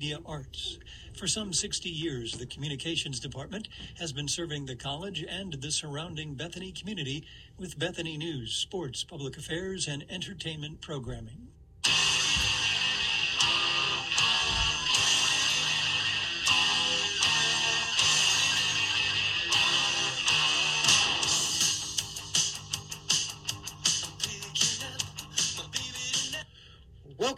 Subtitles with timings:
[0.00, 0.78] Media Arts.
[1.14, 6.36] For some 60 years, the Communications Department has been serving the college and the surrounding
[6.36, 7.26] Bethany community
[7.58, 11.48] with Bethany news, sports, public affairs, and entertainment programming.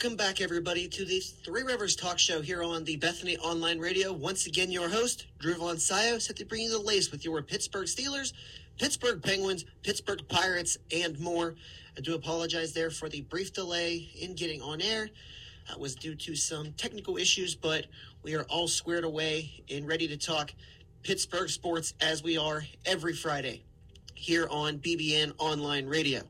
[0.02, 4.12] Welcome back, everybody, to the Three Rivers Talk Show here on the Bethany Online Radio.
[4.12, 7.40] Once again, your host, Drew Von Sayo, set to bring you the latest with your
[7.40, 8.32] Pittsburgh Steelers,
[8.80, 11.54] Pittsburgh Penguins, Pittsburgh Pirates, and more.
[11.96, 15.08] I do apologize there for the brief delay in getting on air.
[15.68, 17.86] That was due to some technical issues, but
[18.24, 20.52] we are all squared away and ready to talk
[21.04, 23.62] Pittsburgh sports as we are every Friday
[24.16, 26.22] here on BBN Online Radio.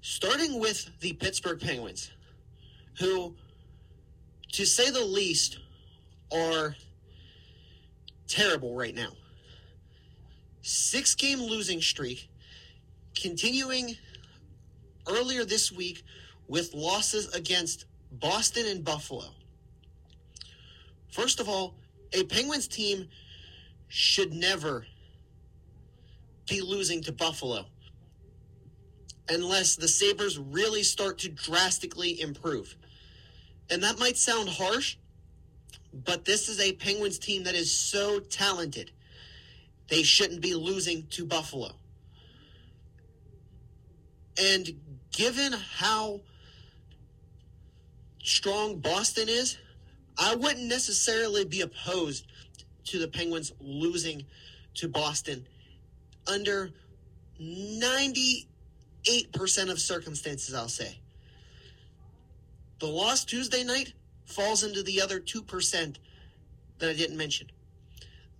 [0.00, 2.10] Starting with the Pittsburgh Penguins
[2.98, 3.34] who,
[4.52, 5.58] to say the least,
[6.32, 6.76] are
[8.28, 9.10] terrible right now.
[10.62, 12.28] Six game losing streak,
[13.20, 13.96] continuing
[15.08, 16.02] earlier this week
[16.48, 19.24] with losses against Boston and Buffalo.
[21.10, 21.74] First of all,
[22.12, 23.08] a Penguins team
[23.88, 24.86] should never
[26.48, 27.66] be losing to Buffalo
[29.28, 32.76] unless the Sabres really start to drastically improve.
[33.70, 34.96] And that might sound harsh,
[35.92, 38.90] but this is a Penguins team that is so talented.
[39.88, 41.72] They shouldn't be losing to Buffalo.
[44.42, 44.68] And
[45.12, 46.20] given how
[48.22, 49.58] strong Boston is,
[50.18, 52.26] I wouldn't necessarily be opposed
[52.86, 54.24] to the Penguins losing
[54.74, 55.46] to Boston
[56.26, 56.70] under
[57.40, 58.46] 98%
[59.70, 60.98] of circumstances, I'll say.
[62.80, 63.92] The loss Tuesday night
[64.26, 65.96] falls into the other 2%
[66.78, 67.50] that I didn't mention.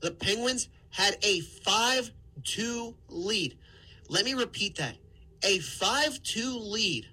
[0.01, 2.11] The Penguins had a 5
[2.43, 3.57] 2 lead.
[4.09, 4.97] Let me repeat that
[5.43, 7.07] a 5 2 lead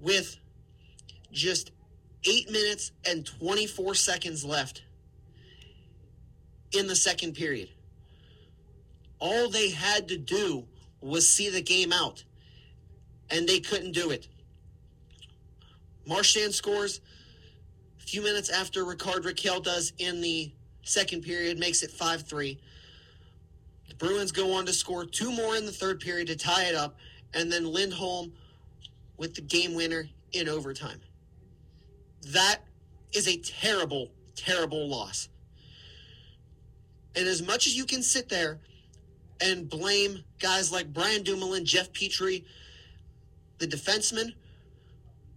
[0.00, 0.36] with
[1.32, 1.70] just
[2.24, 4.82] 8 minutes and 24 seconds left
[6.72, 7.70] in the second period.
[9.18, 10.66] All they had to do
[11.00, 12.24] was see the game out,
[13.30, 14.28] and they couldn't do it.
[16.06, 17.00] Marchand scores
[17.98, 22.60] a few minutes after Rickard Rakell does in the second period, makes it 5 3.
[23.88, 26.74] The Bruins go on to score two more in the third period to tie it
[26.74, 26.96] up,
[27.32, 28.32] and then Lindholm
[29.16, 31.00] with the game winner in overtime.
[32.28, 32.60] That
[33.12, 35.28] is a terrible, terrible loss.
[37.16, 38.58] And as much as you can sit there
[39.40, 42.44] and blame guys like Brian Dumoulin, Jeff Petry,
[43.58, 44.32] the defenseman,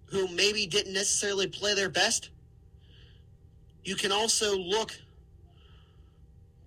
[0.08, 2.30] who maybe didn't necessarily play their best,
[3.84, 4.94] you can also look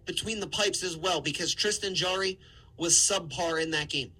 [0.06, 2.38] between the pipes as well because Tristan Jarry
[2.76, 4.12] was subpar in that game.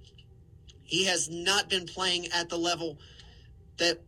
[0.82, 2.98] He has not been playing at the level
[3.78, 4.00] that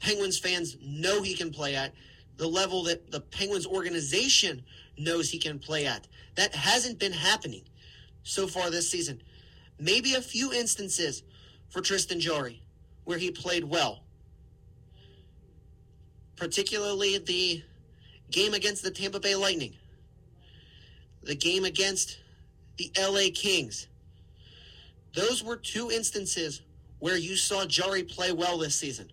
[0.00, 1.92] Penguins fans know he can play at,
[2.36, 4.62] the level that the Penguins organization
[4.96, 6.06] knows he can play at.
[6.36, 7.62] That hasn't been happening
[8.22, 9.22] so far this season.
[9.80, 11.22] Maybe a few instances
[11.68, 12.62] for Tristan Jarry
[13.04, 14.04] where he played well
[16.38, 17.62] particularly the
[18.30, 19.74] game against the Tampa Bay Lightning,
[21.22, 22.18] the game against
[22.76, 23.88] the LA Kings.
[25.14, 26.62] Those were two instances
[27.00, 29.10] where you saw Jarry play well this season.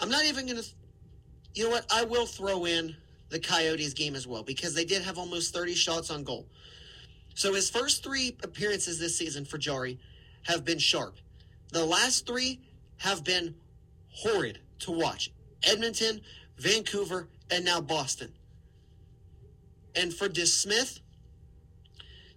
[0.00, 0.68] I'm not even going to,
[1.54, 1.86] you know what?
[1.92, 2.96] I will throw in
[3.28, 6.46] the Coyotes game as well because they did have almost 30 shots on goal.
[7.34, 9.98] So his first three appearances this season for Jarry
[10.42, 11.16] have been sharp.
[11.72, 12.60] The last three
[12.98, 13.54] have been
[14.10, 15.30] horrid to watch.
[15.66, 16.20] Edmonton,
[16.58, 18.32] Vancouver, and now Boston.
[19.94, 21.00] And for DeSmith,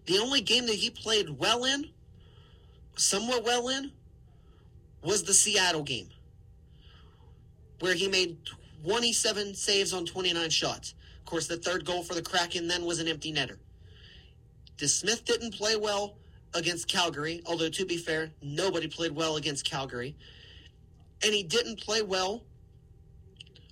[0.06, 1.90] the only game that he played well in,
[2.96, 3.92] somewhat well in,
[5.04, 6.10] was the Seattle game,
[7.80, 8.38] where he made
[8.84, 10.96] 27 saves on 29 shots.
[11.20, 13.58] Of course, the third goal for the Kraken then was an empty netter.
[14.78, 16.16] DeSmith didn't play well
[16.54, 20.16] against Calgary, although to be fair, nobody played well against Calgary.
[21.24, 22.44] And he didn't play well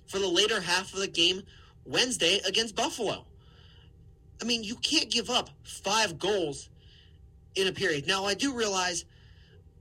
[0.08, 1.42] for the later half of the game
[1.84, 3.24] Wednesday against Buffalo.
[4.40, 6.68] I mean, you can't give up five goals
[7.54, 8.06] in a period.
[8.06, 9.04] Now, I do realize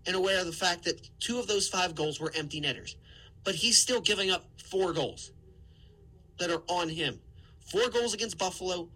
[0.06, 2.96] and aware of the fact that two of those five goals were empty netters,
[3.44, 5.32] but he's still giving up four goals
[6.40, 7.20] that are on him.
[7.60, 8.88] Four goals against Buffalo.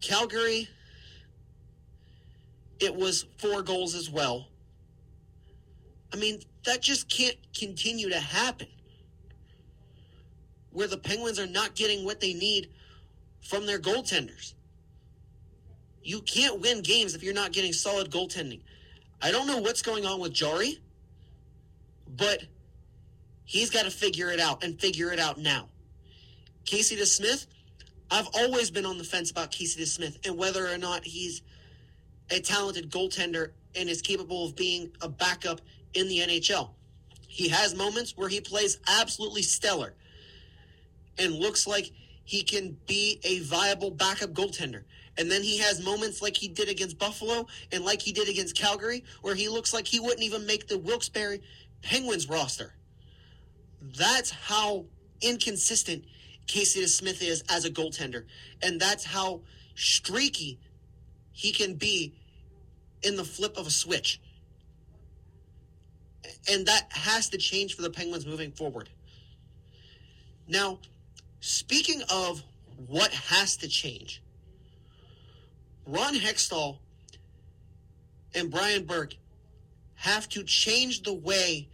[0.00, 0.68] Calgary,
[2.78, 4.46] it was four goals as well.
[6.12, 8.68] I mean, that just can't continue to happen
[10.78, 12.70] where the Penguins are not getting what they need
[13.40, 14.54] from their goaltenders.
[16.04, 18.60] You can't win games if you're not getting solid goaltending.
[19.20, 20.78] I don't know what's going on with Jarry,
[22.16, 22.44] but
[23.44, 25.68] he's got to figure it out and figure it out now.
[26.64, 27.48] Casey DeSmith,
[28.12, 31.42] I've always been on the fence about Casey DeSmith and whether or not he's
[32.30, 35.60] a talented goaltender and is capable of being a backup
[35.94, 36.70] in the NHL.
[37.26, 39.94] He has moments where he plays absolutely stellar
[41.18, 41.90] and looks like
[42.24, 44.82] he can be a viable backup goaltender.
[45.16, 48.56] And then he has moments like he did against Buffalo and like he did against
[48.56, 51.40] Calgary, where he looks like he wouldn't even make the Wilkes-Barre
[51.82, 52.74] Penguins roster.
[53.80, 54.84] That's how
[55.20, 56.04] inconsistent
[56.46, 58.24] Casey Smith is as a goaltender.
[58.62, 59.40] And that's how
[59.74, 60.58] streaky
[61.32, 62.14] he can be
[63.02, 64.20] in the flip of a switch.
[66.50, 68.88] And that has to change for the Penguins moving forward.
[70.46, 70.78] Now,
[71.40, 72.42] speaking of
[72.86, 74.22] what has to change,
[75.86, 76.78] Ron Hextall
[78.34, 79.14] and Brian Burke
[79.94, 81.68] have to change the way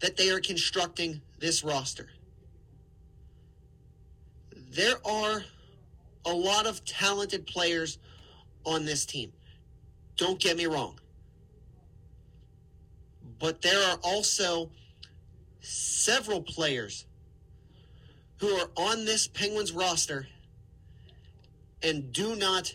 [0.00, 2.08] that they are constructing this roster.
[4.70, 5.42] There are
[6.24, 7.98] a lot of talented players
[8.64, 9.32] on this team.
[10.16, 10.98] Don't get me wrong.
[13.38, 14.70] But there are also
[15.60, 17.06] several players
[18.40, 20.26] who are on this Penguins roster
[21.82, 22.74] and do not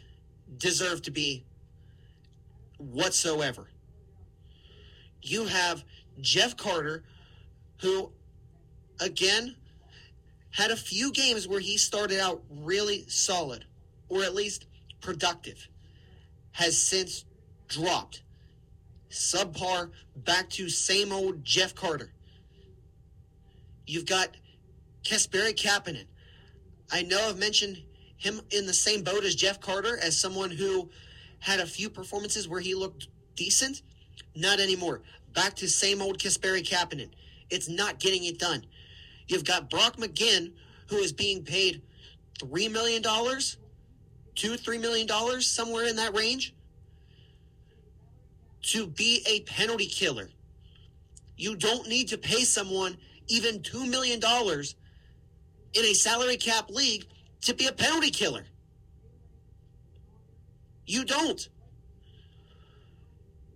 [0.58, 1.44] deserve to be
[2.78, 3.68] whatsoever.
[5.22, 5.84] You have
[6.22, 7.04] Jeff Carter,
[7.80, 8.12] who,
[9.00, 9.56] again,
[10.52, 13.66] had a few games where he started out really solid,
[14.10, 14.68] or at least
[15.02, 15.68] productive,
[16.52, 17.26] has since
[17.68, 18.22] dropped.
[19.10, 22.12] Subpar back to same old Jeff Carter.
[23.86, 24.30] You've got
[25.04, 26.06] Kasperi Kapanen.
[26.92, 27.82] I know I've mentioned
[28.18, 30.90] him in the same boat as Jeff Carter as someone who
[31.40, 33.82] had a few performances where he looked decent.
[34.36, 35.02] Not anymore.
[35.34, 37.10] Back to same old Kasperi Kapanen.
[37.50, 38.66] It's not getting it done.
[39.28, 40.54] You've got Brock McGinn,
[40.88, 41.82] who is being paid
[42.40, 46.54] $3 million, two, $3 million, somewhere in that range,
[48.64, 50.30] to be a penalty killer.
[51.36, 52.98] You don't need to pay someone
[53.28, 54.22] even $2 million
[55.74, 57.06] in a salary cap league
[57.42, 58.46] to be a penalty killer.
[60.86, 61.50] You don't.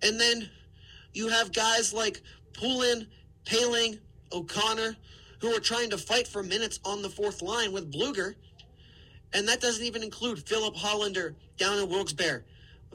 [0.02, 0.50] And then
[1.14, 2.22] you have guys like
[2.54, 3.08] Poulin,
[3.46, 4.00] Poehling,
[4.32, 4.96] O'Connor,
[5.40, 8.36] who are trying to fight for minutes on the fourth line with Blueger.
[9.34, 12.44] And that doesn't even include Filip Hallander down in Wilkes-Barre,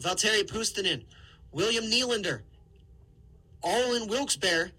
[0.01, 1.05] Valtteri Puustinen,
[1.53, 2.41] William Nylander,
[3.63, 4.73] all in Wilkes-Barre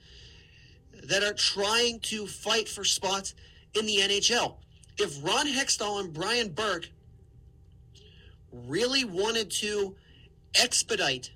[1.04, 3.36] that are trying to fight for spots
[3.76, 4.56] in the NHL.
[4.98, 6.90] If Ron Hextall and Brian Burke
[8.52, 9.96] really wanted to
[10.56, 11.32] expedite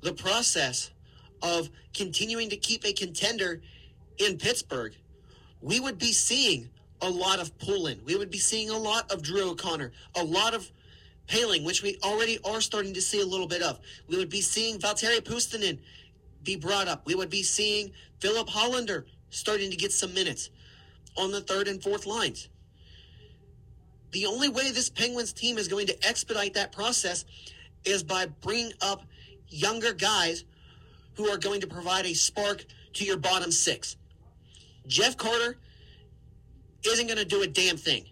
[0.00, 0.90] the process
[1.42, 3.60] of continuing to keep a contender
[4.18, 4.96] in Pittsburgh,
[5.60, 6.70] we would be seeing
[7.02, 8.00] a lot of Poulin.
[8.04, 10.70] We would be seeing a lot of Drew O'Connor, a lot of
[11.28, 13.80] Poehling, which we already are starting to see a little bit of.
[14.08, 15.78] We would be seeing Valtteri Puustinen
[16.42, 17.06] be brought up.
[17.06, 20.50] We would be seeing Filip Hallander starting to get some minutes
[21.16, 22.48] on the third and fourth lines.
[24.12, 27.24] The only way this Penguins team is going to expedite that process
[27.84, 29.02] is by bringing up
[29.48, 30.44] younger guys
[31.14, 33.96] who are going to provide a spark to your bottom six.
[34.86, 35.56] Jeff Carter
[36.84, 38.04] isn't going to do a damn thing.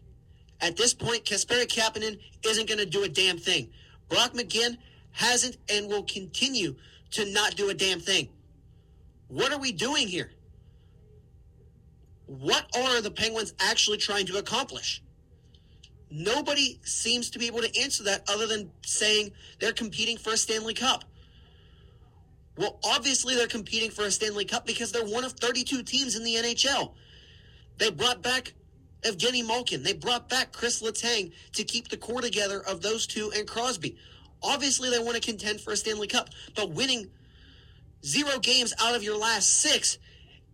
[0.60, 3.70] At this point, Kasperi Kapanen isn't going to do a damn thing.
[4.08, 4.76] Brock McGinn
[5.12, 6.76] hasn't and will continue
[7.12, 8.28] to not do a damn thing.
[9.28, 10.30] What are we doing here?
[12.30, 15.02] What are the Penguins actually trying to accomplish?
[16.12, 20.37] Nobody seems to be able to answer that other than saying they're competing for a
[20.37, 21.02] Stanley Cup.
[22.56, 26.22] Well, obviously they're competing for a Stanley Cup because they're one of 32 teams in
[26.22, 26.92] the NHL.
[27.78, 28.54] They brought back
[29.02, 29.82] Evgeny Malkin.
[29.82, 33.96] They brought back Chris Letang to keep the core together of those two and Crosby.
[34.40, 37.10] Obviously they want to contend for a Stanley Cup, but winning
[38.04, 39.99] zero games out of your last six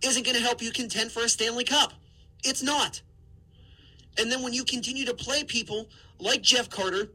[0.03, 1.93] isn't going to help you contend for a Stanley Cup.
[2.45, 3.03] It's not.
[4.19, 5.89] And then when you continue to play people
[6.19, 7.11] like Jeff Carter,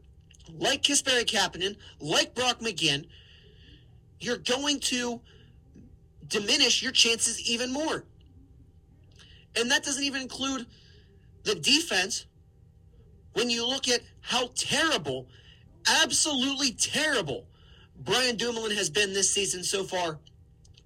[0.58, 3.06] like Kasperi Kapanen, like Brock McGinn,
[4.20, 5.20] you're going to
[6.28, 8.04] diminish your chances even more.
[9.56, 10.66] And that doesn't even include
[11.44, 12.26] the defense.
[13.34, 15.28] When you look at how terrible,
[16.02, 17.46] absolutely terrible,
[17.98, 20.18] Brian Dumoulin has been this season so far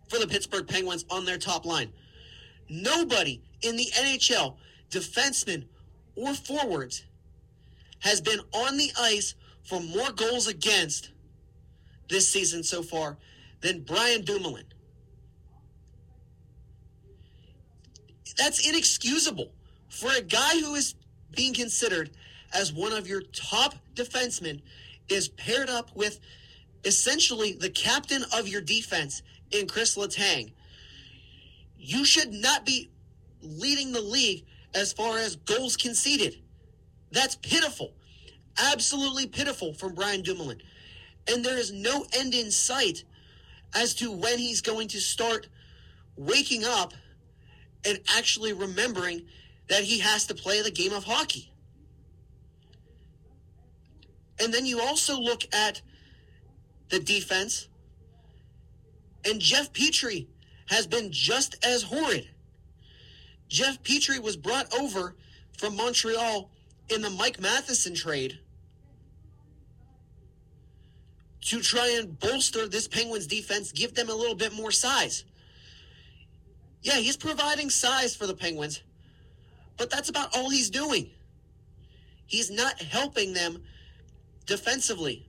[0.08, 1.92] for the Pittsburgh Penguins on their top line.
[2.68, 4.56] Nobody in the NHL,
[4.90, 5.66] defenseman
[6.14, 7.04] or forwards
[8.00, 9.34] has been on the ice
[9.64, 11.10] for more goals against
[12.08, 13.16] this season so far
[13.60, 14.64] than Brian Dumoulin.
[18.38, 19.50] That's inexcusable
[19.88, 20.94] for a guy who is
[21.34, 22.10] being considered
[22.52, 24.60] as one of your top defensemen
[25.08, 26.20] is paired up with
[26.84, 30.53] essentially the captain of your defense in Chris Letang.
[31.79, 32.91] You should not be
[33.41, 36.37] leading the league as far as goals conceded.
[37.12, 37.93] That's pitiful.
[38.59, 40.61] Absolutely pitiful from Brian Dumoulin.
[41.29, 43.05] And there is no end in sight
[43.75, 45.49] as to when he's going to start
[46.17, 46.95] waking up
[47.85, 49.26] and actually remembering
[49.69, 51.53] that he has to play the game of hockey.
[54.41, 55.81] And then you also look at
[56.88, 57.69] the defense,
[59.26, 60.26] and Jeff Petry
[60.66, 62.28] has been just as horrid.
[63.49, 65.14] Jeff Petry was brought over
[65.59, 66.50] from Montreal
[66.88, 68.38] in the Mike Matheson trade
[71.42, 75.25] to try and bolster this Penguins defense, give them a little bit more size.
[76.83, 78.83] Yeah, he's providing size for the Penguins,
[79.76, 81.11] but that's about all he's doing.
[82.26, 83.62] He's not helping them
[84.47, 85.28] defensively.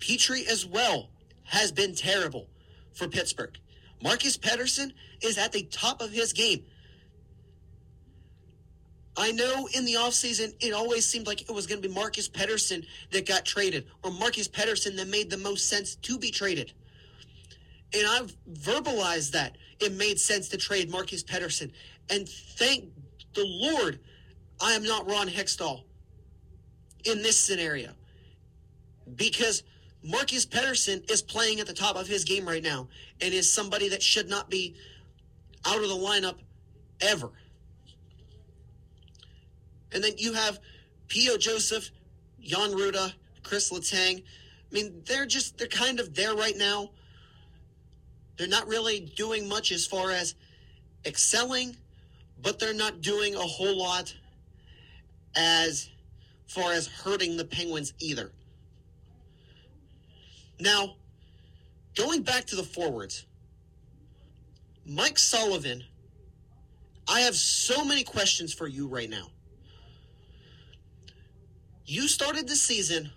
[0.00, 1.10] Petry as well
[1.46, 2.48] has been terrible
[2.92, 3.58] for Pittsburgh.
[4.02, 6.64] Marcus Pettersson is at the top of his game.
[9.16, 12.28] I know in the offseason it always seemed like it was going to be Marcus
[12.28, 16.72] Pettersson that got traded or Marcus Pettersson that made the most sense to be traded.
[17.94, 21.70] And I've verbalized that it made sense to trade Marcus Pettersson.
[22.10, 22.90] And thank
[23.34, 24.00] the Lord
[24.60, 25.84] I am not Ron Hextall
[27.04, 27.90] in this scenario.
[29.14, 29.62] Because
[30.06, 32.86] Marcus Pettersson is playing at the top of his game right now
[33.20, 34.76] and is somebody that should not be
[35.66, 36.36] out of the lineup
[37.00, 37.30] ever.
[39.90, 40.60] And then you have
[41.08, 41.38] P.O.
[41.38, 41.90] Joseph,
[42.40, 44.22] Jan Rutta, Chris Letang.
[44.22, 46.90] I mean, they're just, they're kind of there right now.
[48.36, 50.36] They're not really doing much as far as
[51.04, 51.76] excelling,
[52.42, 54.14] but they're not doing a whole lot
[55.34, 55.90] as
[56.46, 58.30] far as hurting the Penguins either.
[60.58, 60.96] Now,
[61.94, 63.26] going back to the forwards,
[64.86, 65.84] Mike Sullivan,
[67.08, 69.28] I have so many questions for you right now.
[71.84, 73.10] You started the season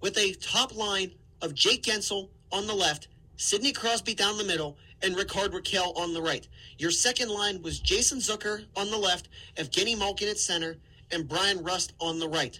[0.00, 4.76] with a top line of Jake Guentzel on the left, Sidney Crosby down the middle,
[5.02, 6.48] and Rickard Rakell on the right.
[6.78, 10.76] Your second line was Jason Zucker on the left, Evgeny Malkin at center,
[11.12, 12.58] and Bryan Rust on the right.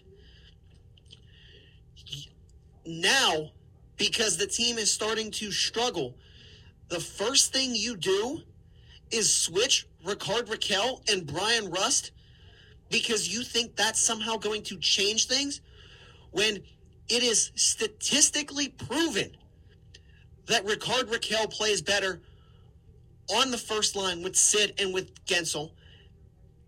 [2.84, 3.50] Now,
[3.96, 6.16] because the team is starting to struggle,
[6.88, 8.40] the first thing you do
[9.10, 12.12] is switch Rickard Rakell and Bryan Rust
[12.90, 15.60] because you think that's somehow going to change things
[16.30, 16.56] when
[17.08, 19.36] it is statistically proven
[20.46, 22.20] that Rickard Rakell plays better
[23.34, 25.72] on the first line with Sid and with Guentzel.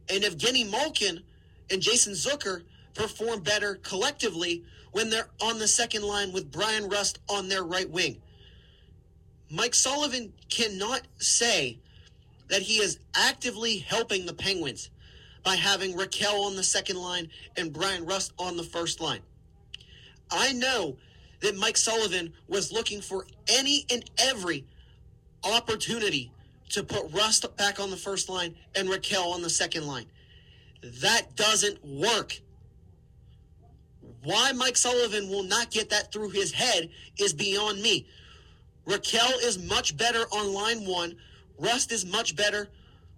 [0.09, 1.23] And Evgeny Malkin
[1.71, 2.63] and Jason Zucker
[2.95, 7.89] perform better collectively when they're on the second line with Bryan Rust on their right
[7.89, 8.21] wing.
[9.51, 11.79] Mike Sullivan cannot say
[12.49, 14.91] that he is actively helping the Penguins
[15.45, 19.21] by having Rakell on the second line and Bryan Rust on the first line.
[20.31, 20.97] I know
[21.41, 24.65] that Mike Sullivan was looking for any and every
[25.45, 26.33] opportunity
[26.71, 30.07] to put Rust back on the first line and Rakell on the second line.
[30.83, 32.41] That doesn't work.
[34.25, 38.07] Why Mike Sullivan will not get that through his head is beyond me.
[38.87, 41.17] Rakell is much better on line one.
[41.59, 42.69] Rust is much better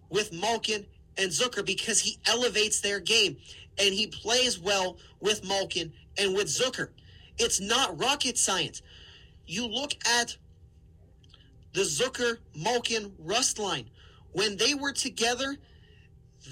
[0.09, 3.37] with Malkin and Zucker because he elevates their game
[3.79, 6.89] and he plays well with Malkin and with Zucker.
[7.39, 8.83] It's not rocket science.
[9.47, 10.37] You look at
[11.73, 13.89] the Zucker Malkin Rust line.
[14.33, 15.57] When they were together,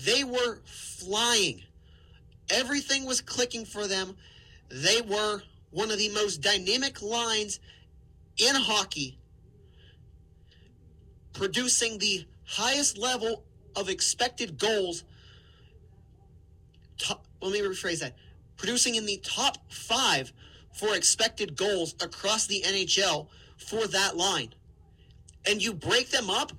[0.05, 1.63] they were flying.
[2.51, 4.17] Everything was clicking for them.
[4.69, 7.61] They were one of the most dynamic lines
[8.37, 9.19] in hockey,
[11.33, 13.45] producing the highest level
[13.77, 15.05] of expected goals.
[16.99, 18.17] Top, let me rephrase that.
[18.57, 20.33] Producing in the top five
[20.73, 24.55] for expected goals across the NHL for that line.
[25.47, 26.53] And you break them up?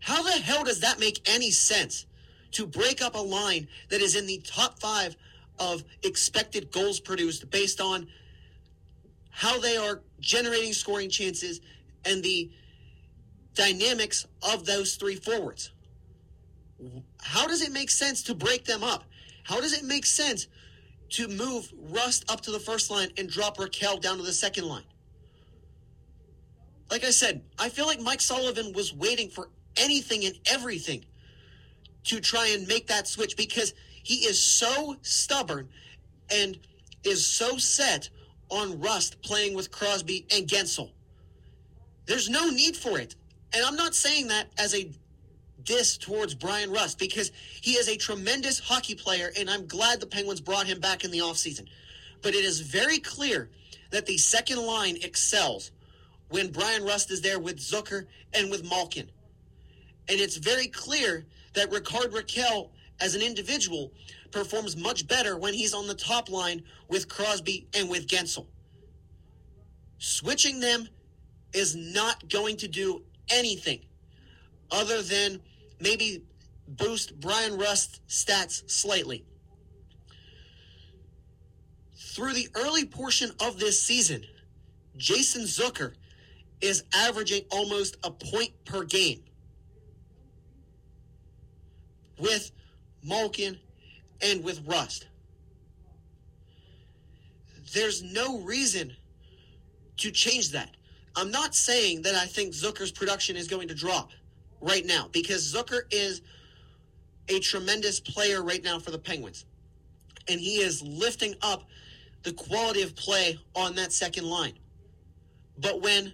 [0.00, 2.06] How the hell does that make any sense?
[2.52, 5.16] To break up a line that is in the top five
[5.58, 8.08] of expected goals produced based on
[9.30, 11.60] how they are generating scoring chances
[12.04, 12.50] and the
[13.54, 15.72] dynamics of those three forwards.
[17.22, 19.04] How does it make sense to break them up?
[19.44, 20.46] How does it make sense
[21.10, 24.66] to move Rust up to the first line and drop Rakell down to the second
[24.66, 24.84] line?
[26.90, 31.04] Like I said, I feel like Mike Sullivan was waiting for anything and everything
[32.04, 33.74] to try and make that switch because
[34.06, 35.68] he is so stubborn
[36.30, 36.56] and
[37.02, 38.08] is so set
[38.50, 40.92] on Rust playing with Crosby and Guentzel.
[42.06, 43.16] There's no need for it.
[43.52, 44.92] And I'm not saying that as a
[45.64, 50.06] diss towards Bryan Rust because he is a tremendous hockey player, and I'm glad the
[50.06, 51.66] Penguins brought him back in the offseason.
[52.22, 53.50] But it is very clear
[53.90, 55.72] that the second line excels
[56.28, 59.10] when Bryan Rust is there with Zucker and with Malkin.
[60.08, 63.92] And it's very clear that Rickard Rakell, as an individual,
[64.30, 68.46] performs much better when he's on the top line with Crosby and with Guentzel.
[69.98, 70.88] Switching them
[71.52, 73.80] is not going to do anything
[74.70, 75.40] other than
[75.80, 76.22] maybe
[76.68, 79.24] boost Bryan Rust's stats slightly.
[81.96, 84.24] Through the early portion of this season,
[84.96, 85.92] Jason Zucker
[86.60, 89.22] is averaging almost a point per game.
[92.18, 92.50] With
[93.06, 93.58] Malkin
[94.20, 95.06] and with Rust.
[97.72, 98.94] There's no reason
[99.98, 100.70] to change that.
[101.16, 104.10] I'm not saying that I think Zucker's production is going to drop
[104.60, 106.22] right now because Zucker is
[107.28, 109.46] a tremendous player right now for the Penguins.
[110.28, 111.64] And he is lifting up
[112.22, 114.54] the quality of play on that second line.
[115.58, 116.12] But when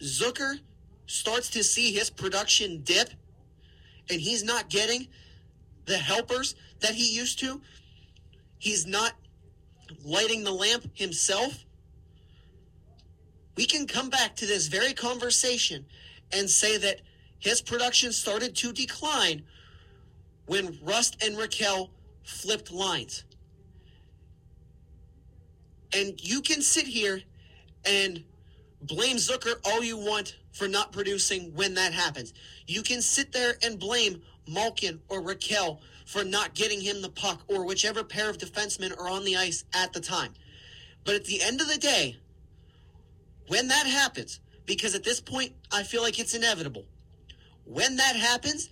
[0.00, 0.58] Zucker
[1.06, 3.10] starts to see his production dip
[4.10, 5.08] and he's not getting
[5.86, 7.60] the helpers that he used to,
[8.58, 9.12] he's not
[10.04, 11.64] lighting the lamp himself.
[13.56, 15.86] We can come back to this very conversation
[16.32, 17.00] and say that
[17.38, 19.42] his production started to decline
[20.46, 21.90] when Rust and Rakell
[22.24, 23.24] flipped lines.
[25.94, 27.20] And you can sit here
[27.84, 28.22] and
[28.82, 32.32] blame Zucker all you want for not producing when that happens.
[32.66, 37.42] You can sit there and blame Malkin or Rakell for not getting him the puck
[37.46, 40.32] or whichever pair of defensemen are on the ice at the time.
[41.04, 42.16] But at the end of the day,
[43.48, 46.86] when that happens, because at this point, I feel like it's inevitable.
[47.64, 48.70] When that happens,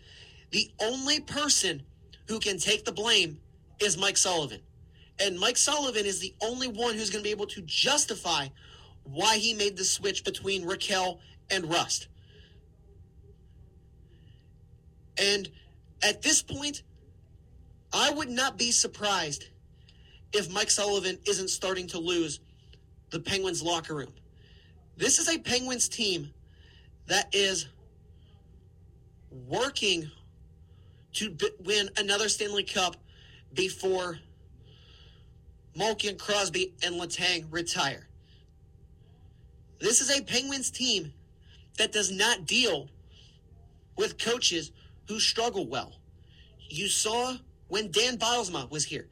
[0.52, 1.82] the only person
[2.28, 3.40] who can take the blame
[3.78, 4.60] is Mike Sullivan.
[5.20, 8.48] And Mike Sullivan is the only one who's going to be able to justify
[9.02, 11.18] why he made the switch between Rakell
[11.50, 12.09] and Rust.
[15.18, 15.48] And
[16.02, 16.83] at this point,
[17.92, 19.48] I would not be surprised
[20.33, 22.40] if Mike Sullivan isn't starting to lose
[23.11, 24.12] the Penguins locker room.
[24.96, 26.33] This is a Penguins team
[27.07, 27.66] that is
[29.46, 30.11] working
[31.14, 32.96] to win another Stanley Cup
[33.52, 34.18] before
[35.76, 38.09] Malkin, Crosby, and Letang retire.
[39.78, 41.12] This is a Penguins team
[41.78, 42.88] that does not deal
[43.96, 44.72] with coaches
[45.08, 45.92] who struggle well.
[46.68, 47.37] You saw
[47.68, 49.08] when Dan Bylsma was here.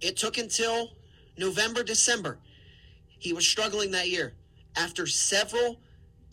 [0.00, 0.90] It took until
[1.36, 2.38] November, December
[3.22, 4.32] he was struggling that year.
[4.76, 5.78] After several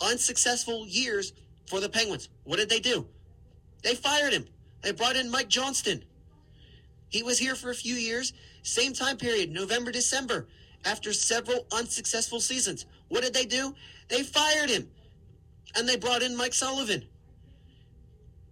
[0.01, 1.33] unsuccessful years
[1.67, 3.05] for the Penguins, what did they do?
[3.83, 4.45] They fired him.
[4.81, 6.03] They brought in Mike Johnston.
[7.09, 8.33] He was here for a few years,
[8.63, 10.47] same time period, November, December,
[10.83, 12.87] after several unsuccessful seasons.
[13.09, 13.75] What did they do?
[14.07, 14.87] They fired him.
[15.75, 17.03] And they brought in Mike Sullivan.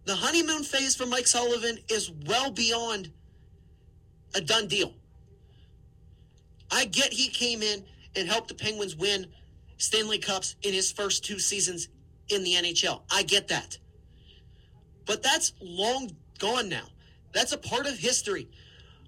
[0.05, 3.11] The honeymoon phase for Mike Sullivan is well beyond
[4.35, 4.93] a done deal.
[6.71, 7.83] I get he came in
[8.15, 9.27] and helped the Penguins win
[9.77, 11.89] Stanley Cups in his first two seasons
[12.29, 13.01] in the NHL.
[13.11, 13.77] I get that.
[15.05, 16.87] But that's long gone now.
[17.33, 18.49] That's a part of history.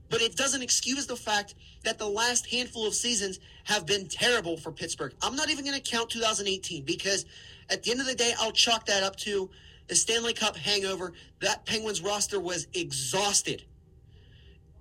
[0.09, 4.58] But it doesn't excuse the fact that the last handful of seasons have been terrible
[4.58, 5.13] for Pittsburgh.
[5.21, 7.25] I'm not even going to count 2018 because
[7.69, 9.49] at the end of the day, I'll chalk that up to
[9.88, 11.13] the Stanley Cup hangover.
[11.41, 13.63] That Penguins roster was exhausted.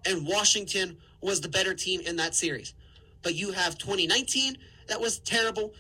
[0.04, 2.74] And Washington was the better team in that series
[3.22, 5.74] but you have 2019 that was terrible.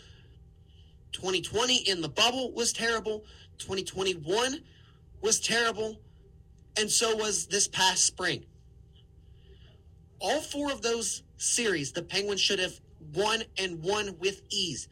[1.12, 3.24] 2020 in the bubble was terrible.
[3.58, 4.62] 2021
[5.22, 5.98] was terrible.
[6.78, 8.44] And so was this past spring.
[10.20, 12.78] All four of those series, the Penguins should have
[13.14, 14.88] won and won with ease.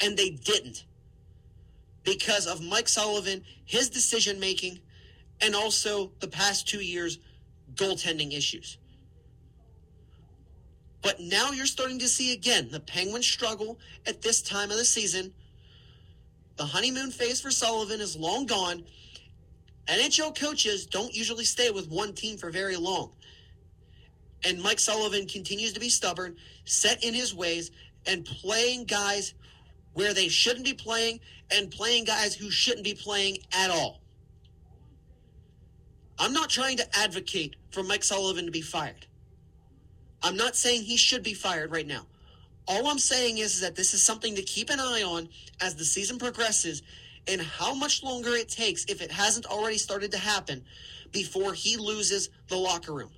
[0.00, 0.84] And they didn't.
[2.04, 4.80] Because of Mike Sullivan, his decision making,
[5.40, 7.18] and also the past two years'
[7.74, 8.78] goaltending issues.
[11.02, 14.84] But now you're starting to see again the Penguins struggle at this time of the
[14.84, 15.32] season
[16.56, 18.84] The honeymoon phase for Sullivan is long gone.
[19.88, 23.12] NHL coaches don't usually stay with one team for very long.
[24.44, 27.70] And Mike Sullivan continues to be stubborn, set in his ways,
[28.06, 29.34] and playing guys
[29.94, 31.20] where they shouldn't be playing
[31.50, 34.00] and playing guys who shouldn't be playing at all.
[36.18, 39.06] I'm not trying to advocate for Mike Sullivan to be fired.
[40.22, 42.06] I'm not saying he should be fired right now.
[42.68, 45.28] All I'm saying is, is that this is something to keep an eye on
[45.60, 46.82] as the season progresses
[47.28, 50.64] and how much longer it takes, if it hasn't already started to happen,
[51.12, 53.10] before he loses the locker room.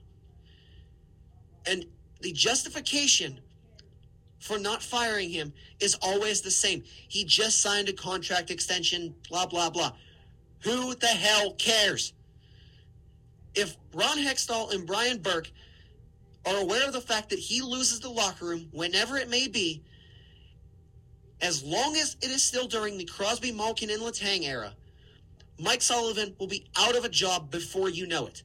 [1.69, 1.85] And
[2.21, 3.41] the justification
[4.41, 6.83] for not firing him is always the same.
[7.09, 9.93] He just signed a contract extension, blah, blah, blah.
[10.61, 12.15] Who the hell cares?
[13.55, 15.51] If Ron Hextall and Brian Burke
[16.47, 19.83] are aware of the fact that he loses the locker room whenever it may be,
[21.41, 24.73] as long as it is still during the Crosby, Malkin, and Letang era,
[25.61, 28.43] Mike Sullivan will be out of a job before you know it.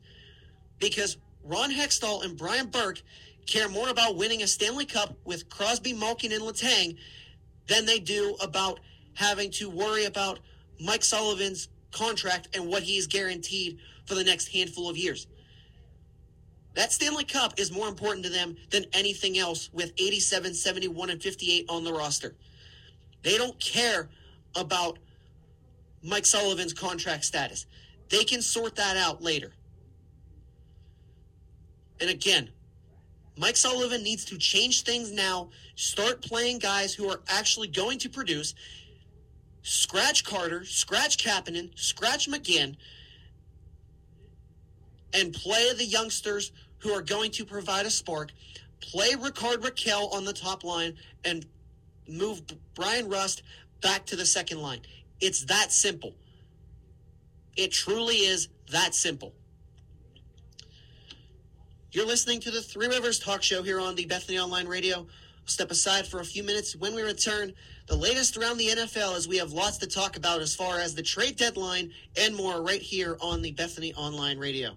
[0.80, 3.02] Because Ron Hextall and Brian Burke
[3.46, 6.98] care more about winning a Stanley Cup with Crosby, Malkin, and Letang
[7.68, 8.80] than they do about
[9.14, 10.40] having to worry about
[10.80, 15.28] Mike Sullivan's contract and what he is guaranteed for the next handful of years.
[16.74, 21.22] That Stanley Cup is more important to them than anything else with 87, 71, and
[21.22, 22.36] 58 on the roster.
[23.22, 24.10] They don't care
[24.56, 24.98] about
[26.02, 27.68] Mike Sullivan's contract status.
[28.10, 29.54] They can sort that out later.
[32.04, 32.50] And again,
[33.38, 38.10] Mike Sullivan needs to change things now, start playing guys who are actually going to
[38.10, 38.56] produce.
[39.62, 42.76] Scratch Carter, scratch Kapanen, scratch McGinn,
[45.14, 48.34] and play the youngsters who are going to provide a spark.
[48.82, 51.46] Play Rickard Rakell on the top line and
[52.10, 52.42] move
[52.76, 53.44] Bryan Rust
[53.80, 54.82] back to the second line.
[55.22, 56.16] It's that simple.
[57.56, 59.34] It truly is that simple.
[61.94, 65.06] You're listening to the Three Rivers Talk Show here on the Bethany Online Radio.
[65.46, 66.76] step aside for a few minutes.
[66.76, 67.54] When we return,
[67.86, 70.96] the latest around the NFL as we have lots to talk about as far as
[70.96, 74.72] the trade deadline and more right here on the Bethany Online Radio.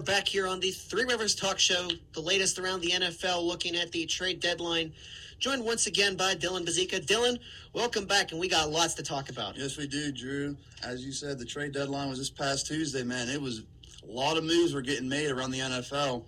[0.00, 3.76] We're back here on the Three Rivers Talk Show, the latest around the NFL, looking
[3.76, 4.94] at the trade deadline.
[5.38, 7.04] Joined once again by Dylan Bazika.
[7.04, 7.38] Dylan,
[7.74, 9.58] welcome back, and we got lots to talk about.
[9.58, 10.56] Yes, we do, Drew.
[10.82, 13.28] As you said, the trade deadline was this past Tuesday, man.
[13.28, 13.60] It was
[14.02, 16.24] a lot of moves were getting made around the NFL.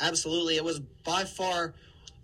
[0.00, 0.56] Absolutely.
[0.56, 1.74] It was by far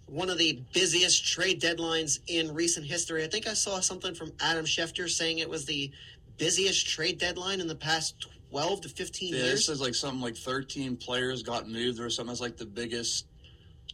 [0.06, 3.22] one of the busiest trade deadlines in recent history.
[3.22, 5.92] I think I saw something from Adam Schefter saying it was the
[6.36, 9.66] busiest trade deadline in the past 12 to 15 Yeah, years.
[9.66, 12.28] says like something like 13 players got moved or something.
[12.28, 13.26] That's like the biggest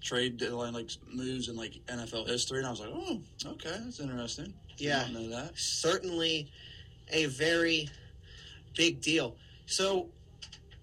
[0.03, 2.59] trade deadline like moves in like NFL history.
[2.59, 4.53] And I was like, oh, okay, that's interesting.
[4.77, 5.07] Yeah.
[5.13, 5.53] Know that.
[5.59, 6.51] certainly
[7.11, 7.89] a very
[8.77, 9.35] big deal.
[9.65, 10.11] So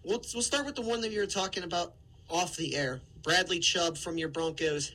[0.03, 1.93] we'll, we'll start with the one that you were talking about
[2.31, 3.01] off the air.
[3.21, 4.91] Bradley Chubb from your Broncos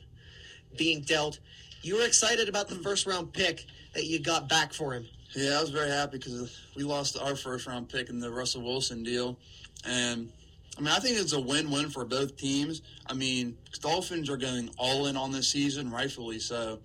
[0.77, 1.39] being dealt.
[1.83, 5.05] You were excited about the first round pick that you got back for him.
[5.35, 8.61] Yeah, I was very happy because we lost our first round pick in the Russell
[8.61, 9.39] Wilson deal,
[9.83, 10.31] and
[10.77, 12.83] I mean I think it's a win win for both teams.
[13.07, 16.79] I mean, Dolphins are going all in on this season, rightfully so,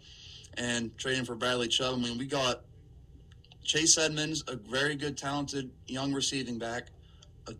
[0.56, 1.94] and trading for Bradley Chubb.
[1.94, 2.62] I mean, we got
[3.64, 6.87] Chase Edmonds, a very good, talented young receiving back,
[7.48, 7.54] a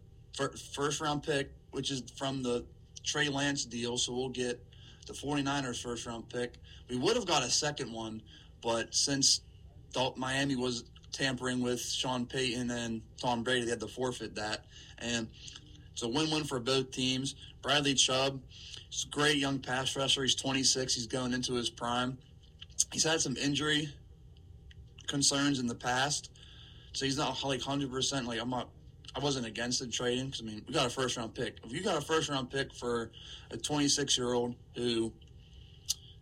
[0.73, 2.65] first round pick, which is from the
[3.05, 4.65] Trey Lance deal, so we'll get
[5.07, 6.55] the 49ers first round pick.
[6.89, 8.23] We would have got a second one,
[8.63, 9.43] but since
[9.93, 13.65] Dal- Miami was tampering with Sean Payton and Tom Brady.
[13.65, 14.65] They had to forfeit that,
[14.99, 15.29] and
[15.93, 17.35] it's a win-win for both teams.
[17.63, 18.41] Bradley Chubb,
[18.91, 20.23] he's a great young pass rusher.
[20.23, 20.95] He's 26.
[20.95, 22.19] He's going into his prime.
[22.93, 23.89] He's had some injury
[25.07, 26.31] concerns in the past,
[26.93, 27.91] so he's not like 100.
[27.91, 28.69] percent Like I'm not.
[29.17, 31.57] I wasn't against it trading because I mean we got a first round pick.
[31.65, 33.11] If you got a first round pick for
[33.51, 35.13] a 26 year old who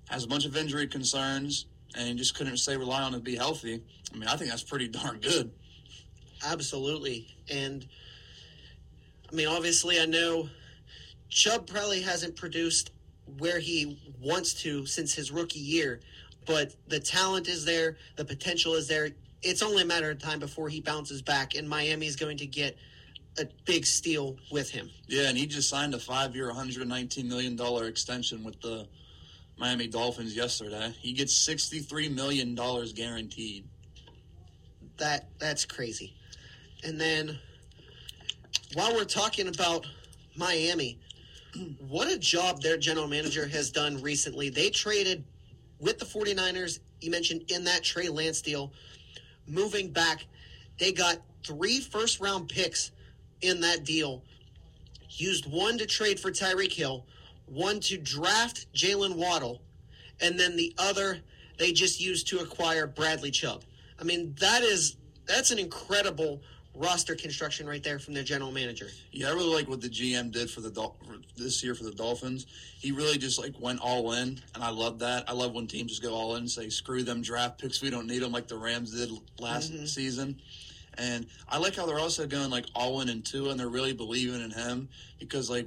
[0.08, 1.66] has a bunch of injury concerns
[1.96, 3.82] and just couldn't say rely on to be healthy.
[4.12, 5.50] I mean, I think that's pretty darn good.
[6.44, 7.26] Absolutely.
[7.50, 7.86] And
[9.30, 10.48] I mean, obviously, I know
[11.28, 12.92] Chubb probably hasn't produced
[13.38, 16.00] where he wants to since his rookie year,
[16.46, 19.10] but the talent is there, the potential is there.
[19.42, 22.46] It's only a matter of time before he bounces back, and Miami is going to
[22.46, 22.76] get
[23.38, 24.90] a big steal with him.
[25.08, 28.86] Yeah, and he just signed a five-year, 119 million dollar extension with the
[29.58, 30.94] Miami Dolphins yesterday.
[31.00, 33.64] He gets 63 million dollars guaranteed.
[34.98, 36.14] That that's crazy.
[36.84, 37.38] And then
[38.74, 39.86] while we're talking about
[40.36, 40.98] Miami,
[41.88, 44.50] what a job their general manager has done recently.
[44.50, 45.24] They traded
[45.78, 48.72] with the 49ers, you mentioned in that Trey Lance deal,
[49.46, 50.26] moving back,
[50.78, 52.90] they got three first round picks
[53.42, 54.22] in that deal.
[55.10, 57.06] Used one to trade for Tyreek Hill,
[57.46, 59.62] one to draft Jaylen Waddle,
[60.20, 61.20] and then the other
[61.58, 63.64] they just used to acquire Bradley Chubb.
[63.98, 66.42] I mean, that is that's an incredible
[66.74, 68.88] roster construction right there from their general manager.
[69.10, 71.84] Yeah, I really like what the GM did for the Dol- for this year for
[71.84, 72.46] the Dolphins.
[72.78, 75.24] He really just like went all in, and I love that.
[75.28, 77.88] I love when teams just go all in and say, "Screw them draft picks, we
[77.90, 79.88] don't need them," like the Rams did last Mhm.
[79.88, 80.40] season.
[80.98, 83.92] And I like how they're also going like all in and Tua, and they're really
[83.92, 85.66] believing in him because like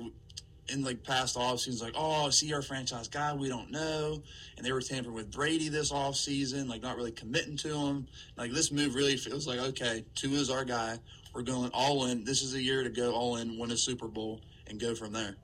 [0.72, 4.22] in like past off seasons, like oh, see our franchise guy, we don't know,
[4.58, 8.08] and they were tampering with Brady this off season, like not really committing to him.
[8.38, 10.98] Like this move really feels like okay, Tua is our guy.
[11.34, 12.24] We're going all in.
[12.24, 15.14] This is a year to go all in, win a Super Bowl, and go from
[15.14, 15.36] there.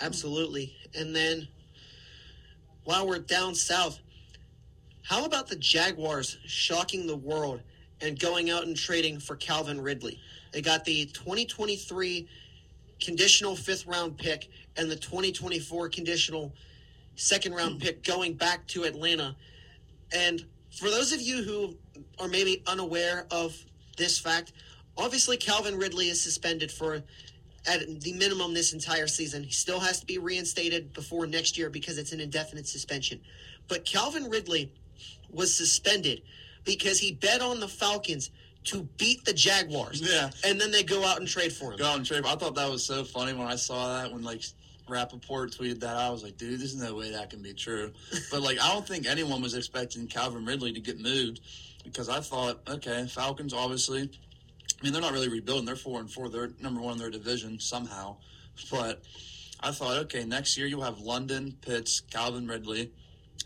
[0.00, 0.74] Absolutely.
[0.94, 1.48] And then
[2.84, 3.98] while we're down south,
[5.02, 7.60] how about the Jaguars shocking the world
[8.00, 10.20] and going out and trading for Calvin Ridley?
[10.52, 12.28] They got the 2023
[13.04, 16.52] conditional fifth round pick and the 2024 conditional
[17.16, 19.36] second round pick going back to Atlanta.
[20.14, 21.76] And for those of you who
[22.20, 23.56] are maybe unaware of
[23.96, 24.52] this fact,
[24.96, 27.02] obviously Calvin Ridley is suspended for
[27.66, 29.42] at the minimum this entire season.
[29.44, 33.20] He still has to be reinstated before next year because it's an indefinite suspension.
[33.68, 34.72] But Calvin Ridley
[35.30, 36.22] was suspended
[36.64, 38.30] because he bet on the Falcons
[38.64, 40.00] to beat the Jaguars.
[40.00, 40.30] Yeah.
[40.44, 41.78] And then they go out and trade for him.
[41.78, 42.24] Go out and trade.
[42.24, 44.42] I thought that was so funny when I saw that when like
[44.88, 45.96] Rappaport tweeted that.
[45.96, 47.92] I was like, dude, there's no way that can be true.
[48.30, 51.40] But like, I don't think anyone was expecting Calvin Ridley to get moved
[51.84, 54.02] because I thought, okay, Falcons obviously.
[54.02, 55.64] I mean, they're not really rebuilding.
[55.64, 56.28] They're four and four.
[56.28, 58.16] They're number one in their division somehow.
[58.70, 59.02] But
[59.60, 62.90] I thought, okay, next year you'll have London, Pitts, Calvin Ridley,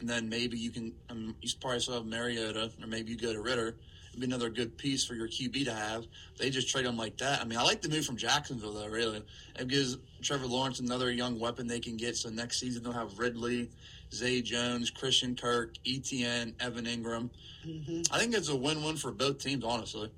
[0.01, 0.93] and then maybe you can.
[1.11, 3.77] Um, you probably still have Mariota, or maybe you go to Ridder.
[4.17, 6.07] It'd be another good piece for your QB to have.
[6.39, 7.43] They just trade him like that.
[7.43, 8.89] I mean, I like the move from Jacksonville though.
[8.89, 9.23] Really,
[9.59, 12.17] it gives Trevor Lawrence another young weapon they can get.
[12.17, 13.69] So next season they'll have Ridley,
[14.15, 17.29] Zay Jones, Christian Kirk, ETN, Evan Engram.
[17.63, 20.11] hmm I think it's a win-win for both teams, honestly.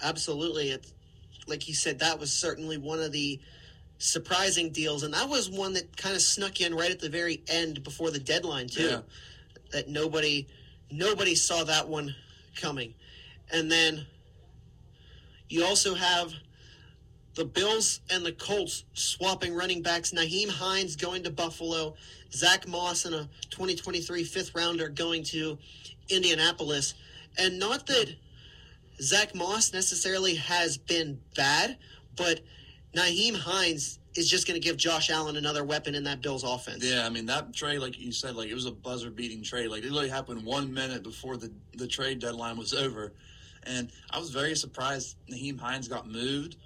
[0.00, 0.70] Absolutely.
[0.70, 0.92] It's
[1.48, 3.40] like you said, that was certainly one of the
[3.98, 7.42] surprising deals, and that was one that kind of snuck in right at the very
[7.48, 8.82] end before the deadline too.
[8.82, 9.00] Yeah.
[9.72, 10.46] That nobody
[10.92, 12.14] nobody saw that one
[12.54, 12.94] coming,
[13.52, 14.06] and then
[15.48, 16.32] you also have
[17.34, 20.12] the Bills and the Colts swapping running backs.
[20.12, 21.94] Nyheim Hines going to Buffalo,
[22.32, 25.58] Zach Moss and a 2023 fifth rounder going to
[26.08, 26.94] Indianapolis,
[27.38, 28.14] and not that
[29.00, 31.76] Zach Moss necessarily has been bad,
[32.16, 32.40] but
[32.94, 36.84] Nyheim Hines is just going to give Josh Allen another weapon in that Bills offense.
[36.84, 39.68] Yeah, I mean that trade, like you said, like it was a buzzer beating trade.
[39.68, 43.12] Like it literally happened one minute before the the trade deadline was over,
[43.64, 46.56] and I was very surprised Nyheim Hines got moved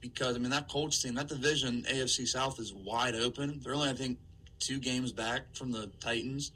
[0.00, 3.60] because I mean that Colts team, that division, AFC South is wide open.
[3.62, 4.18] They're only I think
[4.60, 6.52] two games back from the Titans,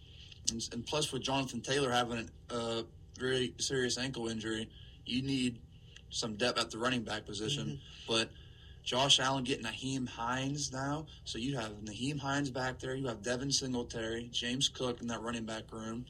[0.51, 2.85] and, and plus with Jonathan Taylor having a
[3.19, 4.69] very serious ankle injury,
[5.05, 5.59] you need
[6.11, 8.13] some depth at the running back position, mm-hmm.
[8.13, 8.31] but.
[8.87, 11.07] Josh Allen getting Nyheim Hines now.
[11.25, 12.95] So you have Nyheim Hines back there.
[12.95, 16.07] You have Devin Singletary, James Cook in that running back room.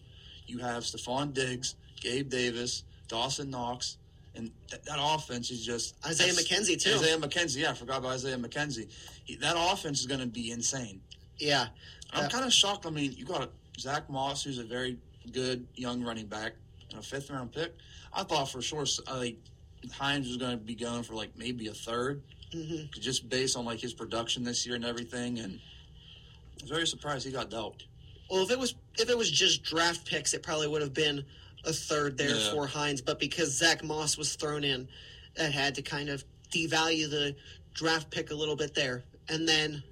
[0.46, 3.96] You have Stefon Diggs, Gabe Davis, Dawson Knox.
[4.34, 6.92] And th- that offense is just Isaiah McKenzie, too.
[6.96, 8.90] Isaiah McKenzie, yeah, I forgot about Isaiah McKenzie.
[9.24, 11.00] He, that offense is going to be insane.
[11.38, 11.68] Yeah,
[12.12, 12.28] I'm Yeah.
[12.28, 12.84] kind of shocked.
[12.84, 13.48] I mean, you got a
[13.80, 14.98] Zach Moss, who's a very
[15.32, 16.52] good young running back,
[16.90, 17.74] and a fifth round pick.
[18.12, 19.38] I thought for sure, uh, like
[19.92, 22.20] Hines was going to be going for like maybe a 3rd
[22.56, 22.90] Mhm.
[23.00, 25.38] just based on like his production this year and everything.
[25.38, 25.60] And
[26.58, 27.82] I was very surprised he got dealt.
[28.30, 31.24] Well, if it was if it was just draft picks, it probably would have been
[31.64, 32.50] a third there Yeah.
[32.52, 33.00] for Hines.
[33.02, 34.88] But because Zach Moss was thrown in,
[35.34, 37.36] that had to kind of devalue the
[37.74, 39.04] draft pick a little bit there.
[39.28, 39.82] And then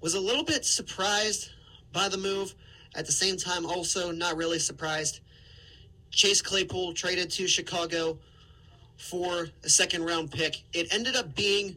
[0.00, 1.50] was a little bit surprised
[1.92, 2.54] by the move.
[2.94, 5.20] At the same time, also not really surprised.
[6.10, 8.18] Chase Claypool traded to Chicago
[8.96, 10.62] for a second round pick.
[10.72, 11.76] It ended up being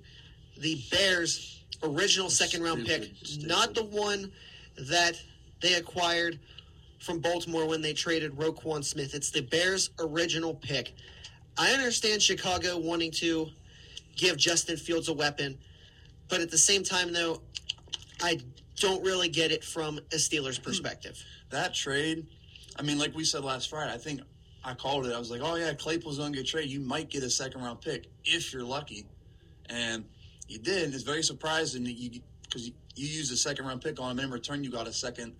[0.57, 4.31] the Bears' original second round pick, not the one
[4.77, 5.21] that
[5.61, 6.39] they acquired
[6.99, 9.13] from Baltimore when they traded Roquan Smith.
[9.13, 10.93] It's the Bears' original pick.
[11.57, 13.49] I understand Chicago wanting to
[14.15, 15.57] give Justin Fields a weapon,
[16.27, 17.41] but at the same time, though,
[18.21, 18.39] I
[18.77, 20.63] don't really get it from a Steelers hmm.
[20.63, 21.21] perspective.
[21.49, 22.27] That trade,
[22.77, 24.21] I mean, like we said last Friday, I think
[24.63, 25.13] I called it.
[25.13, 26.71] I was like, oh, yeah, Claypool's to get traded.
[26.71, 29.05] You might get a second round pick if you're lucky.
[29.69, 30.05] And
[30.47, 30.83] you did.
[30.85, 34.11] And it's very surprising that you, because you, you used a second round pick on
[34.11, 34.19] him.
[34.19, 35.35] In return, you got a second.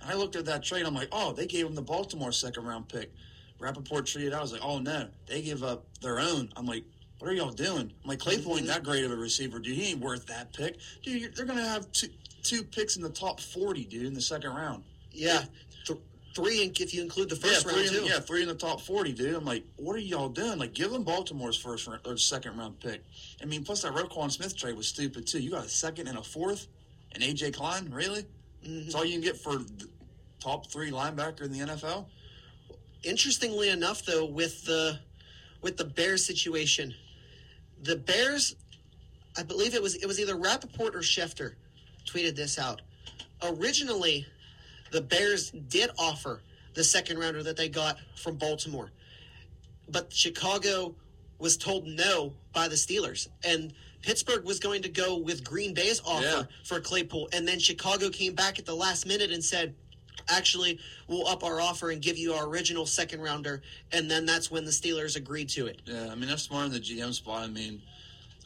[0.00, 0.86] And I looked at that trade.
[0.86, 3.12] I'm like, oh, they gave him the Baltimore second round pick.
[3.60, 4.32] Rappaport treated.
[4.32, 6.50] I was like, oh, no, they give up their own.
[6.56, 6.84] I'm like,
[7.18, 7.92] what are y'all doing?
[8.02, 9.76] I'm like, Claypool ain't that great of a receiver, dude.
[9.76, 10.76] He ain't worth that pick.
[11.02, 12.08] Dude, you're, they're going to have two,
[12.42, 14.82] two picks in the top 40, dude, in the second round.
[15.12, 15.44] Yeah,
[16.34, 18.04] three in- if you include the first yeah, round three too.
[18.04, 19.34] in, yeah, three in the top forty, dude.
[19.34, 20.58] I'm like, what are y'all doing?
[20.58, 23.02] Like, give them Baltimore's first round, or second round pick.
[23.42, 25.38] I mean, plus that Roquan Smith trade was stupid too.
[25.40, 26.66] You got a second and a fourth,
[27.12, 28.24] and AJ Klein, really?
[28.66, 28.84] Mhm.
[28.84, 29.88] That's all you can get for the
[30.40, 32.06] top three linebacker in the NFL.
[33.02, 34.98] Interestingly enough, though, with the
[35.60, 36.94] with the Bears situation,
[37.82, 38.54] the Bears,
[39.36, 41.54] I believe it was it was either Rappaport or Schefter,
[42.06, 42.80] tweeted this out.
[43.42, 44.26] Originally,
[44.94, 46.40] the Bears did offer
[46.74, 48.92] the second rounder that they got from Baltimore,
[49.88, 50.94] but Chicago
[51.40, 53.72] was told no by the Steelers, and
[54.02, 56.42] Pittsburgh was going to go with Green Bay's offer Yeah.
[56.62, 59.74] for Claypool, and then Chicago came back at the last minute and said,
[60.28, 60.78] actually
[61.08, 63.60] we'll up our offer and give you our original second rounder
[63.92, 66.72] and then that's when the steelers agreed to it Yeah, I mean that's smart in
[66.72, 67.42] the GM spot.
[67.42, 67.82] I mean,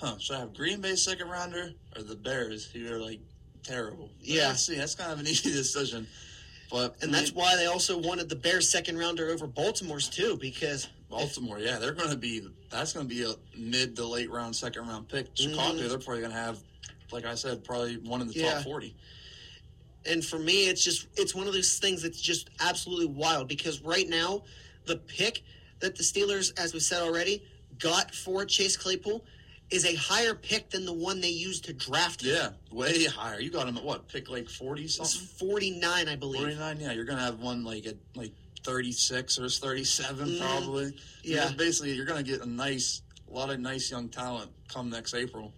[0.01, 0.17] huh?
[0.19, 3.21] Should I have Green Bay second rounder or the Bears, who are like
[3.63, 4.09] terrible?
[4.19, 4.55] But Yeah.
[4.55, 4.75] see.
[4.77, 6.09] That's kind of an easy decision.
[6.71, 10.89] But and that's why they also wanted the bears second rounder over baltimore's too because
[11.09, 12.47] Baltimore, yeah, they're going to be.
[12.69, 15.29] That's going to be a mid to late round, second round pick.
[15.35, 15.89] Chicago, Mhm.
[15.89, 16.59] they're probably going to have,
[17.11, 18.55] like I said, probably one in the Yeah.
[18.55, 18.95] top forty.
[20.07, 23.81] and for me it's just it's one of those things that's just absolutely wild because
[23.83, 24.43] right now
[24.87, 25.43] the pick
[25.81, 27.43] that the steelers as we said already
[27.81, 29.25] got for chase claypool
[29.71, 32.35] is a higher pick than the one they used to draft him.
[32.35, 33.41] Yeah, way higher.
[33.41, 34.09] You got him at what?
[34.09, 35.27] Pick like forty it's something.
[35.49, 36.81] 49 i believe Forty nine.
[36.81, 38.33] Yeah, you're going to have one like at like
[38.65, 40.41] thirty six or thirty seven Mhm.
[40.41, 40.97] probably.
[41.23, 41.53] Yeah.
[41.57, 45.15] Basically, you're going to get a nice, a lot of nice young talent come next
[45.15, 45.53] April.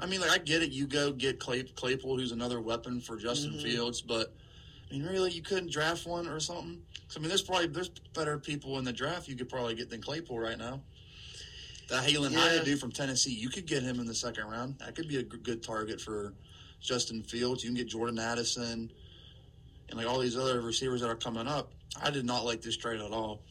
[0.00, 0.70] I mean, like I get it.
[0.70, 3.62] You go get Clay, Claypool, who's another weapon for Justin Mhm.
[3.62, 4.34] Fields, but
[4.90, 6.80] I mean, really, you couldn't draft one or something.
[7.08, 9.90] 'Cause, I mean, there's probably there's better people in the draft you could probably get
[9.90, 10.80] than Claypool right now.
[11.88, 12.62] That Halen Yeah.
[12.62, 14.78] Dude from Tennessee, you could get him in the second round.
[14.78, 16.34] That could be a g- good target for
[16.80, 17.64] Justin Fields.
[17.64, 18.92] You can get Jordan Addison
[19.88, 21.72] and like all these other receivers that are coming up.
[22.00, 23.42] I did not like this trade at all.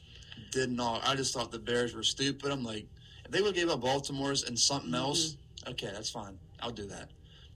[0.52, 1.08] Did not.
[1.08, 2.52] I just thought the Bears were stupid.
[2.52, 2.86] I'm like,
[3.26, 5.02] If they would give up Baltimore's and something mm-hmm.
[5.02, 6.38] else, okay, that's fine.
[6.62, 7.10] I'll do that.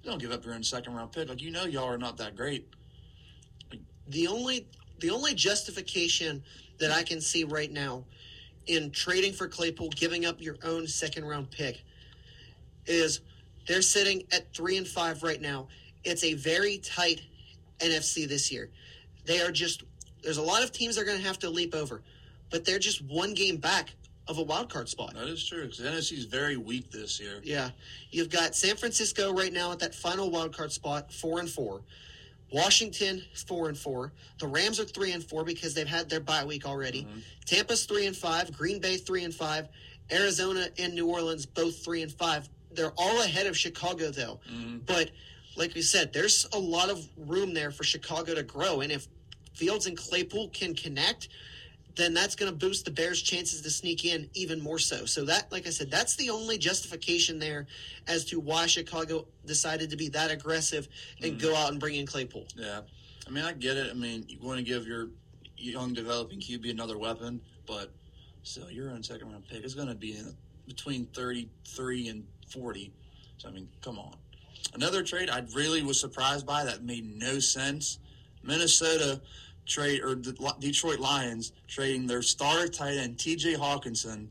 [0.03, 1.29] Don't give up your own second round pick.
[1.29, 2.67] Like you know, y'all are not that great.
[4.07, 4.65] The only
[4.99, 6.43] the only justification
[6.79, 8.05] that I can see right now
[8.68, 11.84] in trading for Claypool, giving up your own second round pick,
[12.86, 13.22] is
[13.68, 15.68] they're sitting at three and five right now.
[16.03, 17.22] It's a very tight
[17.80, 18.70] NFC this year.
[19.26, 19.84] They are just
[20.24, 22.01] there's a lot of teams they're going to have to leap over,
[22.49, 23.95] but they're just one game back
[24.28, 25.14] of a wild card spot.
[25.14, 27.41] That is true because NFC is very weak this year.
[27.43, 27.70] Yeah,
[28.12, 31.82] you've got San Francisco right now at that final wild card spot, four and four.
[32.52, 34.12] Washington four and four.
[34.39, 37.04] The Rams are three and four because they've had their bye week already.
[37.04, 37.20] Mm-hmm.
[37.45, 38.52] Tampa's three and five.
[38.56, 39.70] Green Bay three and five.
[40.12, 42.49] Arizona and New Orleans both three and five.
[42.74, 44.39] They're all ahead of Chicago though.
[44.52, 44.80] Mm-hmm.
[44.86, 45.12] But
[45.56, 49.08] like we said, there's a lot of room there for Chicago to grow, and if
[49.54, 51.30] Fields and Claypool can connect,
[51.96, 55.06] then that's going to boost the Bears' chances to sneak in even more so.
[55.06, 57.68] So that, like I said, that's the only justification there
[58.08, 60.88] as to why Chicago decided to be that aggressive
[61.22, 61.58] and go mm-hmm.
[61.58, 62.48] out and bring in Claypool.
[62.56, 62.82] Yeah,
[63.28, 63.89] I mean, I get it.
[63.89, 65.10] I mean, you want to give your
[65.58, 67.92] young developing QB another weapon, but
[68.44, 70.36] still, your own second round pick is going to be in
[70.68, 72.94] between thirty three and forty.
[73.38, 74.16] So I mean, come on.
[74.74, 78.00] Another trade I really was surprised by that made no sense.
[78.44, 79.22] Minnesota
[79.72, 83.55] trade or the Detroit Lions trading their star tight end T.J.
[83.55, 84.28] Hockenson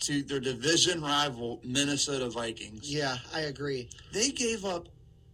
[0.00, 2.92] to their division rival Minnesota Vikings.
[2.92, 3.88] Yeah, I agree.
[4.12, 4.88] They gave up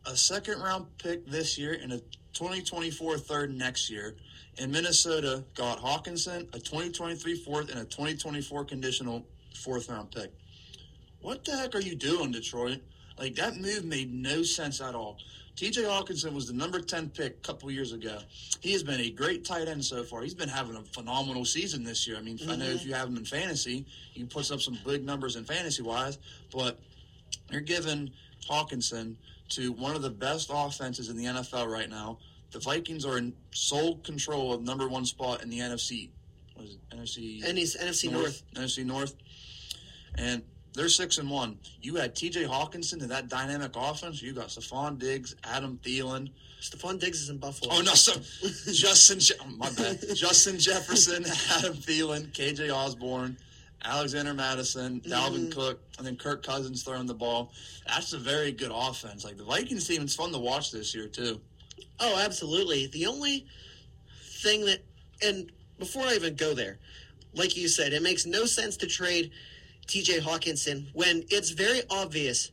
[0.07, 1.99] a second round pick this year and a
[2.33, 4.17] 2024 third next year.
[4.59, 10.33] And Minnesota got Hockenson, a 2023 fourth, and a 2024 conditional fourth round pick.
[11.21, 12.81] What the heck are you doing, Detroit?
[13.19, 15.19] Like, that move made no sense at all.
[15.57, 18.19] TJ Hockenson was the number 10 pick a couple years ago.
[18.61, 20.23] He has been a great tight end so far.
[20.23, 22.17] He's been having a phenomenal season this year.
[22.17, 22.89] I mean, I know if mm-hmm.
[22.89, 26.19] you have him in fantasy, he puts up some big numbers in fantasy wise,
[26.53, 26.81] but
[27.51, 28.11] you're giving
[28.49, 29.15] Hockenson
[29.51, 32.19] to one of the best offenses in the NFL right now.
[32.51, 36.11] The Vikings are in sole control of number one spot in the NFC.
[36.55, 36.91] What is it?
[36.91, 38.43] NFC NFC North.
[38.55, 39.15] NFC North,
[40.17, 40.43] and
[40.75, 41.57] they're six and one.
[41.81, 42.45] You had T.J.
[42.45, 44.21] Hockenson in that dynamic offense.
[44.21, 46.31] You got Stefon Diggs, Adam Thielen.
[46.61, 47.75] Stefon Diggs is in Buffalo.
[47.75, 48.13] Oh no, so
[48.73, 50.01] Justin, oh, my bad.
[50.15, 51.25] Justin Jefferson,
[51.59, 52.71] Adam Thielen, K.J.
[52.71, 53.37] Osborne,
[53.85, 55.13] Alexander Mattison, mm-hmm.
[55.13, 57.53] Dalvin Cook, and then Kirk Cousins throwing the ball.
[57.87, 59.25] That's a very good offense.
[59.25, 61.41] Like the Vikings team, it's fun to watch this year too.
[62.01, 62.89] Oh, absolutely.
[62.89, 63.47] The only
[64.43, 64.81] thing that,
[65.23, 66.79] and before I even go there,
[67.35, 69.31] like you said, it makes no sense to trade
[69.87, 72.51] TJ Hockenson when it's very obvious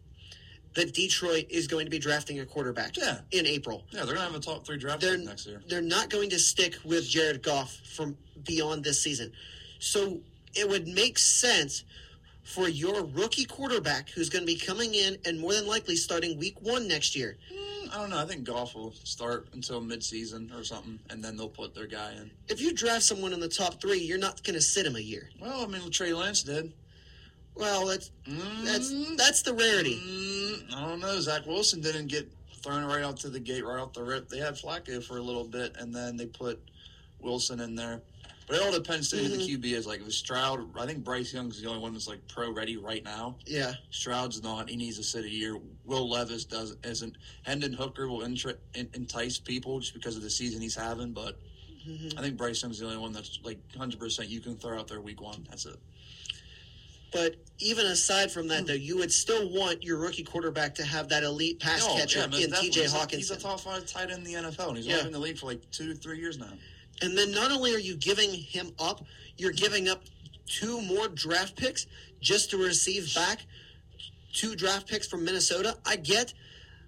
[0.73, 3.19] that Detroit is going to be drafting a quarterback Yeah.
[3.31, 3.83] in April.
[3.91, 5.61] Yeah, they're gonna have a top three draft They're, pick next year.
[5.67, 8.15] they're not going to stick with Jared Goff from
[8.45, 9.33] beyond this season.
[9.79, 10.21] So
[10.55, 11.83] it would make sense
[12.43, 16.37] for your rookie quarterback who's going to be coming in and more than likely starting
[16.39, 17.37] week one next year.
[17.53, 18.17] Mm, I don't know.
[18.17, 22.13] I think Goff will start until midseason or something, and then they'll put their guy
[22.13, 22.31] in.
[22.47, 24.99] If you draft someone in the top three, you're not going to sit him a
[24.99, 25.29] year.
[25.39, 26.71] Well, I mean, Trey Lance did.
[27.55, 28.11] Well, that's
[28.63, 29.95] that's Mm, that's the rarity.
[30.03, 31.19] mm, I don't know.
[31.19, 32.31] Zach Wilson didn't get
[32.61, 34.29] thrown right out to the gate, right off the rip.
[34.29, 36.61] They had Flacco for a little bit, and then they put
[37.19, 38.01] Wilson in there.
[38.47, 39.87] But it all depends to who the QB is.
[39.87, 42.75] Like, if it's Stroud, I think Bryce Young's the only one that's like pro ready
[42.75, 43.37] right now.
[43.45, 44.69] Yeah, Stroud's not.
[44.69, 45.57] He needs to sit a year.
[45.85, 47.17] Will Levis doesn't isn't.
[47.43, 51.37] Hendon Hooker will entice people just because of the season he's having, but
[52.17, 55.01] I think Bryce Young's the only one that's like 100% you can throw out there
[55.01, 55.45] week one.
[55.49, 55.77] That's it.
[57.11, 58.65] But even aside from that, hmm.
[58.67, 62.19] though, you would still want your rookie quarterback to have that elite pass Oh, catcher
[62.31, 62.51] yeah, in.
[62.51, 62.85] T.J.
[62.85, 63.15] Hockenson.
[63.15, 64.93] He's a top five tight end in the NFL, and he's Yeah.
[64.93, 66.53] only been in the league for like two, three years now.
[67.01, 69.05] And then not only are you giving him up,
[69.37, 70.03] you're giving up
[70.45, 71.87] two more draft picks
[72.19, 73.39] just to receive back
[74.33, 75.77] two draft picks from Minnesota.
[75.85, 76.33] I get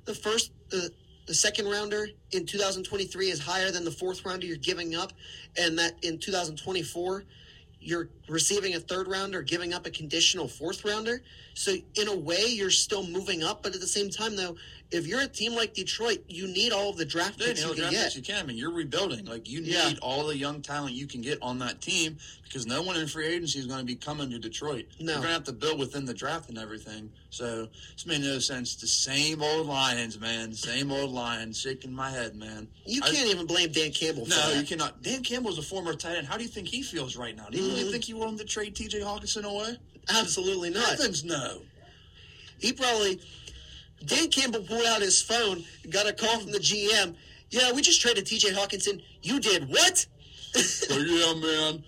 [0.06, 0.92] the first, the,
[1.26, 5.14] the second rounder in 2023 is higher than the fourth rounder you're giving up,
[5.58, 7.24] and that in 2024
[7.86, 11.22] you're receiving a third rounder, giving up a conditional fourth rounder.
[11.54, 14.56] So in a way, you're still moving up, but at the same time, though,
[14.94, 17.70] if you're a team like Detroit, you need all of the draft Yeah, picks you
[17.70, 18.16] you know, can draft get.
[18.16, 18.44] you can.
[18.44, 19.26] I mean, you're rebuilding.
[19.26, 19.94] Like you need Yeah.
[20.02, 23.26] all the young talent you can get on that team because no one in free
[23.28, 24.86] agency is going to be coming to Detroit.
[25.00, 25.14] No.
[25.14, 27.10] You're going to have to build within the draft and everything.
[27.32, 28.76] So it's made no sense.
[28.76, 30.54] The same old Lions, man.
[30.54, 31.60] Same old Lions.
[31.60, 32.68] Shaking my head, man.
[32.86, 34.58] You I- can't even blame Dan Campbell for No, that.
[34.60, 35.02] you cannot.
[35.02, 36.28] Dan Campbell's a former tight end.
[36.28, 37.48] How do you think he feels right now?
[37.50, 37.76] Do you Mm-hmm.
[37.78, 39.00] really think he wanted to trade T.J.
[39.00, 39.78] Hockenson away?
[40.10, 40.90] Absolutely not.
[40.90, 41.62] Heavens no.
[42.60, 43.20] He probably
[44.06, 47.16] Dan Campbell pulled out his phone, got a call from the GM.
[47.50, 48.52] Yeah, we just traded T.J.
[48.52, 49.02] Hockenson.
[49.22, 50.06] You did what?
[50.56, 50.98] Oh,
[51.70, 51.84] yeah, man.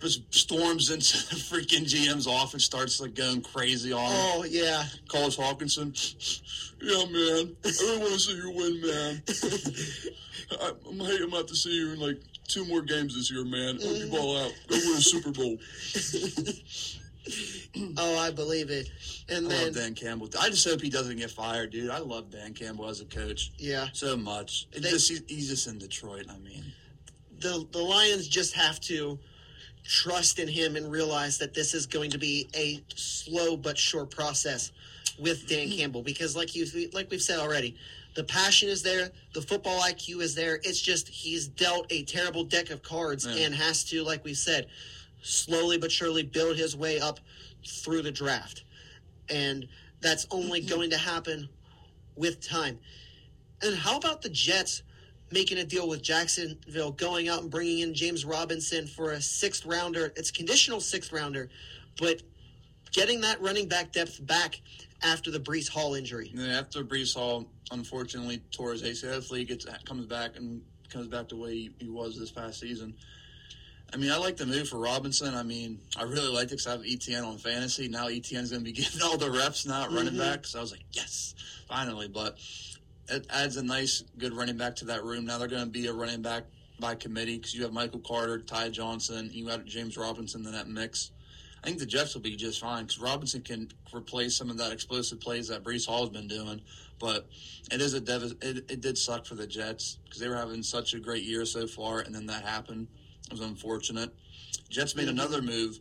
[0.00, 4.10] just storms into the freaking GM's office, starts like going crazy on him.
[4.12, 4.84] Oh yeah.
[5.08, 5.92] Calls Hockenson.
[6.80, 7.56] Yeah, man.
[7.64, 9.22] I really want to see you win, man.
[10.60, 13.44] I, I'm hating I'm about to see you in like two more games this year,
[13.44, 13.76] man.
[13.76, 14.10] Hope you mm.
[14.10, 14.52] ball out.
[14.68, 15.56] Go win a Super Bowl.
[17.98, 18.90] Oh, I believe it.
[19.28, 20.28] And I then love Dan Campbell.
[20.40, 21.90] I just hope he doesn't get fired, dude.
[21.90, 24.68] I love Dan Campbell as a coach yeah, so much.
[24.70, 26.26] They- just he's just in Detroit.
[26.30, 26.64] I mean,
[27.40, 29.18] the the Lions just have to
[29.84, 34.04] trust in him and realize that this is going to be a slow but sure
[34.04, 34.72] process
[35.18, 35.78] with Dan mm-hmm.
[35.78, 37.76] Campbell because like you like we've said already
[38.14, 42.44] the passion is there the football IQ is there it's just he's dealt a terrible
[42.44, 43.46] deck of cards Yeah.
[43.46, 44.66] and has to like we said
[45.26, 47.20] slowly but surely build his way up
[47.66, 48.64] through the draft
[49.28, 49.66] and
[50.00, 50.74] that's only mm-hmm.
[50.74, 51.48] going to happen
[52.16, 52.78] with time
[53.62, 54.82] and how about the Jets
[55.30, 59.64] making a deal with Jacksonville, going out and bringing in James Robinson for a sixth
[59.66, 60.12] rounder?
[60.16, 61.48] It's conditional sixth rounder,
[61.98, 62.22] but
[62.92, 64.60] getting that running back depth back
[65.02, 66.30] after the Breece Hall injury.
[66.30, 70.62] and then after Breece Hall unfortunately tore his ACL, hopefully he gets comes back and
[70.90, 72.94] comes back the way he, he was this past season.
[73.92, 75.34] I mean, I like the move for Robinson.
[75.34, 77.88] I mean, I really liked it because I have ETN on fantasy.
[77.88, 80.18] Now ETN's going to be getting all the reps now at running mm-hmm.
[80.18, 80.46] back.
[80.46, 81.34] So I was like, yes,
[81.68, 82.08] finally.
[82.08, 82.38] But
[83.08, 85.24] it adds a nice, good running back to that room.
[85.24, 86.44] Now they're going to be a running back
[86.80, 90.68] by committee because you have Michael Carter, Ty Johnson, you got James Robinson in that
[90.68, 91.12] mix.
[91.62, 94.72] I think the Jets will be just fine because Robinson can replace some of that
[94.72, 96.60] explosive plays that Breece Hall's been doing.
[96.98, 97.26] But
[97.72, 100.62] it is a dev- it, it did suck for the Jets because they were having
[100.62, 102.86] such a great year so far, and then that happened.
[103.26, 104.10] It was unfortunate.
[104.68, 105.78] Jets made another move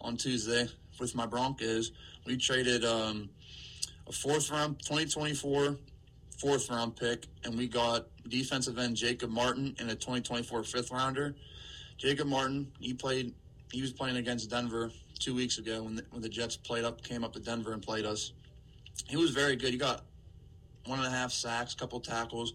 [0.00, 0.68] on Tuesday
[0.98, 1.92] with my Broncos.
[2.26, 3.30] We traded um,
[4.06, 5.76] a fourth round 2024
[6.42, 11.36] fourth round pick, and we got defensive end Jacob Martin and a 2024 fifth rounder.
[11.98, 13.32] Jacob Martin, he played.
[13.70, 17.02] He was playing against Denver two weeks ago when the, when the Jets played up,
[17.02, 18.32] came up to Denver and played us.
[19.06, 19.70] He was very good.
[19.70, 20.04] He got
[20.86, 22.54] one and a half sacks, couple tackles.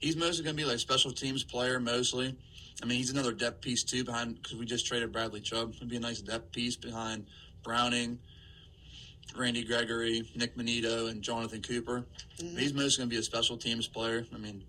[0.00, 2.36] He's mostly going to be like special teams player mostly.
[2.82, 5.72] I mean, he's another depth piece too behind because we just traded Bradley Chubb.
[5.76, 7.26] It'd be a nice depth piece behind
[7.64, 8.18] Browning,
[9.36, 12.06] Randy Gregory, Nick Manito, and Jonathan Cooper.
[12.38, 12.58] Mhm.
[12.58, 14.26] He's mostly going to be a special teams player.
[14.32, 14.62] I mean,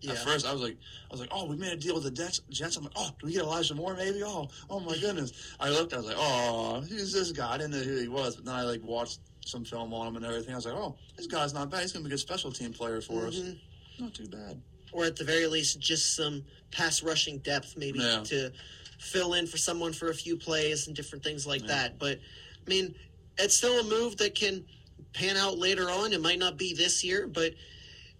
[0.00, 0.12] Yeah.
[0.12, 0.76] at first I was like,
[1.10, 2.40] I was like, oh, we made a deal with the Jets.
[2.50, 2.76] Jets.
[2.76, 3.94] I'm like, oh, do we get Elijah Moore?
[3.94, 4.22] Maybe.
[4.22, 5.32] Oh, oh my goodness.
[5.60, 5.92] I looked.
[5.92, 7.52] I was like, oh, who's this guy?
[7.54, 10.16] I didn't know who he was, but then I like watched some film on him
[10.16, 10.52] and everything.
[10.54, 11.82] I was like, oh, this guy's not bad.
[11.82, 13.34] He's going to be a good special team player for us.
[13.36, 13.58] Mhm.
[13.98, 14.60] Not too bad.
[14.92, 18.22] Or at the very least, just some pass rushing depth, maybe Yeah.
[18.24, 18.52] to
[18.98, 21.68] fill in for someone for a few plays and different things like Yeah.
[21.68, 21.98] that.
[21.98, 22.20] But
[22.64, 22.94] I mean,
[23.38, 24.64] it's still a move that can
[25.12, 26.12] pan out later on.
[26.12, 27.54] It might not be this year, but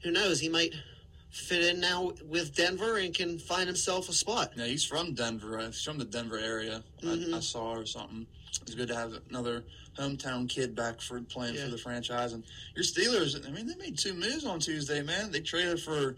[0.02, 0.40] who knows?
[0.40, 0.74] He might
[1.30, 4.52] fit in now with Denver and can find himself a spot.
[4.56, 5.58] Yeah, he's from Denver.
[5.60, 6.82] uh, He's from the Denver area.
[7.02, 7.32] Mhm.
[7.32, 8.26] I, I saw or something.
[8.62, 9.64] It's good to have another
[9.96, 11.64] hometown kid back for playing Yeah.
[11.66, 12.32] for the franchise.
[12.32, 12.44] And
[12.74, 15.30] your Steelers, I mean, they made two moves on Tuesday, man.
[15.30, 16.16] They traded for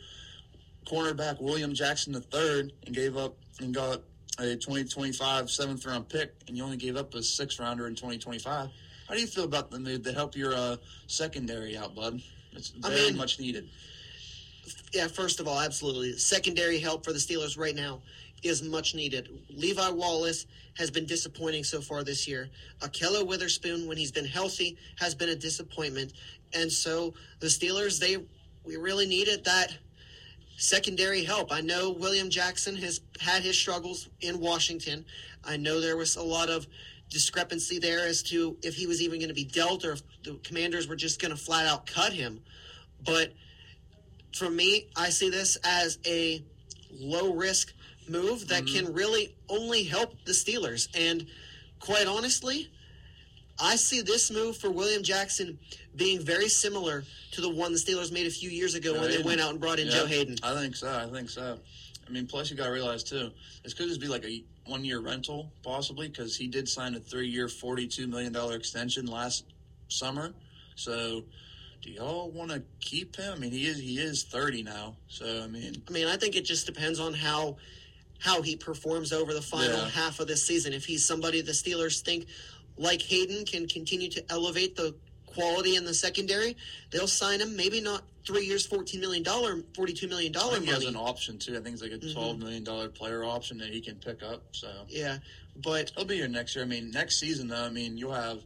[0.85, 4.03] cornerback William Jackson III and gave up and got
[4.39, 8.69] a 2025 seventh round pick, and you only gave up a sixth rounder in 2025.
[9.09, 10.77] How do you feel about the move to help your uh,
[11.07, 12.21] secondary out, bud?
[12.53, 13.69] It's I very mean- much needed.
[14.95, 16.17] Yeah, first of all, absolutely.
[16.17, 18.01] Secondary help for the Steelers right now
[18.43, 19.29] is much needed.
[19.51, 20.47] Levi Wallace
[20.79, 22.49] has been disappointing so far this year.
[22.81, 26.15] Ahkello Witherspoon, when he's been healthy, has been a disappointment.
[26.55, 28.19] And so the Steelers, they
[28.65, 29.77] we really needed that
[30.57, 31.53] secondary help.
[31.53, 35.05] I know William Jackson has had his struggles in Washington.
[35.45, 36.67] I know there was a lot of
[37.11, 40.35] discrepancy there as to if he was even going to be dealt or if the
[40.43, 42.41] commanders were just going to flat out cut him.
[43.05, 43.33] But
[44.35, 46.43] for me, I see this as a
[46.91, 47.73] low risk
[48.09, 48.87] move that mm-hmm.
[48.87, 50.89] can really only help the Steelers.
[50.95, 51.27] And
[51.81, 52.71] quite honestly,
[53.61, 55.59] I see this move for William Jackson
[55.97, 59.11] being very similar to the one the Steelers made a few years ago Joe when
[59.11, 60.37] they went out and brought in Yeah, Joe Haden.
[60.43, 60.89] I think so.
[60.93, 61.59] I think so.
[62.07, 63.31] I mean, plus you got to realize too,
[63.63, 67.49] this could just be like a one-year rental, possibly, because he did sign a three-year,
[67.49, 69.45] forty-two million dollar extension last
[69.89, 70.33] summer.
[70.75, 71.25] So,
[71.83, 73.33] do y'all want to keep him?
[73.35, 74.97] I mean, he is he is thirty now.
[75.09, 77.57] So, I mean, I mean, I think it just depends on how
[78.19, 79.89] how he performs over the final Yeah.
[79.89, 80.73] half of this season.
[80.73, 82.27] If he's somebody the Steelers think,
[82.77, 84.95] like Haden, can continue to elevate the
[85.35, 86.57] quality in the secondary,
[86.91, 87.57] they'll sign him.
[87.57, 91.53] Maybe not three years, fourteen million dollar, forty-two million dollar he has an option too.
[91.57, 92.13] I think it's like a Mhm.
[92.13, 94.43] twelve million dollar player option that he can pick up.
[94.53, 95.19] So Yeah,
[95.57, 96.65] but he'll be here next year.
[96.65, 97.65] I mean, next season though.
[97.65, 98.43] I mean, you'll have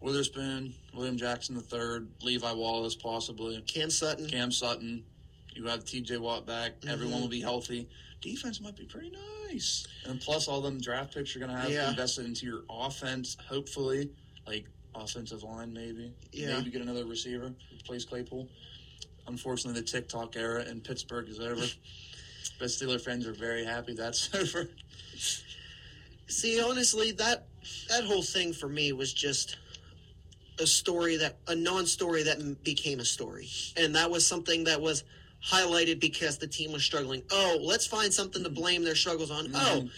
[0.00, 3.60] Witherspoon, William Jackson the third, Levi Wallace possibly.
[3.62, 5.04] Cam Sutton, Cam Sutton.
[5.54, 6.18] You have T.J.
[6.18, 6.80] Watt back.
[6.80, 6.90] Mm-hmm.
[6.90, 7.88] Everyone will be healthy.
[8.20, 9.12] Defense might be pretty
[9.48, 11.88] nice, and plus all them draft picks you're gonna have Yeah.
[11.90, 13.36] invested into your offense.
[13.48, 14.10] Hopefully,
[14.46, 16.12] like offensive line, maybe.
[16.32, 16.58] Yeah.
[16.58, 18.48] Maybe get another receiver replace Claypool.
[19.26, 21.64] Unfortunately, the TikTok era in Pittsburgh is over.
[22.58, 24.68] but Steeler fans are very happy that's over.
[26.26, 27.46] See, honestly, that
[27.88, 29.56] that whole thing for me was just
[30.58, 35.04] a story that a non-story that became a story, and that was something that was
[35.46, 37.22] highlighted because the team was struggling.
[37.30, 39.48] Oh, let's find something to blame their struggles on.
[39.48, 39.56] Mm-hmm.
[39.56, 39.88] Oh,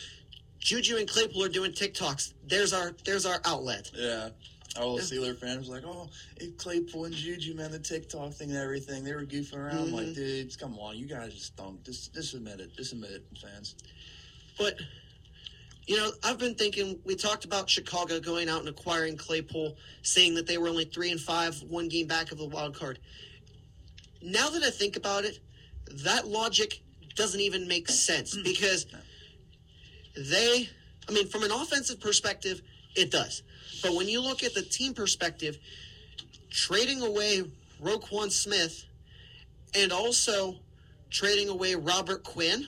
[0.58, 2.32] Juju and Claypool are doing TikToks.
[2.46, 3.90] There's our there's our outlet.
[3.94, 4.30] Yeah.
[4.78, 8.50] All the Steeler fans were like, oh, it Claypool and Juju, man, the TikTok thing
[8.50, 9.04] and everything.
[9.04, 9.88] They were goofing around.
[9.88, 9.94] Mm-hmm.
[9.94, 10.96] like, dudes, come on.
[10.96, 11.84] You guys just stunk.
[11.84, 12.76] Just, just admit it.
[12.76, 13.74] Just admit it, fans.
[14.58, 14.78] But
[15.86, 16.98] you know, I've been thinking.
[17.04, 21.12] We talked about Chicago going out and acquiring Claypool, saying that they were only three
[21.12, 22.98] and five, one game back of the wild card.
[24.20, 25.38] Now that I think about it,
[26.04, 26.82] that logic
[27.14, 28.86] doesn't even make sense because
[30.16, 30.68] they.
[31.08, 32.62] I mean, from an offensive perspective,
[32.96, 33.42] it does.
[33.86, 35.58] But when you look at the team perspective,
[36.50, 37.44] trading away
[37.80, 38.84] Roquan Smith
[39.76, 40.56] and also
[41.10, 42.66] trading away Robert Quinn.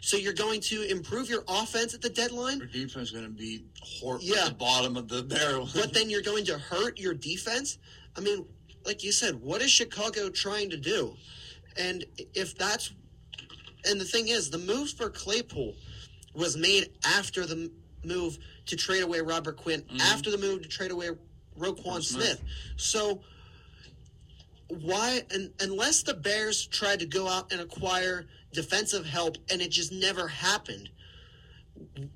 [0.00, 3.30] So you're going to improve your offense at the deadline, Your defense is going to
[3.30, 4.42] be hor- Yeah.
[4.42, 5.68] at the bottom of the barrel.
[5.74, 7.78] but then you're going to hurt your defense.
[8.16, 8.44] I mean,
[8.84, 11.14] like you said, what is Chicago trying to do?
[11.78, 12.04] And
[12.34, 12.92] if that's
[13.88, 15.74] and the thing is, the move for Claypool
[16.34, 17.70] was made after the
[18.04, 21.10] move to trade away Robert Quinn, after the move to trade away
[21.58, 22.04] Roquan Smith.
[22.04, 22.42] Smith.
[22.76, 23.20] So
[24.68, 29.70] why un unless the Bears tried to go out and acquire defensive help and it
[29.70, 30.88] just never happened,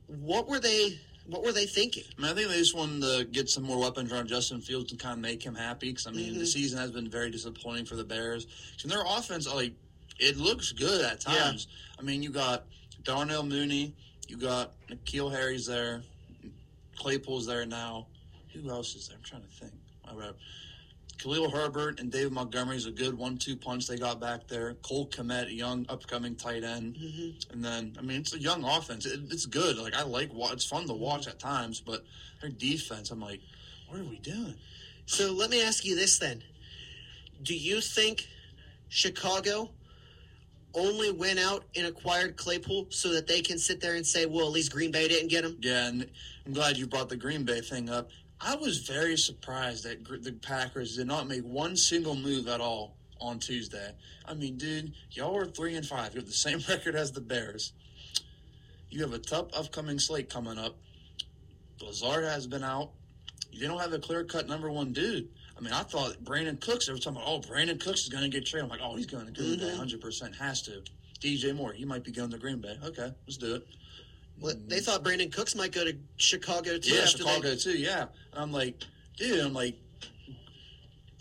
[0.06, 2.04] what were they what were they thinking?
[2.18, 4.90] I, mean, I think they just wanted to get some more weapons around Justin Fields
[4.92, 5.90] to kind of make him happy.
[5.90, 6.38] Because I mean, Mm-hmm.
[6.38, 8.46] the season has been very disappointing for the Bears.
[8.82, 9.74] And their offense, like,
[10.18, 11.34] it looks good at Yeah.
[11.40, 11.68] times.
[11.98, 12.64] I mean, you got
[13.02, 13.94] Darnell Mooney,
[14.28, 16.02] you got N'Keal Harry's there,
[16.98, 18.06] Claypool's there now.
[18.54, 19.16] Who else is there?
[19.16, 19.72] I'm trying to think.
[20.08, 20.36] I wrote
[21.18, 24.74] Khalil Herbert and David Montgomery is a good one-two punch they got back there.
[24.82, 27.52] Cole Kmet, a young upcoming tight end, Mm-hmm.
[27.52, 29.04] and then I mean it's a young offense.
[29.06, 29.76] It, it's good.
[29.78, 32.04] Like I like it's fun to watch at times, but
[32.40, 33.40] their defense, I'm like,
[33.88, 34.54] what are we doing?
[35.06, 36.42] So let me ask you this then.
[37.42, 38.26] Do you think
[38.88, 39.70] Chicago
[40.74, 44.46] only went out and acquired Claypool so that they can sit there and say, well,
[44.46, 45.56] at least Green Bay didn't get him?
[45.60, 46.10] Yeah, and
[46.46, 48.10] I'm glad you brought the Green Bay thing up.
[48.40, 52.96] I was very surprised that the Packers did not make one single move at all
[53.20, 53.90] on Tuesday.
[54.26, 56.14] I mean, dude, y'all are three and five.
[56.14, 57.72] You have the same record as the Bears.
[58.90, 60.76] You have a tough upcoming slate coming up.
[61.82, 62.90] Lazard has been out.
[63.50, 65.28] You don't have a clear cut number one dude.
[65.58, 66.86] I mean, I thought Brandin Cooks.
[66.86, 68.64] They were talking about, oh, Brandin Cooks is going to get traded.
[68.64, 69.70] I'm like, oh, he's going to Green Bay, Mhm.
[69.72, 70.82] 100 percent has to.
[71.20, 72.76] DJ Moore, he might be going to Green Bay.
[72.84, 73.66] Okay, let's do it.
[74.40, 76.94] Well, They thought Brandin Cooks might go to Chicago too.
[76.94, 77.76] Yeah, after they- Chicago too.
[77.76, 78.02] Yeah,
[78.32, 78.84] and I'm like,
[79.16, 79.76] dude, I'm like,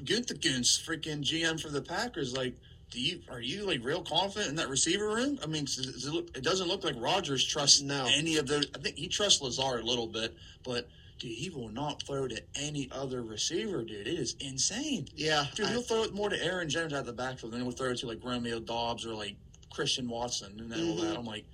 [0.03, 2.37] Gutekunst, freaking GM for the Packers.
[2.37, 2.55] Like,
[2.91, 5.39] do you are you like real confident in that receiver room?
[5.43, 8.07] I mean, does it, look, it doesn't look like Rodgers trusts No.
[8.13, 8.67] any of those.
[8.75, 10.87] I think he trusts Lazard a little bit, but
[11.19, 14.07] dude, he will not throw to any other receiver, dude.
[14.07, 15.07] It is insane.
[15.15, 15.47] yeah.
[15.55, 17.71] Dude, I- he'll throw it more to Aaron Jones out of the backfield than he'll
[17.71, 19.35] throw it to like Romeo Doubs or like
[19.71, 21.01] Christian Watson and all Mhm.
[21.01, 21.17] that.
[21.17, 21.45] I'm like,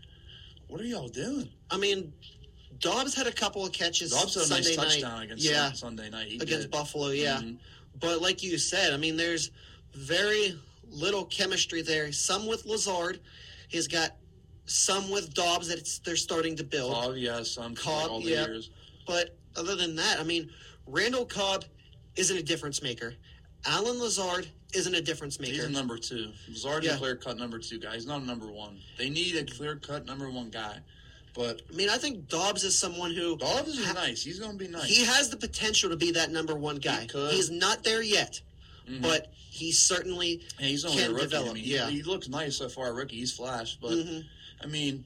[0.68, 1.50] what are y'all doing?
[1.70, 2.14] I mean,
[2.80, 4.84] Doubs had a couple of catches Doubs had a Sunday nice night.
[5.02, 6.28] touchdown against yeah, Sunday night.
[6.28, 6.72] He against did.
[6.72, 7.38] Buffalo, yeah.
[7.42, 7.58] Mhm.
[8.00, 9.52] But like you said, I mean, there's
[9.94, 10.60] very
[10.90, 12.12] little chemistry there.
[12.12, 13.20] Some with Lazard.
[13.68, 14.16] He's got
[14.66, 16.94] some with Doubs that it's, they're starting to build.
[16.94, 18.46] Cobb, yeah, some Cobb, all the yeah.
[18.46, 18.70] years.
[19.06, 20.50] But other than that, I mean,
[20.88, 21.66] Randall Cobb
[22.16, 23.16] isn't a difference maker.
[23.66, 25.54] Allen Lazard isn't a difference maker.
[25.54, 26.32] He's a number two.
[26.50, 26.96] Lazard's Yeah.
[26.96, 27.94] a clear cut number two guy.
[27.96, 28.78] He's not a number one.
[28.98, 30.80] They need a clear cut number one guy.
[31.34, 34.24] But I mean, I think Doubs is someone who Doubs is Ha- nice.
[34.24, 34.86] He's going to be nice.
[34.90, 37.02] he has the potential to be that number one guy.
[37.02, 37.34] He could.
[37.34, 38.42] He's not there yet,
[38.88, 39.02] Mhm.
[39.02, 41.26] but he certainly And he's only can a rookie.
[41.26, 41.90] develop, I mean, yeah.
[41.90, 43.16] he, he looks nice so far, rookie.
[43.18, 44.26] He's flashed, but Mhm.
[44.62, 45.06] I mean,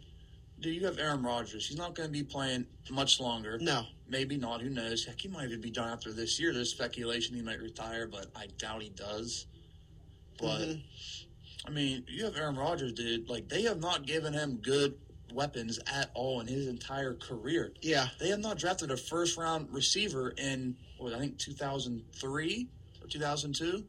[0.59, 1.65] dude, you have Aaron Rodgers.
[1.67, 3.57] He's not going to be playing much longer.
[3.59, 3.85] no.
[4.09, 4.61] Maybe not.
[4.61, 5.05] Who knows?
[5.05, 6.53] Heck, he might even be done after this year.
[6.53, 9.47] There's speculation he might retire, but I doubt he does.
[10.39, 10.83] But Mhm.
[11.65, 13.27] I mean, you have Aaron Rodgers, dude.
[13.29, 14.97] Like they have not given him good
[15.33, 17.73] weapons at all in his entire career.
[17.81, 18.07] Yeah.
[18.19, 22.69] They have not drafted a first round receiver in what I think 2003
[23.01, 23.85] or 2002.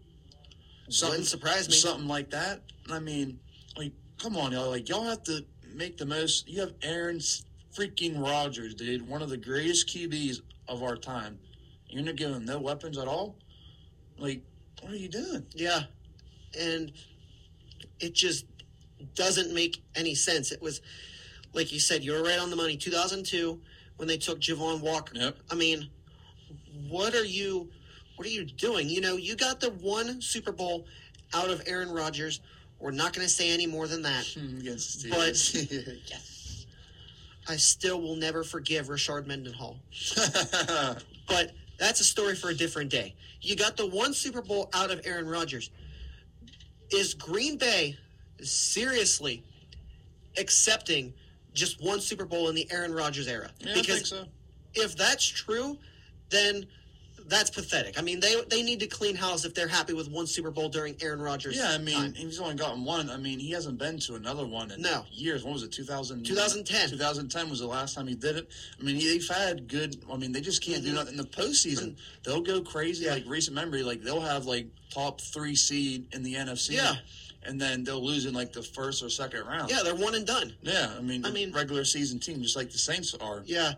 [1.03, 1.75] Wouldn't surprise me.
[1.75, 2.63] Something like that.
[2.91, 3.39] I mean,
[3.77, 4.71] like, come on, y'all.
[4.71, 5.45] Like, y'all have to
[5.75, 6.49] make the most.
[6.49, 7.21] You have Aaron
[7.79, 11.39] freaking Rodgers, dude, one of the greatest QBs of our time.
[11.89, 13.37] You're not giving him no weapons at all.
[14.19, 14.43] Like,
[14.83, 15.47] what are you doing?
[15.55, 15.83] Yeah.
[16.59, 16.93] And
[18.01, 18.47] it just
[19.15, 20.51] doesn't make any sense.
[20.51, 20.81] It was,
[21.53, 22.77] like you said, you were right on the money.
[22.77, 23.61] 2002,
[23.97, 25.13] when they took Javon Walker.
[25.15, 25.37] Yep.
[25.51, 25.89] I mean,
[26.89, 27.71] what are you,
[28.17, 28.89] what are you doing?
[28.89, 30.87] You know, you got the one Super Bowl
[31.33, 32.41] out of Aaron Rodgers.
[32.81, 34.25] We're not going to say any more than that.
[34.35, 36.38] the But- Yes.
[37.49, 39.79] I still will never forgive Rashard Mendenhall.
[41.29, 43.15] But that's a story for a different day.
[43.43, 45.71] You got the one Super Bowl out of Aaron Rodgers.
[46.91, 47.99] Is Green Bay
[48.41, 49.45] seriously
[50.39, 51.13] accepting
[51.53, 53.51] just one Super Bowl in the Aaron Rodgers era?
[53.61, 54.25] yeah, think so.
[54.75, 55.77] if that's true,
[56.31, 56.65] then
[57.29, 57.99] that's pathetic.
[57.99, 60.69] I mean, they they need to clean house if they're happy with one Super Bowl
[60.69, 61.57] during Aaron Rodgers.
[61.57, 62.15] Yeah, I mean, time.
[62.15, 63.11] he's only gotten one.
[63.11, 65.05] I mean, he hasn't been to another one in No.
[65.13, 65.45] years.
[65.45, 66.91] When was it, 2000, 2010.
[66.91, 68.49] 2010 was the last time he did it.
[68.81, 69.97] I mean, he, they've had good.
[70.13, 70.95] I mean, they just can't do Mhm.
[70.95, 71.97] nothing in the postseason.
[72.25, 73.05] They'll go crazy.
[73.05, 73.13] Yeah.
[73.15, 76.75] Like recent memory, like they'll have like top three seed in the NFC.
[76.75, 76.97] Yeah.
[77.45, 79.71] and then they'll lose in like the first or second round.
[79.71, 80.53] yeah, they're one and done.
[80.61, 80.93] yeah.
[80.99, 83.43] I mean, I mean- regular season team, just like the Saints are.
[83.47, 83.75] Yeah.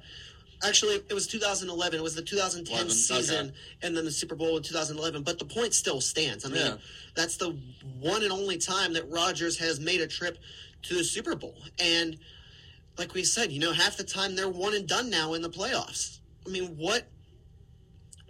[0.63, 1.99] Actually, it was 2011.
[1.99, 3.57] It was the 2010 11, season, okay.
[3.83, 5.23] and then the Super Bowl in 2011.
[5.23, 6.45] But the point still stands.
[6.45, 6.77] I mean, Yeah.
[7.15, 7.57] that's the
[7.99, 10.37] one and only time that Rodgers has made a trip
[10.83, 11.57] to the Super Bowl.
[11.79, 12.19] And
[12.99, 15.49] like we said, you know, half the time they're one and done now in the
[15.49, 16.19] playoffs.
[16.47, 17.07] I mean, what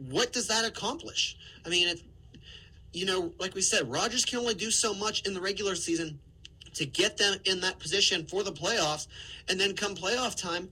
[0.08, 1.36] what does that accomplish?
[1.66, 2.00] I mean, it,
[2.92, 6.18] you know, like we said, Rodgers can only do so much in the regular season
[6.74, 9.08] to get them in that position for the playoffs,
[9.48, 10.68] and then come playoff time,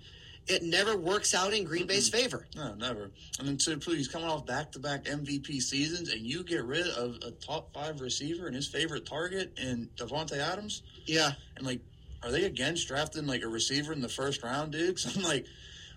[0.48, 2.46] it never works out in Green Bay's favor.
[2.56, 3.10] No, never.
[3.38, 7.30] And then two, please, coming off back-to-back MVP seasons, and you get rid of a
[7.32, 10.82] top five receiver and his favorite target and Davante Adams.
[11.06, 11.80] Yeah, And like,
[12.22, 14.96] are they against drafting like a receiver in the first round, dude?
[14.96, 15.46] 'Cause I'm like,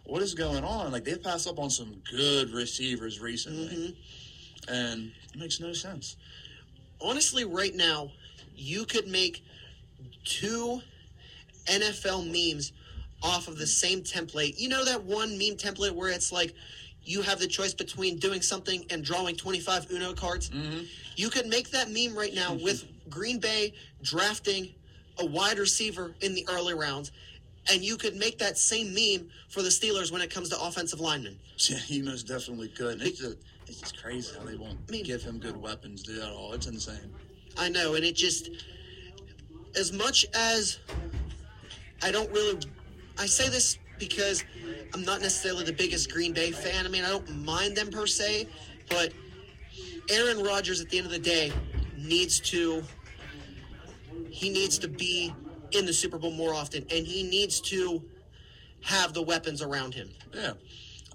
[0.03, 0.91] what is going on?
[0.91, 3.95] Like they've passed up on some good receivers recently, Mhm.
[4.67, 6.15] and it makes no sense.
[7.03, 8.11] honestly, right now,
[8.55, 9.43] you could make
[10.23, 10.79] two
[11.65, 12.71] NFL memes
[13.23, 14.59] off of the same template.
[14.59, 16.53] You know that one meme template where it's like
[17.03, 20.49] you have the choice between doing something and drawing 25 Uno cards?
[20.49, 20.81] Mm-hmm.
[21.15, 24.69] You could make that meme right now with Green Bay drafting
[25.19, 27.11] a wide receiver in the early rounds.
[27.71, 30.99] And you could make that same meme for the Steelers when it comes to offensive
[30.99, 31.37] linemen.
[31.69, 32.93] Yeah, he most definitely could.
[32.93, 36.01] And it's just, it's just crazy how they won't I mean- give him good weapons,
[36.01, 36.17] dude.
[36.23, 37.13] At all, it's insane.
[37.55, 38.49] I know, and it just
[39.75, 40.79] as much as
[42.01, 42.57] I don't really
[43.21, 44.43] I say this because
[44.95, 46.87] I'm not necessarily the biggest Green Bay fan.
[46.87, 48.47] I mean, I don't mind them per se,
[48.89, 49.13] but
[50.09, 51.53] Aaron Rodgers at the end of the day
[51.95, 52.83] needs to
[54.31, 55.31] he needs to be
[55.71, 58.03] in the Super Bowl more often and he needs to
[58.81, 60.09] have the weapons around him.
[60.33, 60.53] Yeah,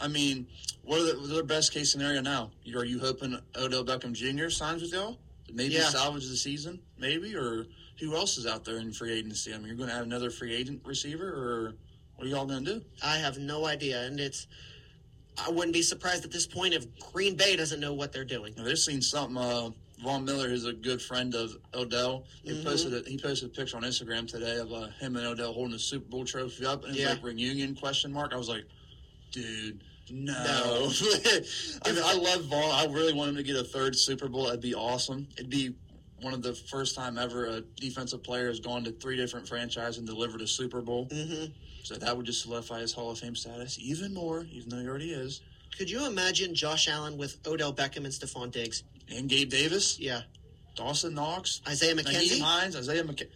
[0.00, 0.46] I mean,
[0.84, 2.52] what are the, best case scenario now?
[2.76, 4.48] Are you hoping Odell Beckham Jr.
[4.48, 5.18] signs with y'all?
[5.52, 5.88] Maybe Yeah.
[5.88, 7.66] salvage the season, maybe, or
[7.98, 9.52] who else is out there in free agency?
[9.52, 11.74] I mean, you're going to have another free agent receiver, or
[12.16, 12.82] what are y'all going to do?
[13.04, 14.46] I have no idea and it's
[15.44, 18.54] I wouldn't be surprised at this point if Green Bay doesn't know what they're doing.
[18.56, 19.36] Now, They've seen something.
[19.36, 19.68] Uh,
[20.02, 22.24] Von Miller is a good friend of Odell.
[22.42, 22.64] He Mhm.
[22.64, 25.74] posted a, he posted a picture on Instagram today of uh, him and Odell holding
[25.74, 27.10] a Super Bowl trophy up, and it's Yeah.
[27.10, 28.32] like reunion question mark.
[28.32, 28.64] I was like,
[29.30, 29.82] dude.
[30.10, 30.90] No, No.
[31.84, 32.70] I mean I love Von.
[32.70, 34.44] I really want him to get a third Super Bowl.
[34.44, 35.26] That'd be awesome.
[35.36, 35.74] It'd be
[36.22, 39.98] one of the first time ever a defensive player has gone to three different franchises
[39.98, 41.08] and delivered a Super Bowl.
[41.12, 41.46] hmm
[41.86, 44.88] So that would just solidify his Hall of Fame status even more, even though he
[44.88, 45.40] already is.
[45.78, 48.82] Could you imagine Josh Allen with Odell Beckham and Stefon Diggs?
[49.08, 50.22] And Gabe Davis, Yeah.
[50.74, 52.40] Dawson Knox, Isaiah Nyheim McKenzie?
[52.40, 53.28] Hines, Isaiah McKenzie.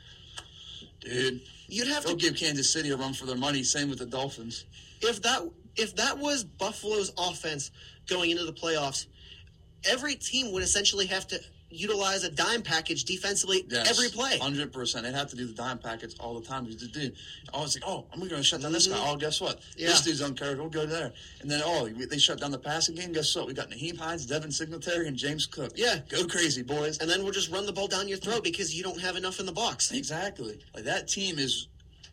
[0.98, 3.62] Dude, You'd have to give Kansas City a run for their money.
[3.62, 4.64] Same with the Dolphins.
[5.00, 7.70] if that if that was Buffalo's offense
[8.08, 9.06] going into the playoffs,
[9.84, 11.40] every team would essentially have to
[11.70, 14.38] utilize a dime package defensively every play.
[14.38, 15.04] hundred percent.
[15.04, 16.64] They'd have to do the dime packets all the time.
[16.66, 17.14] Dude,
[17.54, 18.96] always like, oh, I'm going to shut down this guy.
[18.96, 19.04] Mhm.
[19.12, 19.60] Oh, guess what?
[19.76, 19.88] Yeah.
[19.88, 20.58] This dude's uncovered.
[20.58, 21.12] We'll go there.
[21.40, 23.12] And then oh, they shut down the passing game.
[23.12, 23.46] Guess what?
[23.46, 25.72] We got Nyheim Hines, Devin Singletary, and James Cook.
[25.76, 26.00] Yeah.
[26.08, 26.98] go crazy, boys.
[26.98, 29.38] And then we'll just run the ball down your throat because you don't have enough
[29.40, 29.92] in the box.
[29.92, 30.58] Exactly.
[30.74, 31.68] Like that team is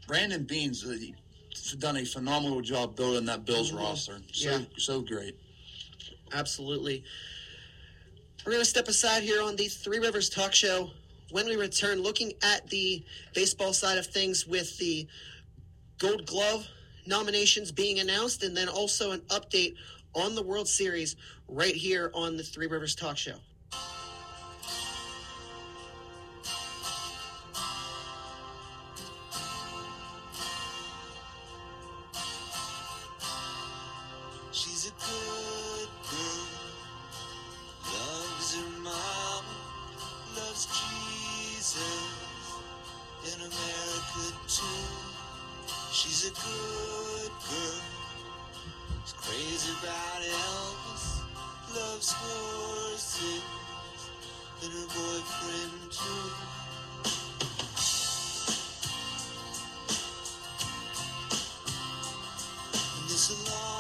[0.08, 0.96] Brandon Beane's uh,
[1.80, 3.78] done a phenomenal job building that Bills Mhm.
[3.80, 4.20] roster.
[4.32, 4.60] So Yeah.
[4.78, 5.36] so great.
[6.32, 7.04] Absolutely.
[8.48, 10.92] We're going to step aside here on the Three Rivers Talk Show.
[11.32, 13.04] When we return, looking at the
[13.36, 15.06] baseball side of things with the
[15.98, 16.66] Gold Glove
[17.06, 19.74] nominations being announced, and then also an update
[20.14, 21.18] on the World Series
[21.50, 23.36] right here on the Three Rivers Talk Show.
[46.08, 47.82] She's a good girl.
[49.04, 51.06] She's crazy about Elvis.
[51.76, 53.44] Loves horses
[54.64, 56.32] and her boyfriend too.
[62.96, 63.77] And it's a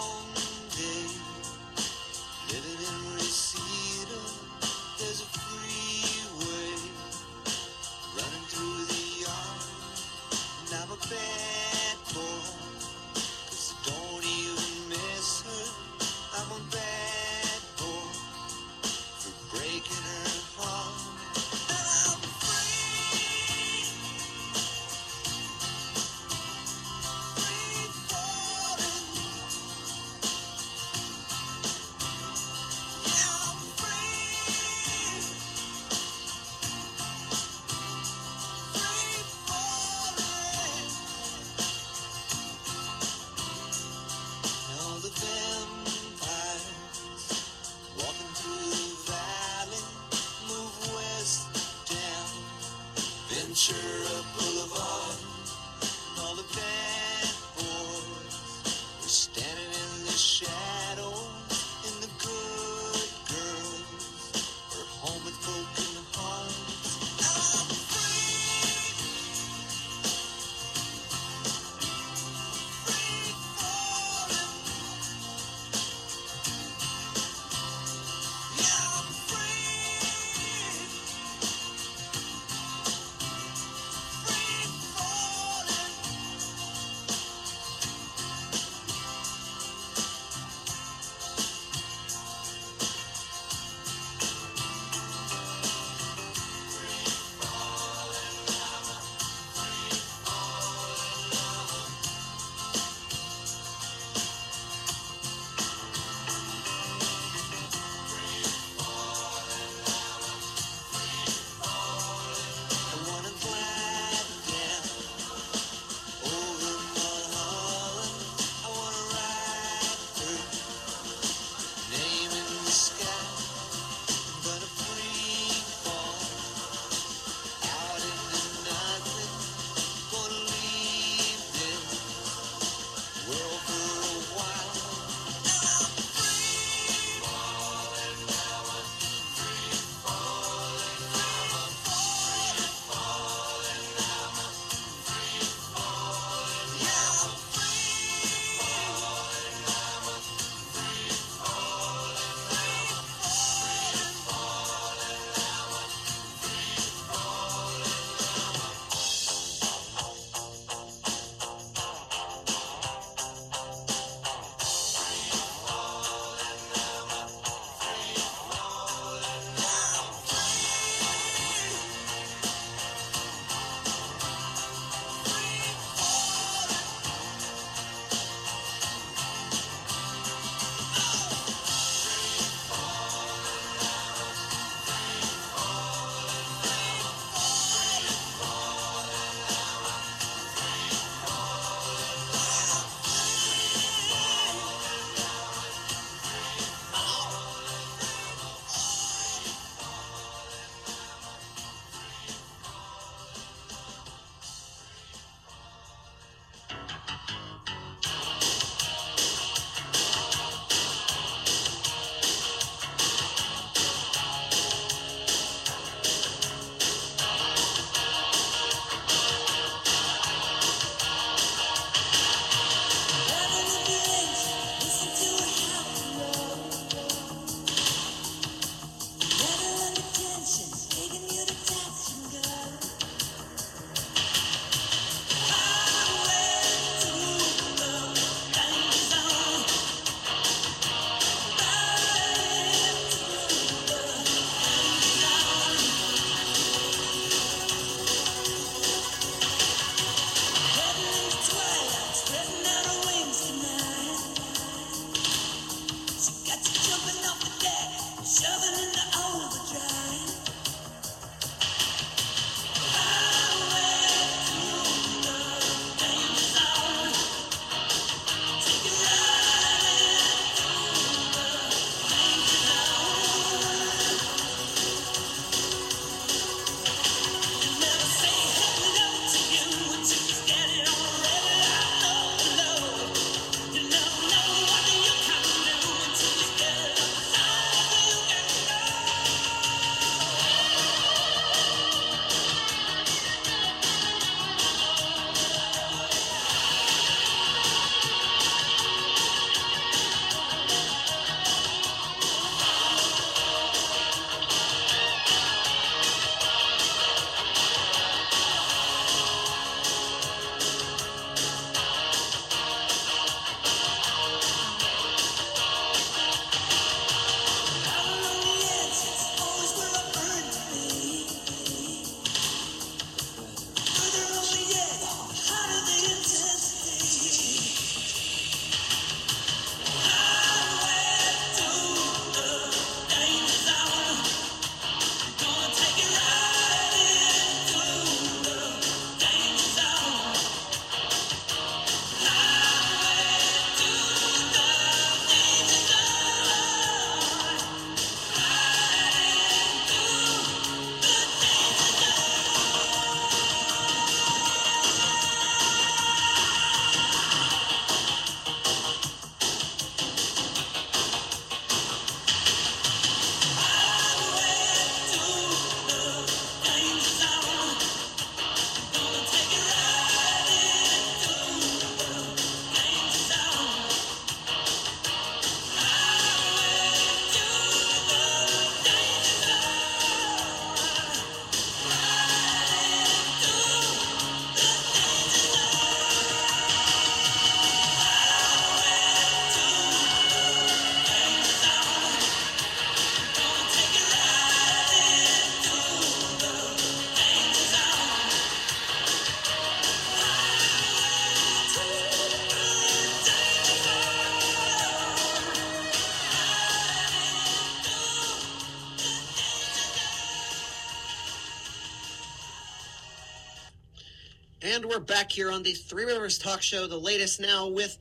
[414.98, 418.00] we're back here on the Three Rivers Talk Show, the latest now with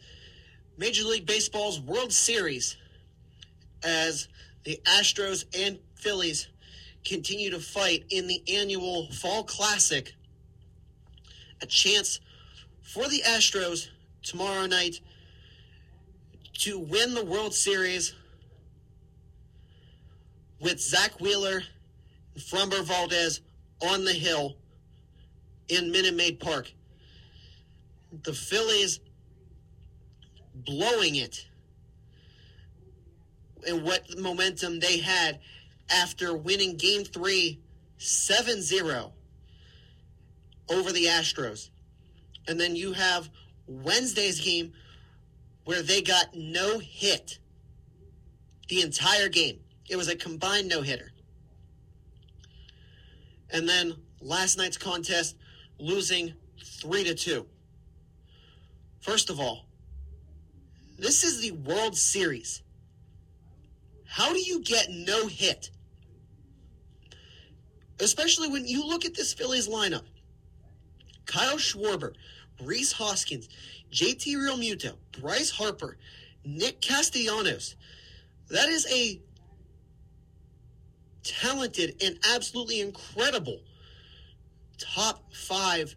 [0.78, 2.78] Major League Baseball's World Series
[3.82, 4.28] as
[4.64, 6.49] the Astros and Phillies
[7.05, 10.14] continue to fight in the annual Fall Classic.
[11.61, 12.18] A chance
[12.80, 13.88] for the Astros
[14.22, 15.01] tomorrow night
[16.61, 18.14] to win the World Series
[20.62, 21.62] with Zack Wheeler
[22.34, 23.42] and Framber Valdez
[23.82, 24.57] on the hill
[25.68, 26.72] in Minute Maid Park.
[28.22, 29.00] The Phillies
[30.54, 31.46] blowing it
[33.66, 35.40] and what momentum they had
[35.90, 37.60] after winning game three
[37.98, 39.12] 7 0
[40.68, 41.70] over the Astros.
[42.48, 43.30] And then you have
[43.66, 44.72] Wednesday's game
[45.64, 47.38] where they got no hit
[48.68, 49.60] the entire game.
[49.88, 51.12] It was a combined no hitter.
[53.50, 55.36] And then last night's contest
[55.78, 57.46] losing 3 to 2.
[59.07, 59.66] First of all,
[60.98, 62.62] this is the World Series.
[64.04, 65.70] How do you get no hit?
[68.00, 70.02] Especially when you look at this Phillies lineup.
[71.24, 72.14] Kyle Schwarber,
[72.61, 73.48] Rhys Hoskins,
[73.92, 75.98] JT Realmuto, Bryce Harper,
[76.44, 77.76] Nick Castellanos.
[78.50, 79.20] That is a
[81.22, 83.61] talented and absolutely incredible
[84.78, 85.94] top five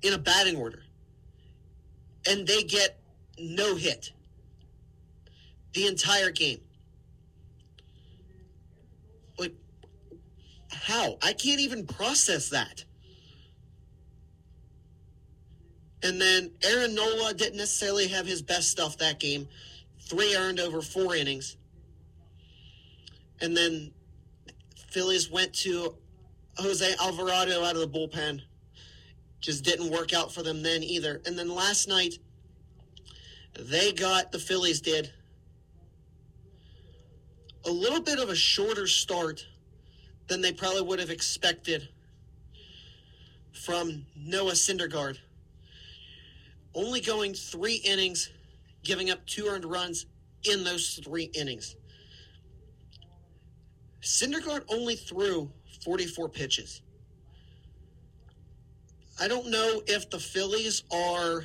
[0.00, 0.82] in a batting order.
[2.28, 2.98] And they get
[3.38, 4.12] no hit
[5.72, 6.60] the entire game.
[9.38, 9.54] Like,
[10.70, 11.16] how?
[11.22, 12.84] I can't even process that.
[16.02, 19.48] And then Aaron Nola didn't necessarily have his best stuff that game.
[20.00, 21.56] Three earned over four innings.
[23.40, 23.92] And then
[24.88, 25.94] Phillies went to
[26.56, 28.40] Jose Alvarado out of the bullpen.
[29.40, 31.20] Just didn't work out for them then either.
[31.26, 32.14] And then last night,
[33.58, 35.12] they got, the Phillies did,
[37.66, 39.46] a little bit of a shorter start
[40.28, 41.88] than they probably would have expected
[43.52, 45.18] from Noah Syndergaard.
[46.74, 48.30] Only going three innings,
[48.84, 50.06] giving up two earned runs
[50.44, 51.76] in those three innings.
[54.02, 55.50] Syndergaard only threw
[55.84, 56.82] 44 pitches.
[59.22, 61.44] I don't know if the Phillies are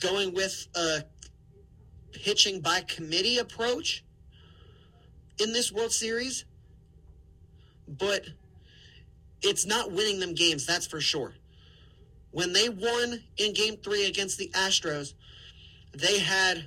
[0.00, 1.04] going with a
[2.12, 4.02] pitching by committee approach
[5.38, 6.44] in this World Series,
[7.86, 8.26] but
[9.42, 11.34] it's not winning them games, that's for sure.
[12.32, 15.14] When they won in game three against the Astros,
[15.94, 16.66] they had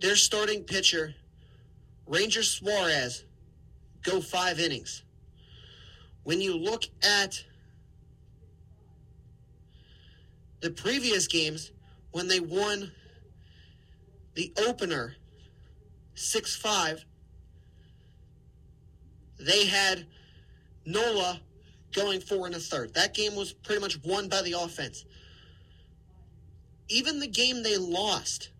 [0.00, 1.14] their starting pitcher,
[2.06, 3.24] Ranger Suarez,
[4.02, 5.02] go five innings.
[6.24, 7.44] When you look at
[10.66, 11.70] the previous games,
[12.10, 12.90] when they won
[14.34, 15.14] the opener
[16.16, 17.04] 6 5,
[19.38, 20.08] they had
[20.84, 21.40] Nola
[21.94, 22.94] going four and a third.
[22.94, 25.04] That game was pretty much won by the offense.
[26.88, 28.50] Even the game they lost,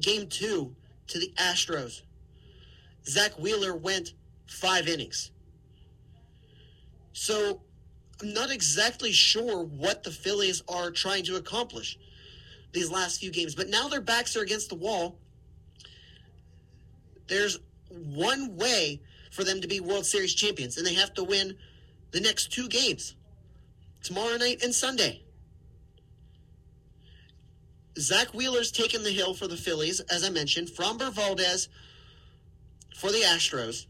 [0.00, 0.74] game two,
[1.08, 2.00] to the Astros,
[3.06, 4.14] Zack Wheeler went
[4.46, 5.30] five innings.
[7.12, 7.60] So
[8.20, 11.98] I'm not exactly sure what the Phillies are trying to accomplish
[12.72, 13.54] these last few games.
[13.54, 15.18] But now their backs are against the wall.
[17.28, 17.60] There's
[17.90, 19.00] one way
[19.30, 21.56] for them to be World Series champions, and they have to win
[22.10, 23.14] the next two games
[24.02, 25.22] tomorrow night and Sunday.
[27.98, 30.68] Zack Wheeler's taken the hill for the Phillies, as I mentioned.
[30.68, 31.68] Framber Valdez
[32.96, 33.86] for the Astros.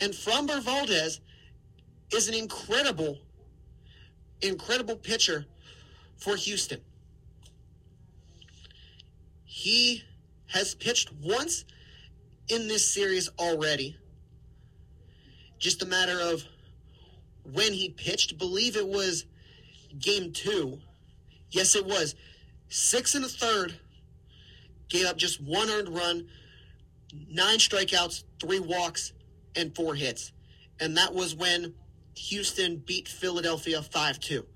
[0.00, 1.20] And Framber Valdez
[2.12, 3.18] is an incredible,
[4.42, 5.46] incredible pitcher
[6.16, 6.80] for Houston.
[9.44, 10.04] He
[10.48, 11.64] has pitched once
[12.48, 13.96] in this series already.
[15.58, 16.42] Just a matter of
[17.52, 18.38] when he pitched.
[18.38, 19.26] Believe it was
[19.98, 20.78] game two.
[21.50, 22.14] Yes, it was.
[22.68, 23.78] Six and a third.
[24.88, 26.28] Gave up just one earned run,
[27.28, 29.12] nine strikeouts, three walks,
[29.54, 30.32] and four hits.
[30.80, 31.74] And that was when
[32.16, 34.46] Houston beat Philadelphia 5 2.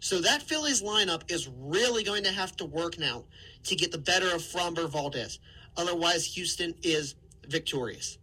[0.00, 3.24] So that Phillies lineup is really going to have to work now
[3.64, 5.40] to get the better of Framber Valdez.
[5.76, 7.14] Otherwise, Houston is
[7.46, 8.18] victorious.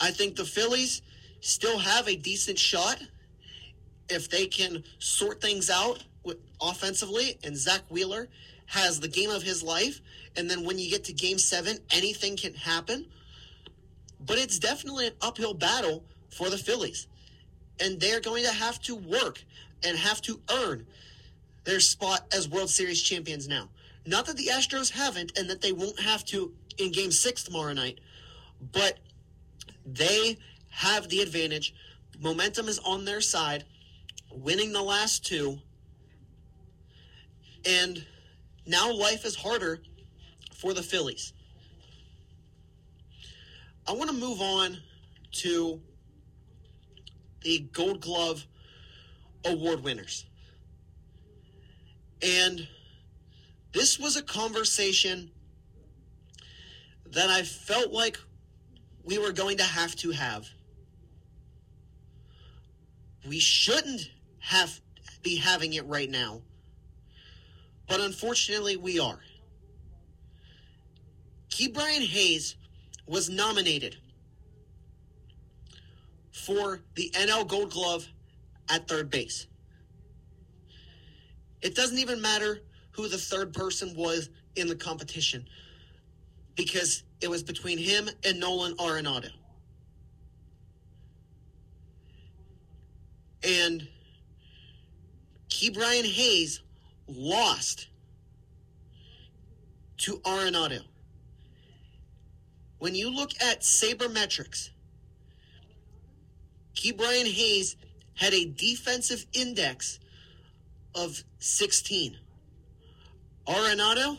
[0.00, 1.02] I think the Phillies
[1.40, 3.02] still have a decent shot
[4.08, 6.02] if they can sort things out
[6.60, 8.28] offensively, and Zack Wheeler
[8.66, 10.00] has the game of his life.
[10.36, 13.06] And then when you get to game seven, anything can happen.
[14.20, 16.04] But it's definitely an uphill battle
[16.34, 17.06] for the Phillies.
[17.80, 19.42] and they're going to have to work
[19.84, 20.86] and have to earn
[21.64, 23.68] their spot as World Series champions now.
[24.06, 27.72] Not that the Astros haven't and that they won't have to in game six tomorrow
[27.72, 28.00] night,
[28.72, 28.98] but
[29.86, 30.38] they
[30.70, 31.74] have the advantage.
[32.20, 33.64] Momentum is on their side,
[34.30, 35.58] winning the last two.
[37.66, 38.04] And
[38.66, 39.80] now life is harder
[40.52, 41.32] for the Phillies.
[43.86, 44.78] I want to move on
[45.32, 45.80] to
[47.44, 48.46] the Gold Glove
[49.44, 50.24] Award winners.
[52.22, 52.66] And
[53.72, 55.30] this was a conversation
[57.12, 58.18] that I felt like
[59.04, 60.48] we were going to have to have.
[63.28, 64.10] We shouldn't
[64.40, 64.80] have
[65.22, 66.42] be having it right now.
[67.88, 69.20] But unfortunately we are.
[71.50, 72.56] Ke'Bryan Hayes
[73.06, 73.96] was nominated
[76.44, 78.06] for the NL Gold Glove
[78.68, 79.46] at third base.
[81.62, 82.60] It doesn't even matter
[82.92, 85.46] who the third person was in the competition
[86.56, 89.30] because it was between him and Nolan Arenado.
[93.42, 93.88] And
[95.48, 96.60] Ke'Bryan Hayes
[97.06, 97.88] lost
[99.98, 100.80] to Arenado.
[102.78, 104.70] When you look at sabermetrics,
[106.74, 107.76] Ke'Bryan Hayes
[108.14, 109.98] had a defensive index
[110.94, 112.16] of 16.
[113.46, 114.18] Arenado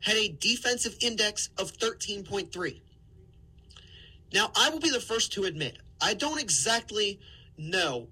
[0.00, 2.80] had a defensive index of 13.3.
[4.32, 7.20] Now, I will be the first to admit, I don't exactly
[7.56, 8.08] know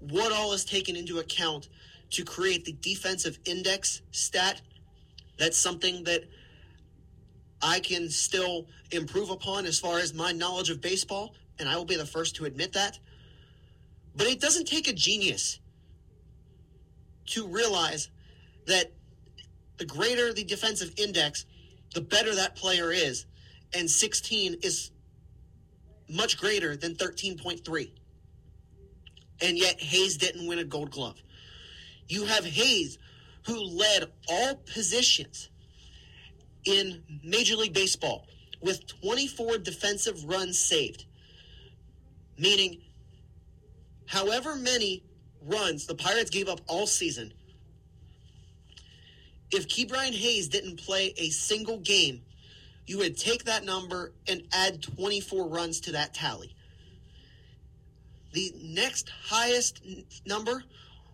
[0.00, 1.68] what all is taken into account
[2.10, 4.60] to create the defensive index stat.
[5.38, 6.24] That's something that
[7.60, 11.84] I can still improve upon as far as my knowledge of baseball, and I will
[11.84, 12.98] be the first to admit that.
[14.16, 15.60] But it doesn't take a genius
[17.26, 18.10] to realize
[18.66, 18.92] that
[19.78, 21.46] the greater the defensive index,
[21.94, 23.26] the better that player is.
[23.74, 24.90] And 16 is
[26.08, 27.90] much greater than 13.3.
[29.40, 31.22] And yet Hayes didn't win a gold glove.
[32.08, 32.98] You have Hayes,
[33.46, 35.50] who led all positions
[36.64, 38.26] in Major League Baseball
[38.60, 41.04] with 24 defensive runs saved.
[42.38, 42.80] Meaning,
[44.06, 45.02] however many
[45.42, 47.32] runs the Pirates gave up all season,
[49.50, 52.22] if Ke'Bryan Hayes didn't play a single game,
[52.86, 56.54] you would take that number and add 24 runs to that tally.
[58.32, 59.82] The next highest
[60.26, 60.62] number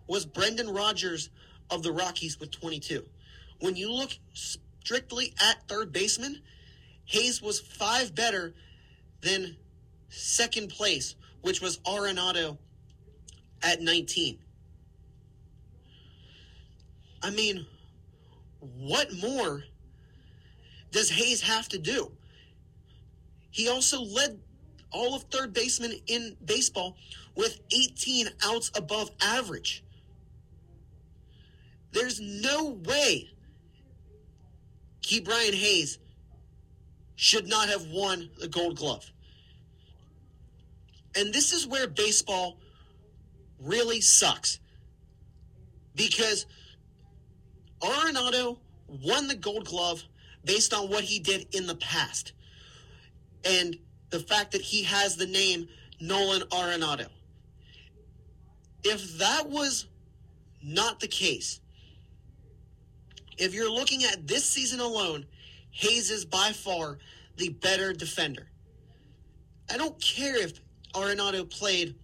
[0.07, 1.29] was Brendan Rodgers
[1.69, 3.05] of the Rockies with 22.
[3.59, 6.41] When you look strictly at third baseman,
[7.05, 8.53] Hayes was five better
[9.21, 9.55] than
[10.15, 12.57] second place, which was Arenado
[13.61, 14.39] at 19.
[17.21, 17.65] I mean,
[18.59, 19.63] what more
[20.91, 22.11] does Hayes have to do?
[23.51, 24.39] He also led
[24.91, 26.95] all of third basemen in baseball
[27.35, 29.83] with 18 outs above average.
[31.91, 33.29] There's no way
[35.01, 35.99] Ke'Bryan Hayes
[37.15, 39.09] should not have won the gold glove.
[41.15, 42.57] And this is where baseball
[43.59, 44.59] really sucks.
[45.95, 46.45] Because
[47.81, 50.03] Arenado won the gold glove
[50.43, 52.33] based on what he did in the past.
[53.43, 53.77] And
[54.09, 55.67] the fact that he has the name
[55.99, 57.07] Nolan Arenado.
[58.83, 59.87] If that was
[60.61, 61.59] not the case,
[63.37, 65.25] if you're looking at this season alone,
[65.71, 66.99] Hayes is by far
[67.37, 68.47] the better defender.
[69.69, 70.59] I don't care if
[70.95, 71.95] Arenado played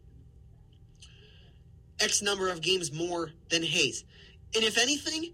[2.00, 4.04] X number of games more than Hayes.
[4.54, 5.34] And if anything,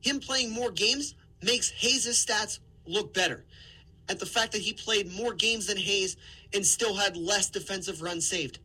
[0.00, 3.44] him playing more games makes Hayes' stats look better.
[4.08, 6.16] At the fact that he played more games than Hayes
[6.54, 8.58] and still had less defensive runs saved.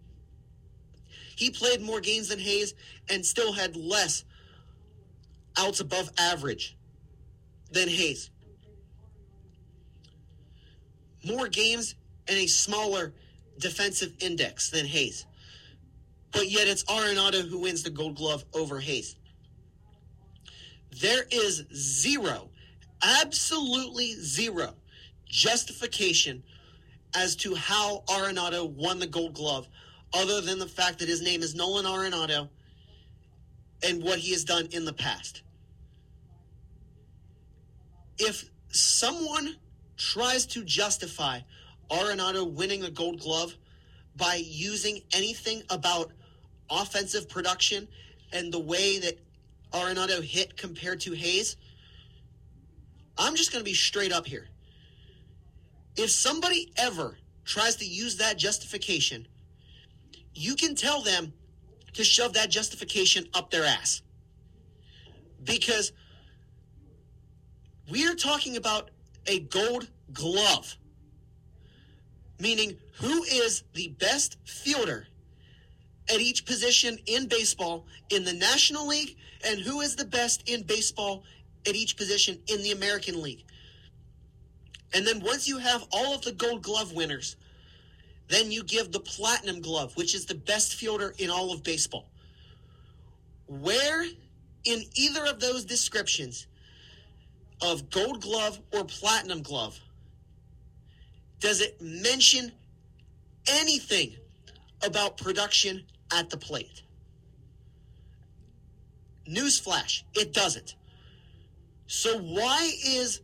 [1.35, 2.73] He played more games than Hayes
[3.09, 4.25] and still had less
[5.57, 6.77] outs above average
[7.71, 8.29] than Hayes.
[11.25, 11.95] More games
[12.27, 13.13] and a smaller
[13.61, 15.25] defensive index than Hayes.
[16.31, 19.15] But yet it's Arenado who wins the gold glove over Hayes.
[20.99, 22.49] There is zero,
[23.01, 24.75] absolutely zero
[25.25, 26.43] justification
[27.15, 29.67] as to how Arenado won the gold glove
[30.13, 32.49] other than the fact that his name is Nolan Arenado
[33.83, 35.41] and what he has done in the past.
[38.17, 39.55] If someone
[39.97, 41.39] tries to justify
[41.91, 43.55] Arenado winning a gold glove
[44.15, 46.11] by using anything about
[46.69, 47.87] offensive production
[48.31, 49.19] and the way that
[49.73, 51.57] Arenado hit compared to Hayes,
[53.17, 54.47] I'm just going to be straight up here.
[55.97, 59.27] If somebody ever tries to use that justification,
[60.33, 61.33] you can tell them
[61.93, 64.01] to shove that justification up their ass.
[65.43, 65.91] Because
[67.89, 68.91] we are talking about
[69.27, 70.77] a gold glove,
[72.41, 75.07] meaning who is the best fielder
[76.09, 79.15] at each position in baseball in the National League
[79.45, 81.23] and who is the best in baseball
[81.67, 83.43] at each position in the American League.
[84.93, 87.37] And then once you have all of the gold glove winners,
[88.27, 92.09] then you give the platinum glove, which is the best fielder in all of baseball.
[93.47, 94.03] Where
[94.63, 96.47] in either of those descriptions
[97.61, 99.79] of gold glove or platinum glove
[101.41, 102.51] does it mention
[103.49, 104.15] anything
[104.85, 106.83] about production at the plate?
[109.27, 110.75] Newsflash, it doesn't.
[111.87, 113.21] So, why is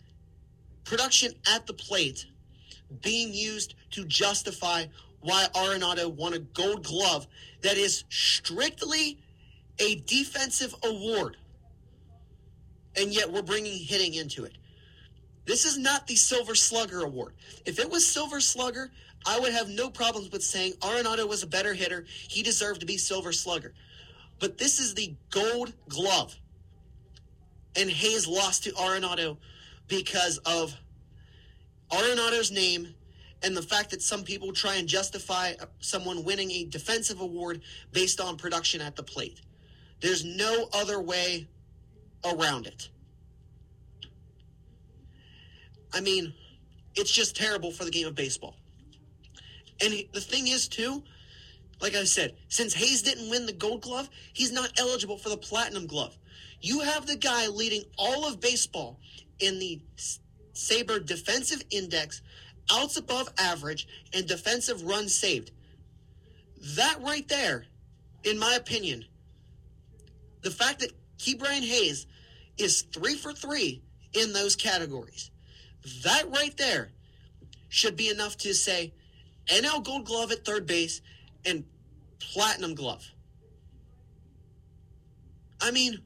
[0.83, 2.25] production at the plate
[3.01, 4.85] being used to justify
[5.21, 7.27] why Arenado won a gold glove
[7.61, 9.19] that is strictly
[9.79, 11.37] a defensive award?
[12.95, 14.53] And yet we're bringing hitting into it.
[15.47, 17.33] This is not the Silver Slugger Award.
[17.65, 18.91] If it was Silver Slugger,
[19.25, 22.05] I would have no problems with saying Arenado was a better hitter.
[22.27, 23.73] He deserved to be Silver Slugger.
[24.39, 26.35] But this is the gold glove.
[27.77, 29.37] And Hayes lost to Arenado
[29.87, 30.75] because of
[31.91, 32.93] Arenado's name
[33.41, 37.61] and the fact that some people try and justify someone winning a defensive award
[37.93, 39.39] based on production at the plate.
[40.01, 41.47] There's no other way
[42.25, 42.89] around it.
[45.93, 46.33] I mean,
[46.95, 48.55] it's just terrible for the game of baseball.
[49.81, 51.03] And he- the thing is, too,
[51.79, 55.37] like I said, since Hayes didn't win the gold glove, he's not eligible for the
[55.37, 56.17] platinum glove.
[56.61, 58.99] You have the guy leading all of baseball
[59.39, 59.79] in the
[60.53, 62.21] SABR defensive index,
[62.71, 65.51] outs above average, and defensive runs saved.
[66.75, 67.67] That right there,
[68.23, 69.05] in my opinion,
[70.41, 72.07] the fact that Ke'Bryan Hayes
[72.57, 73.83] is three for three
[74.13, 75.29] in those categories,
[76.03, 76.89] that right there
[77.69, 78.93] should be enough to say
[79.47, 81.01] NL Gold Glove at third base
[81.45, 81.63] and
[82.19, 83.05] Platinum Glove.
[85.61, 85.99] I mean,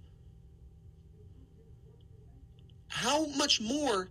[2.87, 4.09] how much more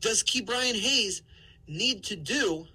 [0.00, 1.22] does Ke'Bryan Hayes
[1.66, 2.66] need to do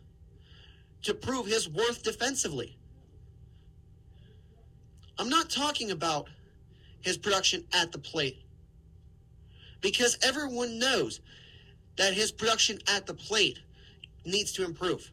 [1.03, 2.77] to prove his worth defensively?
[5.17, 6.27] I'm not talking about
[7.01, 8.41] his production at the plate
[9.81, 11.19] because everyone knows
[11.97, 13.59] that his production at the plate
[14.25, 15.11] needs to improve.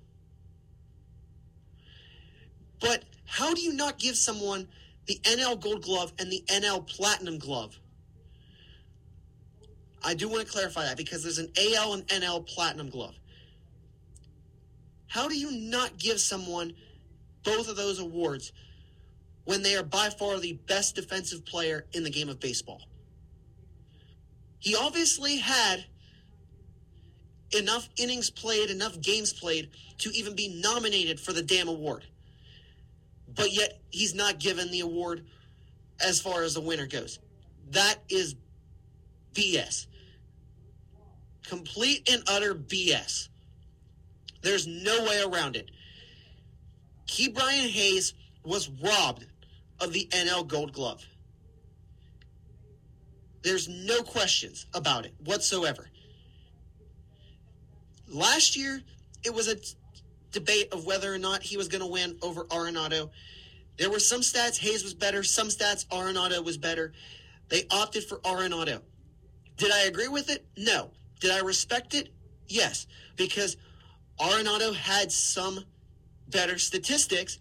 [2.81, 4.66] But how do you not give someone
[5.07, 7.78] the NL Gold Glove and the NL Platinum Glove?
[10.02, 13.15] I do want to clarify that because there's an AL and NL Platinum Glove.
[15.09, 16.73] How do you not give someone
[17.43, 18.52] both of those awards
[19.44, 22.82] when they are by far the best defensive player in the game of baseball?
[24.59, 25.85] He obviously had
[27.53, 32.05] enough innings played, enough games played to even be nominated for the damn award.
[33.35, 35.25] But yet he's not given the award
[36.01, 37.19] as far as the winner goes.
[37.71, 38.35] That is
[39.35, 39.87] BS.
[41.47, 43.29] Complete and utter BS.
[44.43, 45.71] There's no way around it.
[47.07, 48.15] Ke'Bryan Hayes
[48.45, 49.27] was robbed
[49.81, 51.05] of the NL Gold Glove.
[53.43, 55.90] There's no questions about it whatsoever.
[58.11, 58.82] Last year,
[59.24, 59.57] it was a
[60.32, 63.11] debate of whether or not he was going to win over Arenado.
[63.78, 66.93] There were some stats Hayes was better, some stats Arenado was better.
[67.49, 68.81] They opted for Arenado.
[69.57, 70.45] Did I agree with it?
[70.57, 70.91] No.
[71.20, 72.09] Did I respect it?
[72.49, 73.57] Yes, because
[74.19, 75.65] Arenado had some
[76.28, 77.39] better statistics,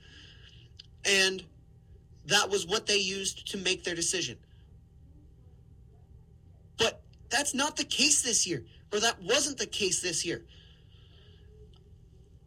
[1.06, 1.44] and
[2.26, 4.38] that was what they used to make their decision.
[6.78, 10.46] But that's not the case this year, or that wasn't the case this year.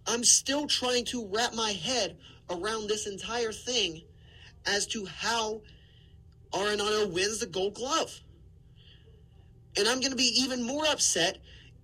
[0.07, 2.17] I'm still trying to wrap my head
[2.51, 4.03] around this entire thing
[4.67, 5.63] as to how
[6.53, 8.21] Arenado wins the gold glove.
[9.77, 11.39] And I'm going to be even more upset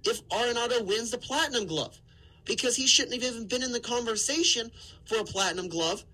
[0.05, 1.99] if Arenado wins the platinum glove
[2.45, 4.70] because he shouldn't have even been in the conversation
[5.05, 6.05] for a platinum glove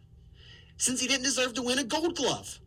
[0.77, 2.61] since he didn't deserve to win a gold glove.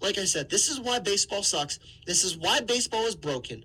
[0.00, 1.78] Like I said, this is why baseball sucks.
[2.06, 3.64] This is why baseball is broken.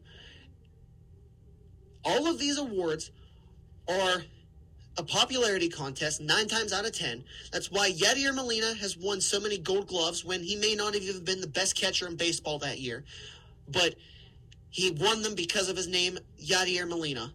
[2.05, 3.11] All of these awards
[3.89, 4.23] are
[4.97, 7.23] a popularity contest nine times out of ten.
[7.51, 11.03] That's why Yadier Molina has won so many gold gloves when he may not have
[11.03, 13.03] even been the best catcher in baseball that year.
[13.69, 13.95] But
[14.69, 17.31] he won them because of his name, Yadier Molina.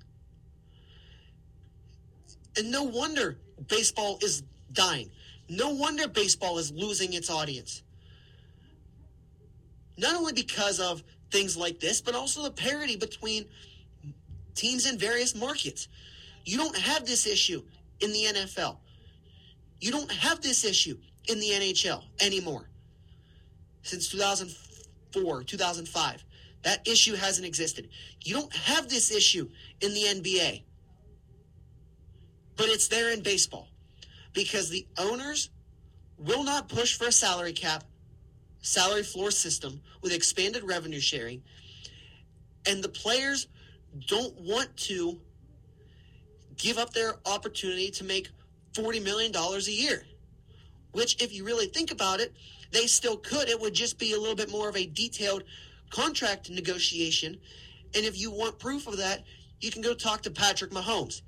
[2.57, 5.11] And no wonder baseball is dying.
[5.49, 7.83] No wonder baseball is losing its audience.
[9.97, 13.45] Not only because of things like this, but also the parity between
[14.55, 15.89] teams in various markets.
[16.45, 17.63] You don't have this issue
[18.01, 18.77] in the NFL.
[19.81, 20.99] You don't have this issue
[21.29, 22.69] in the NHL anymore.
[23.83, 26.25] Since 2004, 2005,
[26.63, 27.89] that issue hasn't existed.
[28.23, 29.49] You don't have this issue
[29.81, 30.63] in the NBA.
[32.57, 33.69] But it's there in baseball
[34.33, 35.51] because the owners
[36.19, 37.85] will not push for a salary cap,
[38.61, 41.43] salary floor system with expanded revenue sharing,
[42.67, 43.49] and the players
[44.07, 45.21] don't want to
[46.57, 48.29] give up their opportunity to make
[48.75, 50.05] $40 million a year.
[50.93, 52.33] Which, if you really think about it,
[52.71, 53.49] they still could.
[53.49, 55.45] It would just be a little bit more of a detailed
[55.91, 57.39] contract negotiation.
[57.95, 59.25] And if you want proof of that,
[59.61, 61.23] you can go talk to Patrick Mahomes,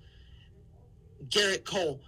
[1.28, 2.00] Gerrit Cole,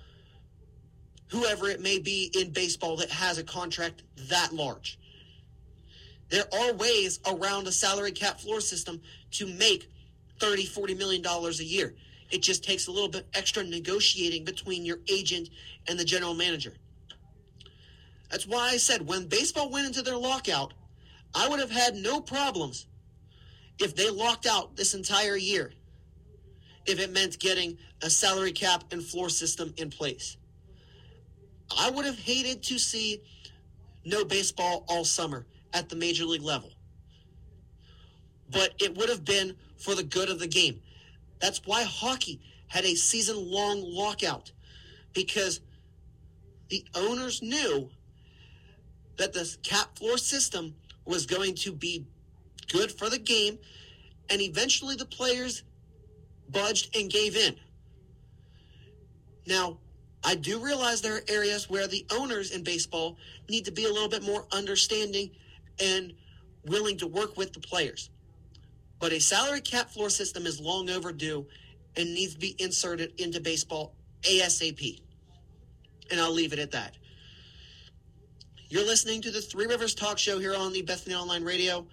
[1.31, 4.99] whoever it may be in baseball that has a contract that large.
[6.29, 9.01] There are ways around a salary cap floor system
[9.33, 9.91] to make
[10.41, 11.95] 30, 40 million dollars a year.
[12.31, 15.49] It just takes a little bit extra negotiating between your agent
[15.89, 16.75] and the general manager.
[18.31, 20.75] That's why I said when baseball went into their lockout,
[21.35, 22.87] I would have had no problems
[23.79, 25.73] if they locked out this entire year,
[26.87, 30.37] if it meant getting a salary cap and floor system in place.
[31.77, 33.23] I would have hated to see
[34.05, 36.71] no baseball all summer at the major league level.
[38.51, 40.81] But it would have been for the good of the game.
[41.41, 44.53] That's why hockey had a season long lockout
[45.15, 45.61] because
[46.69, 47.89] the owners knew
[49.17, 50.75] that the cap floor system
[51.05, 52.05] was going to be
[52.71, 53.59] good for the game,
[54.31, 55.63] and eventually the players
[56.51, 57.57] budged and gave in.
[59.47, 59.79] Now,
[60.23, 63.17] I do realize there are areas where the owners in baseball
[63.49, 65.31] need to be a little bit more understanding
[65.83, 66.13] and
[66.67, 68.11] willing to work with the players.
[68.99, 71.47] But a salary cap floor system is long overdue
[71.97, 75.01] and needs to be inserted into baseball ASAP.
[76.11, 76.97] And I'll leave it at that.
[78.69, 81.87] You're listening to the Three Rivers Talk Show here on the Bethany Online Radio.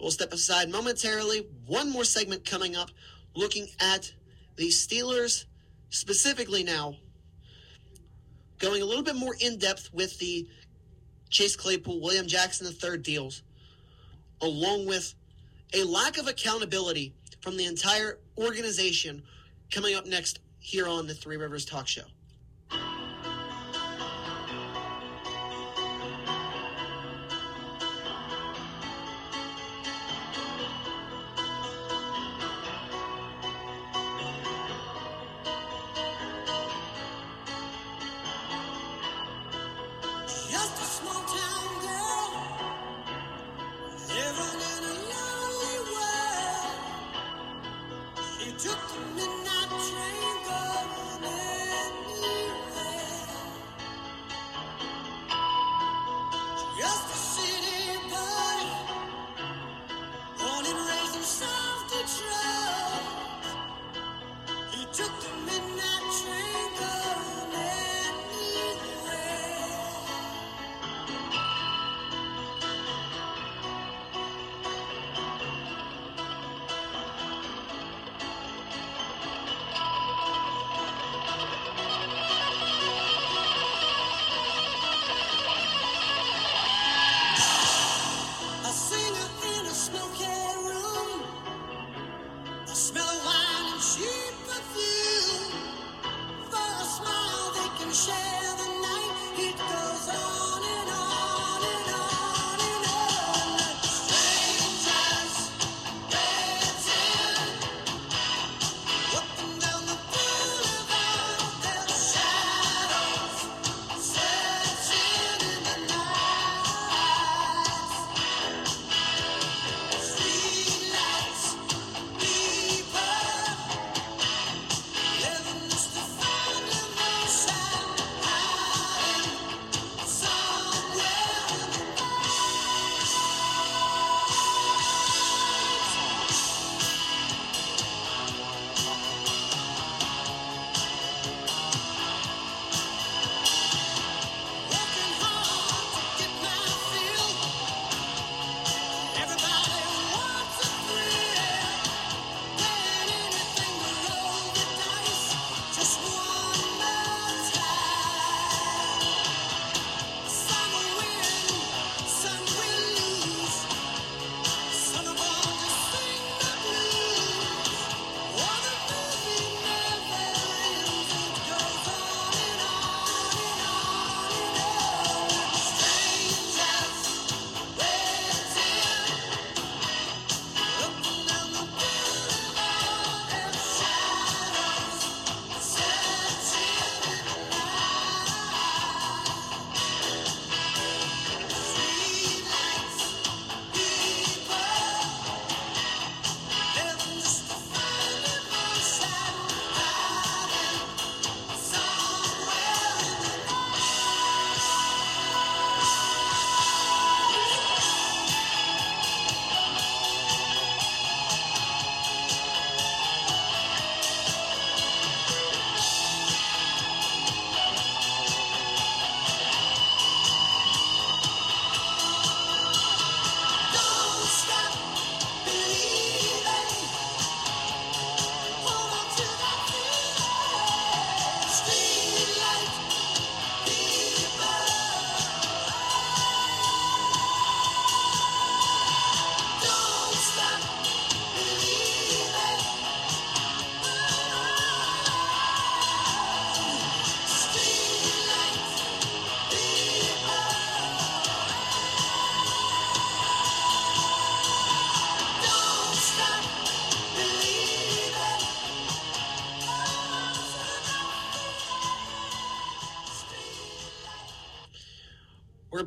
[0.00, 1.46] We'll step aside momentarily.
[1.66, 2.90] One more segment coming up,
[3.36, 4.12] looking at
[4.56, 5.44] the Steelers
[5.90, 6.96] specifically now,
[8.58, 10.48] going a little bit more in depth with the
[11.30, 13.42] Chase Claypool, William Jackson III deals,
[14.40, 15.14] along with
[15.74, 19.22] a lack of accountability from the entire organization
[19.70, 22.02] coming up next here on the Three Rivers Talk Show.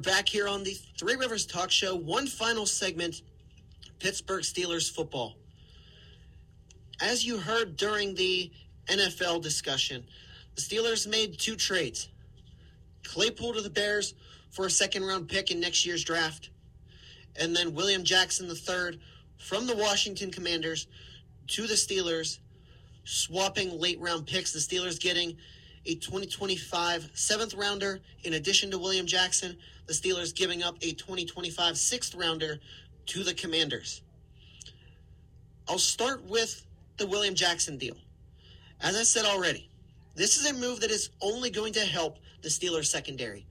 [0.06, 1.95] Back here on the Three Rivers Talk Show.
[1.95, 3.23] One final segment
[3.99, 5.36] Pittsburgh Steelers football.
[7.02, 8.52] As you heard during the
[8.86, 10.06] NFL discussion,
[10.53, 12.10] the Steelers made two trades
[13.03, 14.14] Claypool to the Bears
[14.52, 16.52] for a second round pick in next year's draft,
[17.36, 18.99] and then William Jackson III
[19.38, 20.88] from the Washington Commanders
[21.48, 22.38] to the Steelers,
[23.06, 24.53] swapping late round picks.
[24.53, 25.36] The Steelers getting
[25.88, 29.57] a 2025 seventh rounder in addition to William Jackson.
[29.88, 32.60] The Steelers giving up a 2025 sixth rounder
[33.07, 34.02] to the Commanders.
[35.68, 36.66] I'll start with
[36.98, 37.95] the William Jackson deal.
[38.82, 39.70] As I said already,
[40.16, 43.45] this is a move that is only going to help the Steelers secondary.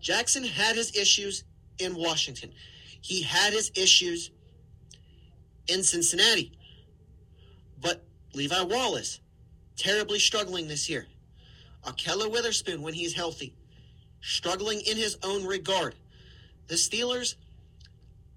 [0.00, 1.44] Jackson had his issues
[1.78, 2.52] in Washington.
[3.00, 4.30] He had his issues
[5.68, 6.52] in Cincinnati.
[7.80, 8.04] But
[8.34, 9.20] Levi Wallace,
[9.76, 11.06] terribly struggling this year.
[11.84, 13.54] Ahkello Witherspoon, when he's healthy,
[14.22, 15.94] struggling in his own regard.
[16.68, 17.34] The Steelers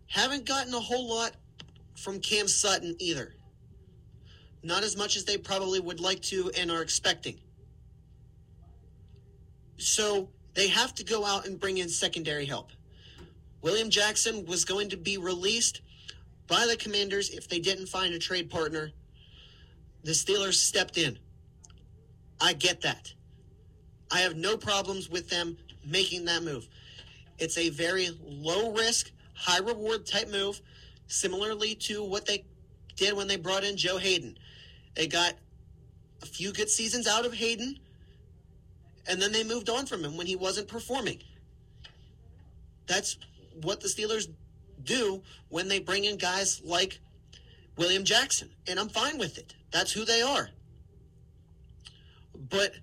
[0.08, 1.32] haven't gotten a whole lot
[1.96, 3.34] from Cam Sutton either.
[4.64, 7.40] Not as much as they probably would like to and are expecting.
[9.78, 12.72] So they have to go out and bring in secondary help.
[13.62, 15.82] William Jackson was going to be released
[16.48, 18.92] by the Commanders if they didn't find a trade partner.
[20.04, 21.18] The Steelers stepped in.
[22.40, 23.14] I get that.
[24.12, 26.68] I have no problems with them making that move.
[27.38, 30.62] It's a very low risk, high reward type move,
[31.08, 32.46] similarly to what they
[32.96, 34.38] did when they brought in Joe Haden.
[34.96, 35.34] They got
[36.22, 37.80] a few good seasons out of Haden,
[39.08, 41.22] and then they moved on from him when he wasn't performing.
[42.88, 43.18] That's
[43.62, 44.28] what the Steelers
[44.84, 47.00] do when they bring in guys like
[47.78, 49.56] William Jackson, and I'm fine with it.
[49.72, 50.50] That's who they are.
[52.50, 52.74] But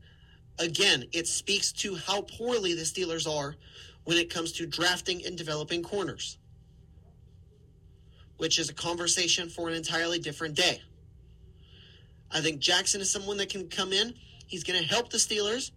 [0.63, 3.57] again, it speaks to how poorly the Steelers are
[4.05, 6.39] when it comes to drafting and developing corners,
[8.39, 10.81] which is a conversation for an entirely different day.
[12.31, 14.15] I think Jackson is someone that can come in.
[14.47, 15.71] He's going to help the Steelers.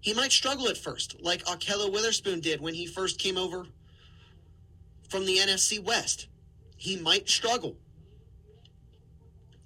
[0.00, 3.66] He might struggle at first, like Ahkello Witherspoon did when he first came over
[5.10, 6.28] from the NFC West.
[6.76, 7.76] He might struggle.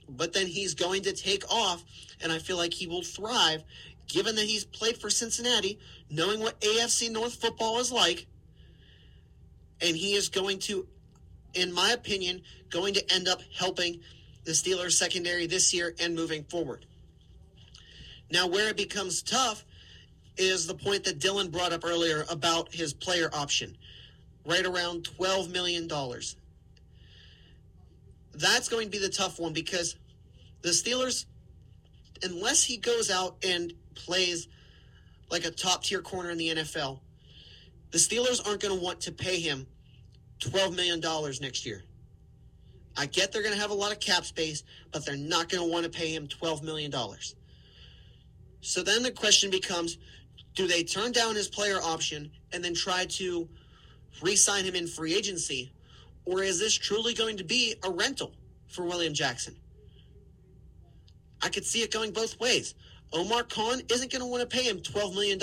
[0.08, 1.84] But then he's going to take off,
[2.20, 3.62] and I feel like he will thrive
[4.08, 5.78] given that he's played for Cincinnati,
[6.10, 8.26] knowing what AFC North football is like.
[9.80, 10.86] And he is going to,
[11.54, 14.00] in my opinion, going to end up helping
[14.44, 16.86] the Steelers secondary this year and moving forward.
[18.30, 19.64] Now, where it becomes tough
[20.36, 23.76] is the point that Dylan brought up earlier about his player option,
[24.44, 25.88] right around $12 million.
[28.34, 29.96] That's going to be the tough one because
[30.62, 31.26] the Steelers,
[32.22, 34.48] unless he goes out and plays
[35.30, 37.00] like a top tier corner in the NFL,
[37.90, 39.66] the Steelers aren't going to want to pay him
[40.40, 41.00] $12 million
[41.40, 41.82] next year.
[42.96, 44.62] I get they're going to have a lot of cap space,
[44.92, 46.92] but they're not going to want to pay him $12 million.
[48.60, 49.98] So then the question becomes
[50.54, 53.48] do they turn down his player option and then try to
[54.22, 55.72] re sign him in free agency?
[56.24, 58.32] Or is this truly going to be a rental
[58.68, 59.56] for William Jackson?
[61.42, 62.74] I could see it going both ways.
[63.14, 65.40] Omar Khan isn't going to want to pay him $12 million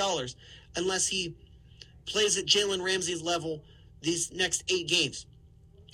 [0.76, 1.36] unless he
[2.06, 3.64] plays at Jalen Ramsey's level
[4.02, 5.26] these next eight games.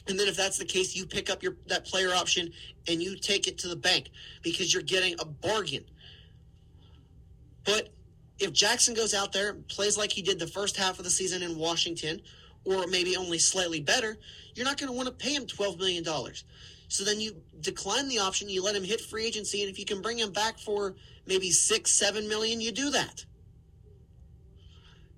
[0.07, 2.51] And then if that's the case, you pick up your that player option
[2.87, 4.09] and you take it to the bank
[4.41, 5.83] because you're getting a bargain.
[7.65, 7.89] But
[8.39, 11.11] if Jackson goes out there and plays like he did the first half of the
[11.11, 12.21] season in Washington,
[12.63, 14.17] or maybe only slightly better,
[14.55, 16.05] you're not going to want to pay him $12 million.
[16.87, 19.85] So then you decline the option, you let him hit free agency, and if you
[19.85, 20.95] can bring him back for
[21.25, 23.25] maybe six, seven million, you do that.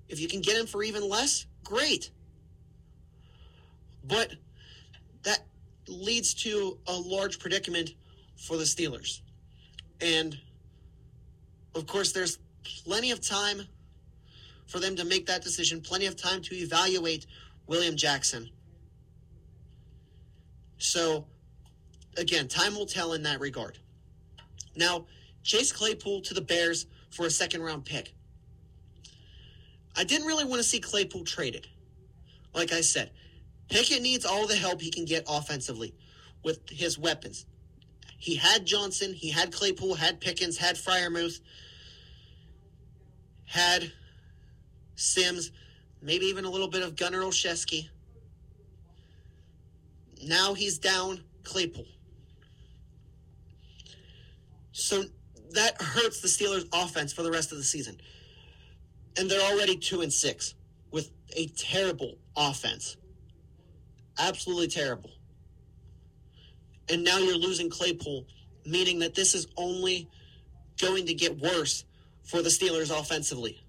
[0.07, 2.09] If you can get him for even less, great.
[4.03, 4.33] But
[5.23, 5.45] that
[5.87, 7.91] leads to a large predicament
[8.35, 9.21] for the Steelers.
[10.01, 10.39] And
[11.75, 12.39] of course, there's
[12.83, 13.61] plenty of time
[14.65, 17.27] for them to make that decision, plenty of time to evaluate
[17.67, 18.49] William Jackson.
[20.77, 21.25] So,
[22.19, 23.77] again, time will tell in that regard.
[24.75, 25.05] Now,
[25.43, 28.13] Chase Claypool to the Bears for a second round pick.
[29.95, 31.67] I didn't really want to see Claypool traded.
[32.53, 33.11] Like I said,
[33.69, 35.93] Pickett needs all the help he can get offensively
[36.43, 37.45] with his weapons.
[38.17, 41.39] He had Johnson, he had Claypool, had Pickens, had Freiermuth,
[43.45, 43.91] had
[44.95, 45.51] Sims,
[46.01, 47.89] maybe even a little bit of Gunnar Olszewski.
[50.25, 51.85] Now he's down Claypool.
[54.80, 55.03] So
[55.51, 57.99] that hurts the Steelers' offense for the rest of the season.
[59.18, 60.56] And they're already two and six.
[60.91, 62.97] with a terrible offense.
[64.18, 65.11] Absolutely terrible.
[66.91, 68.26] And now you're losing Claypool,
[68.65, 70.10] meaning that this is only
[70.81, 71.85] going to get worse
[72.23, 73.61] for the Steelers offensively.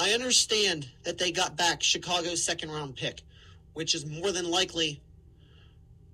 [0.00, 3.22] I understand that they got back Chicago's second round pick,
[3.74, 5.00] which is more than likely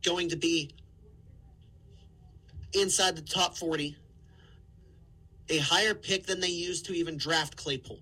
[0.02, 0.70] going to be
[2.74, 3.96] inside the top 40,
[5.48, 8.00] a higher pick than they used to even draft Claypool.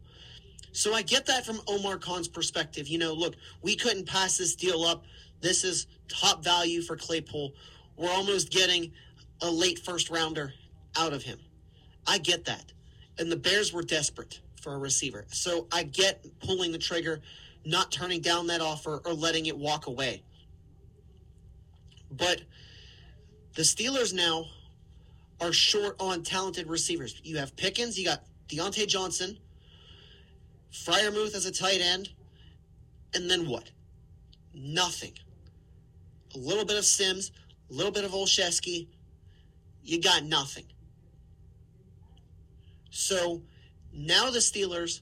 [0.73, 2.89] So I get that from Omar Khan's perspective.
[2.89, 5.05] You know, look, we couldn't pass this deal up.
[5.41, 7.53] This is top value for Claypool.
[7.97, 8.93] We're almost getting
[9.43, 10.53] a late first rounder
[10.97, 11.39] out of him.
[12.07, 12.73] I get that.
[13.19, 15.27] And the Bears were desperate for a receiver.
[15.29, 17.21] So I get pulling the trigger,
[17.67, 20.23] not turning down that offer or letting it walk away.
[22.11, 22.43] But
[23.55, 24.47] the Steelers now
[25.43, 27.21] are short on talented receivers.
[27.25, 29.37] You have Pickens, you got Diontae Johnson,
[30.73, 32.11] Freiermuth as a tight end,
[33.15, 33.71] and then what?
[34.55, 35.13] Nothing.
[36.35, 37.33] A little bit of Sims,
[37.71, 38.87] a little bit of Olszewski.
[39.83, 40.65] You got nothing.
[42.91, 43.43] So
[43.93, 45.01] now the Steelers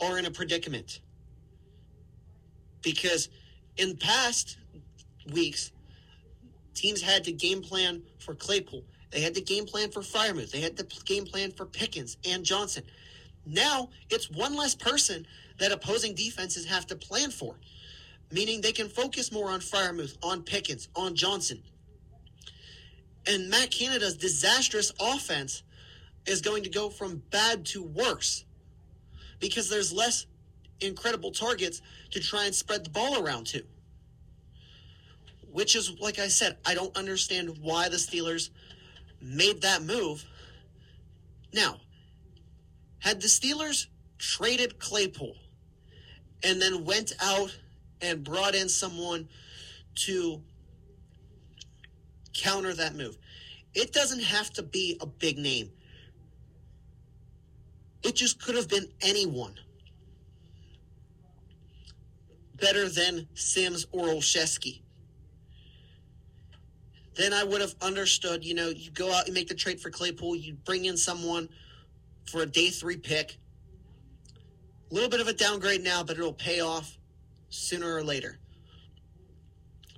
[0.00, 1.00] are in a predicament
[2.82, 3.28] because
[3.76, 4.56] in past
[5.32, 5.70] weeks,
[6.74, 8.84] teams had to game plan for Claypool.
[9.10, 10.50] They had the game plan for Freiermuth.
[10.50, 12.84] They had the game plan for Pickens and Johnson.
[13.44, 15.26] Now it's one less person
[15.58, 17.56] that opposing defenses have to plan for,
[18.30, 21.62] meaning they can focus more on Freiermuth, on Pickens, on Johnson.
[23.26, 25.62] And Matt Canada's disastrous offense
[26.26, 28.44] is going to go from bad to worse
[29.40, 30.26] because there's less
[30.80, 33.62] incredible targets to try and spread the ball around to.
[35.50, 38.50] Which is, like I said, I don't understand why the Steelers
[39.20, 40.24] made that move.
[41.52, 41.80] Now,
[42.98, 43.86] had the Steelers
[44.18, 45.36] traded Claypool
[46.42, 47.56] and then went out
[48.00, 49.28] and brought in someone
[49.94, 50.40] to
[52.32, 53.18] counter that move,
[53.74, 55.70] it doesn't have to be a big name.
[58.02, 59.54] It just could have been anyone
[62.60, 64.80] better than Sims or Olszewski.
[67.20, 69.90] Then I would have understood, you know, you go out, you make the trade for
[69.90, 71.50] Claypool, you bring in someone
[72.24, 73.36] for a day three pick.
[74.90, 76.96] A little bit of a downgrade now, but it'll pay off
[77.50, 78.38] sooner or later.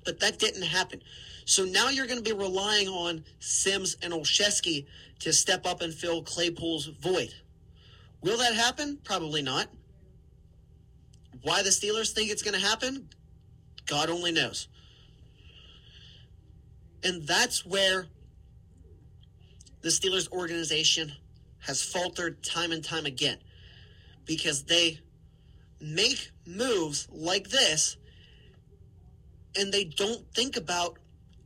[0.05, 1.01] But that didn't happen.
[1.45, 4.87] So now you're going to be relying on Sims and Olszewski
[5.21, 7.33] to step up and fill Claypool's void.
[8.21, 8.99] Will that happen?
[9.05, 9.69] Probably not.
[11.43, 13.11] Why the Steelers think it's going to happen?
[13.87, 14.67] God only knows.
[17.05, 18.07] And that's where
[19.81, 21.13] the Steelers organization
[21.61, 23.39] has faltered time and time again
[24.25, 25.01] because they
[25.81, 27.97] make moves like this
[29.59, 30.99] and they don't think about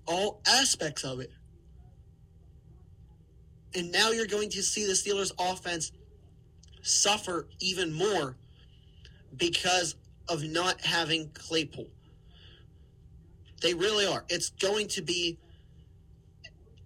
[0.07, 1.33] all aspects of it.
[3.75, 5.93] And now you're going to see the Steelers offense
[6.83, 8.37] suffer even more
[9.37, 9.97] because
[10.29, 11.89] of not having Claypool.
[13.61, 14.25] They really are.
[14.29, 15.39] It's going to be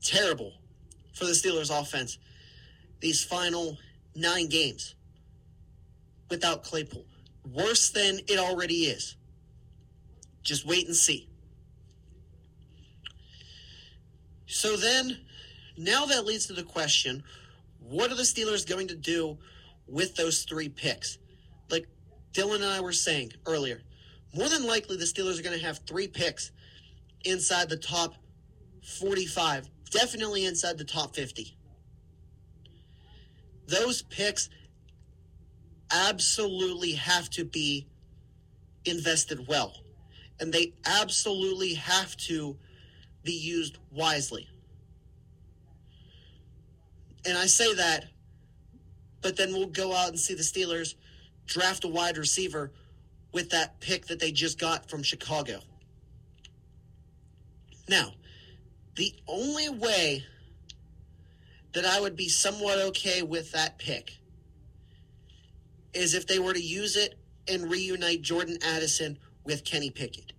[0.02, 0.54] terrible
[1.12, 2.18] for the Steelers offense
[3.00, 3.78] these final
[4.14, 4.94] nine games
[6.28, 7.04] without Claypool.
[7.52, 9.16] Worse than it already is.
[10.42, 11.28] Just wait and see.
[14.46, 15.18] So then,
[15.76, 17.22] now that leads to the question
[17.80, 19.36] what are the Steelers going to do
[19.88, 21.18] with those three picks?
[21.70, 21.88] Like
[22.32, 23.80] Dylan and I were saying earlier,
[24.34, 26.52] more than likely the Steelers are going to have three picks
[27.24, 28.14] inside the top
[28.98, 31.56] 45, definitely inside the top 50.
[33.66, 34.48] Those picks
[35.92, 37.86] absolutely have to be
[38.84, 39.74] invested well.
[40.38, 42.56] And they absolutely have to
[43.22, 44.48] be used wisely.
[47.26, 48.06] And I say that,
[49.20, 50.94] but then we'll go out and see the Steelers
[51.46, 52.72] draft a wide receiver
[53.32, 55.60] with that pick that they just got from Chicago.
[57.88, 58.14] Now,
[59.00, 60.22] the only way
[61.72, 64.18] that I would be somewhat okay with that pick
[65.94, 67.14] is if they were to use it
[67.48, 70.34] and reunite Jordan Addison with Kenny Pickett.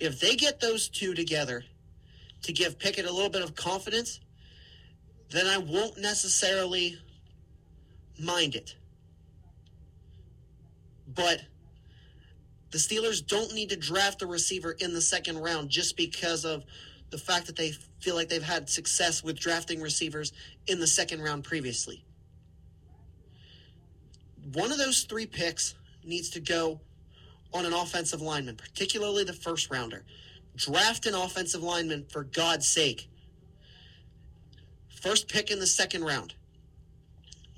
[0.00, 1.62] If they get those two together
[2.42, 4.18] to give Pickett a little bit of confidence,
[5.30, 6.98] then I won't necessarily
[8.18, 8.74] mind it.
[11.06, 11.42] But
[12.72, 16.64] the Steelers don't need to draft a receiver in the second round just because of
[17.14, 17.70] the fact that they
[18.00, 20.32] feel like they've had success with drafting receivers
[20.66, 22.04] in the second round previously.
[24.52, 26.80] one of those three picks needs to go
[27.52, 30.02] on an offensive lineman, particularly the first rounder.
[30.56, 33.08] Draft an offensive lineman for God's sake.
[35.00, 36.34] First pick in the second round.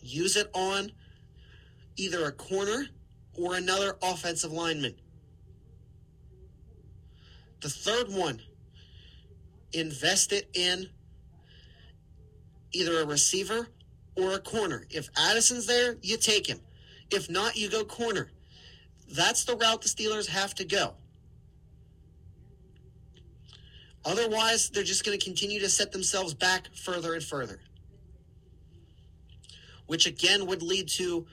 [0.02, 0.92] Use it on
[1.96, 2.88] either a corner
[3.32, 4.96] or another offensive lineman.
[7.62, 8.42] The third one,
[9.72, 10.88] invest it in
[12.72, 13.68] either a receiver
[14.16, 14.86] or a corner.
[14.90, 16.60] If Addison's there, you take him.
[17.10, 18.30] If not, you go corner.
[19.12, 20.94] That's the route the Steelers have to go.
[24.04, 27.60] Otherwise, they're just going to continue to set themselves back further and further.
[29.86, 31.26] Which again would lead to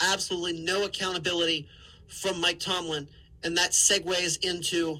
[0.00, 1.68] absolutely no accountability
[2.08, 3.08] from Mike Tomlin.
[3.42, 4.98] And that segues into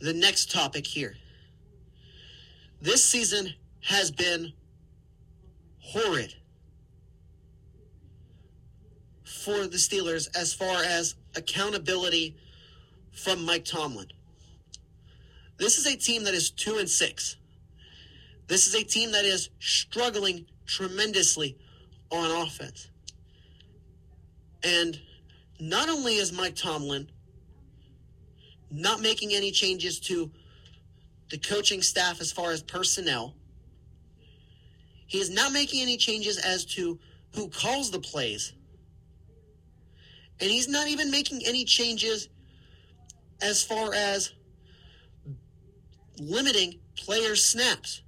[0.00, 1.16] the next topic here.
[2.80, 4.52] This season has been
[5.80, 6.34] horrid
[9.24, 12.36] for the Steelers as far as accountability
[13.12, 14.06] from Mike Tomlin.
[15.56, 17.36] This is a team that is 2 and 6.
[18.46, 21.58] This is a team that is struggling tremendously
[22.10, 22.88] on offense.
[24.62, 25.00] And
[25.60, 27.10] not only is Mike Tomlin
[28.70, 30.30] not making any changes to
[31.30, 33.34] the coaching staff as far as personnel,
[35.06, 36.98] he is not making any changes as to
[37.34, 38.52] who calls the plays.
[40.40, 42.28] And he's not even making any changes
[43.40, 44.32] as far as
[46.20, 48.02] limiting players' snaps.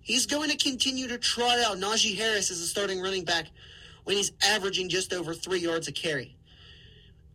[0.00, 3.46] He's going to continue to trot out Najee Harris as a starting running back
[4.04, 6.37] when he's averaging just over three yards a carry.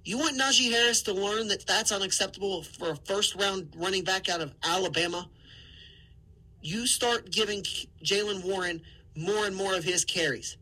[0.06, 4.28] You want Najee Harris to learn that that's unacceptable for a first round running back
[4.28, 5.30] out of Alabama?
[6.62, 7.64] You start giving
[8.04, 8.82] Jaylen Warren
[9.16, 10.58] more and more of his carries.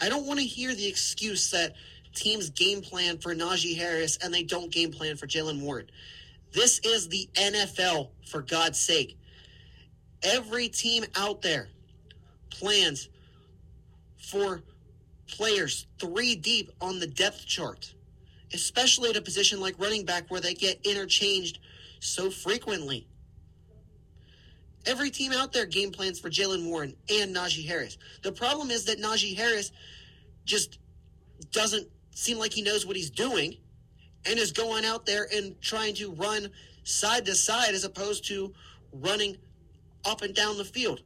[0.00, 1.74] I don't want to hear the excuse that
[2.14, 5.86] teams game plan for Najee Harris and they don't game plan for Jaylen Warren.
[6.52, 9.18] This is the NFL, for God's sake.
[10.22, 11.68] Every team out there
[12.50, 13.08] plans
[14.18, 14.62] for
[15.26, 17.94] players three deep on the depth chart,
[18.52, 21.58] especially at a position like running back where they get interchanged
[22.00, 23.06] so frequently.
[24.86, 27.96] Every team out there game plans for Jaylen Warren and Najee Harris.
[28.22, 29.72] The problem is that Najee Harris
[30.44, 30.78] just
[31.52, 33.56] doesn't seem like he knows what he's doing
[34.26, 36.50] and is going out there and trying to run
[36.84, 38.52] side to side as opposed to
[38.92, 39.36] running
[40.04, 41.00] up and down the field.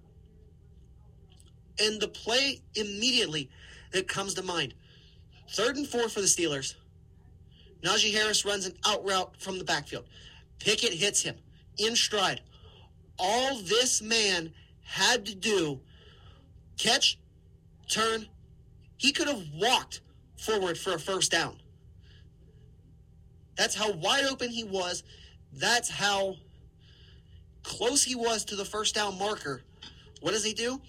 [1.80, 3.48] And the play immediately
[3.92, 4.74] that comes to mind
[5.50, 6.74] third and four for the Steelers.
[7.82, 10.04] Najee Harris runs an out route from the backfield.
[10.58, 11.36] Pickett hits him
[11.78, 12.40] in stride.
[13.18, 14.52] All this man
[14.84, 15.80] had to do
[16.78, 17.18] catch,
[17.88, 18.26] turn.
[18.96, 20.00] He could have walked
[20.36, 21.56] forward for a first down.
[23.56, 25.02] That's how wide open he was.
[25.52, 26.36] That's how
[27.62, 29.62] close he was to the first down marker.
[30.20, 30.80] What does he do?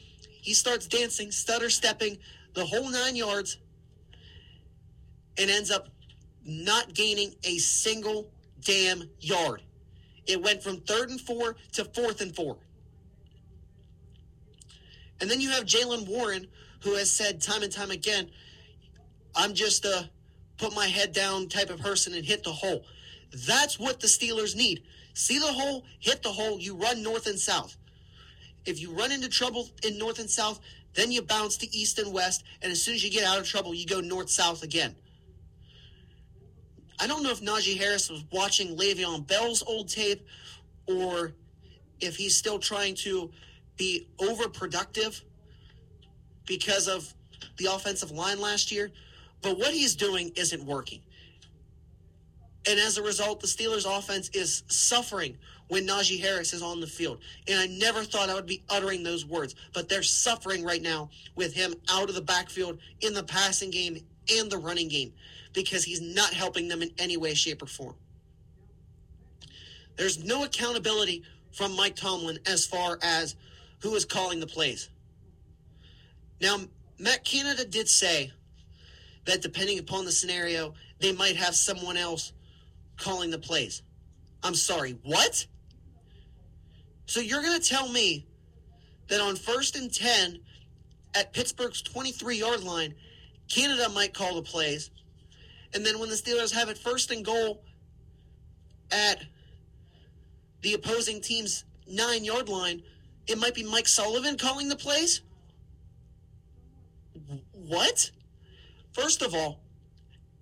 [0.42, 2.18] He starts dancing, stutter stepping
[2.54, 3.58] the whole nine yards,
[5.38, 5.88] and ends up
[6.46, 8.32] not gaining a single
[8.66, 9.62] damn yard.
[10.28, 12.58] It went from third and four to fourth and four.
[15.22, 16.48] And then you have Jaylen Warren,
[16.82, 18.30] who has said time and time again,
[19.36, 20.10] I'm just a
[20.58, 22.86] put my head down type of person and hit the hole.
[23.48, 24.84] That's what the Steelers need.
[25.14, 27.78] See the hole, hit the hole, you run north and south.
[28.66, 30.60] If you run into trouble in north and south,
[30.96, 33.48] then you bounce to east and west, and as soon as you get out of
[33.48, 34.96] trouble, you go north south again.
[37.00, 40.26] I don't know if Najee Harris was watching Le'Veon Bell's old tape
[40.88, 41.34] or
[42.02, 43.32] if he's still trying to
[43.78, 45.22] be overproductive
[46.46, 47.14] because of
[47.58, 48.92] the offensive line last year.
[49.42, 51.02] But what he's doing isn't working.
[52.68, 55.38] And as a result, the Steelers' offense is suffering
[55.70, 57.20] when Najee Harris is on the field.
[57.48, 61.10] And I never thought I would be uttering those words, but they're suffering right now
[61.36, 63.98] with him out of the backfield in the passing game
[64.38, 65.14] and the running game
[65.54, 67.96] because he's not helping them in any way, shape, or form.
[69.96, 73.36] There's no accountability from Mike Tomlin as far as
[73.80, 74.90] who is calling the plays.
[76.42, 76.60] Now,
[76.98, 78.32] Matt Canada did say
[79.26, 82.34] that depending upon the scenario, they might have someone else
[82.98, 83.82] calling the plays.
[84.44, 85.46] I'm sorry, what?
[87.10, 88.28] So you're going to tell me
[89.08, 90.42] that on first and 10
[91.16, 92.94] at Pittsburgh's 23 yard line,
[93.52, 94.92] Canada might call the plays.
[95.74, 97.64] And then when the Steelers have it first and goal
[98.92, 99.26] at
[100.62, 102.84] the opposing team's nine yard line,
[103.26, 105.22] it might be Mike Sullivan calling the plays?
[107.54, 108.12] what?
[108.94, 109.62] First of all,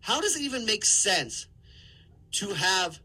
[0.02, 1.48] how does it even make sense
[2.34, 2.99] to have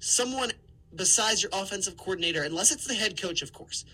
[0.00, 0.52] someone
[0.96, 3.84] besides your offensive coordinator, unless it's the head coach, of course,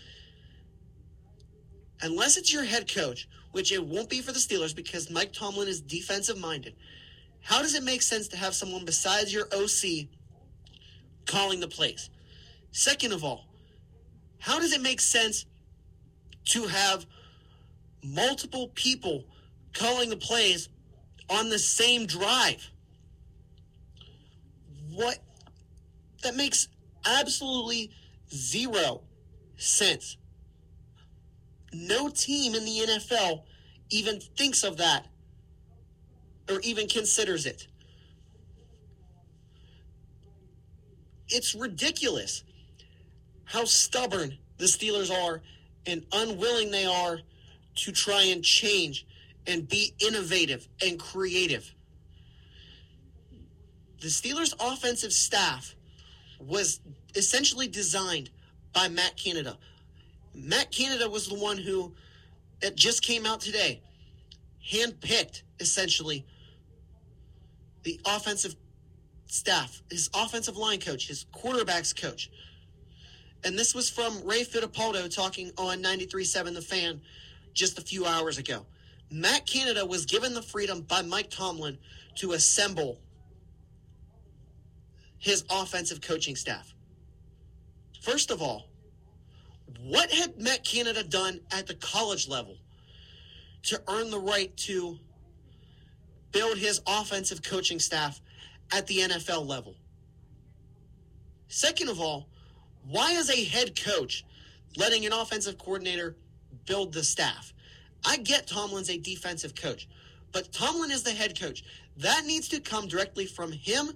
[2.01, 5.67] unless it's your head coach, which it won't be for the Steelers because Mike Tomlin
[5.67, 6.75] is defensive minded,
[7.41, 10.07] how does it make sense to have someone besides your OC
[11.25, 12.09] calling the plays?
[12.71, 13.45] Second of all,
[14.39, 15.45] how does it make sense
[16.45, 17.05] to have
[18.03, 19.25] multiple people
[19.73, 20.69] calling the plays
[21.29, 22.69] on the same drive?
[24.91, 25.19] What?
[26.23, 26.67] That makes
[27.05, 27.91] absolutely
[28.33, 29.01] zero
[29.57, 30.17] sense.
[31.73, 33.43] No team in the NFL
[33.89, 35.07] even thinks of that
[36.49, 37.67] or even considers it.
[41.29, 42.43] It's ridiculous
[43.45, 45.41] how stubborn the Steelers are
[45.85, 47.19] and unwilling they are
[47.75, 49.05] to try and change
[49.47, 51.73] and be innovative and creative.
[54.01, 55.75] The Steelers' offensive staff
[56.41, 56.79] was
[57.15, 58.29] essentially designed
[58.73, 59.57] by Matt Canada.
[60.33, 61.93] Matt Canada was the one who,
[62.61, 63.81] it just came out today,
[64.71, 66.25] handpicked essentially
[67.83, 68.55] the offensive
[69.27, 72.29] staff, his offensive line coach, his quarterbacks coach.
[73.43, 77.01] And this was from Ray Fittipaldo talking on 93.7 The Fan
[77.53, 78.65] just a few hours ago.
[79.09, 81.77] Matt Canada was given the freedom by Mike Tomlin
[82.15, 82.99] to assemble
[85.21, 86.73] his offensive coaching staff.
[88.01, 88.67] First of all,
[89.83, 92.57] what had Matt Canada done at the college level
[93.63, 94.97] to earn the right to
[96.31, 98.19] build his offensive coaching staff
[98.73, 99.75] at the NFL level?
[101.47, 102.27] Second of all,
[102.87, 104.25] why is a head coach
[104.75, 106.15] letting an offensive coordinator
[106.65, 107.53] build the staff?
[108.03, 109.87] I get Tomlin's a defensive coach,
[110.31, 111.63] but Tomlin is the head coach.
[111.97, 113.91] That needs to come directly from him,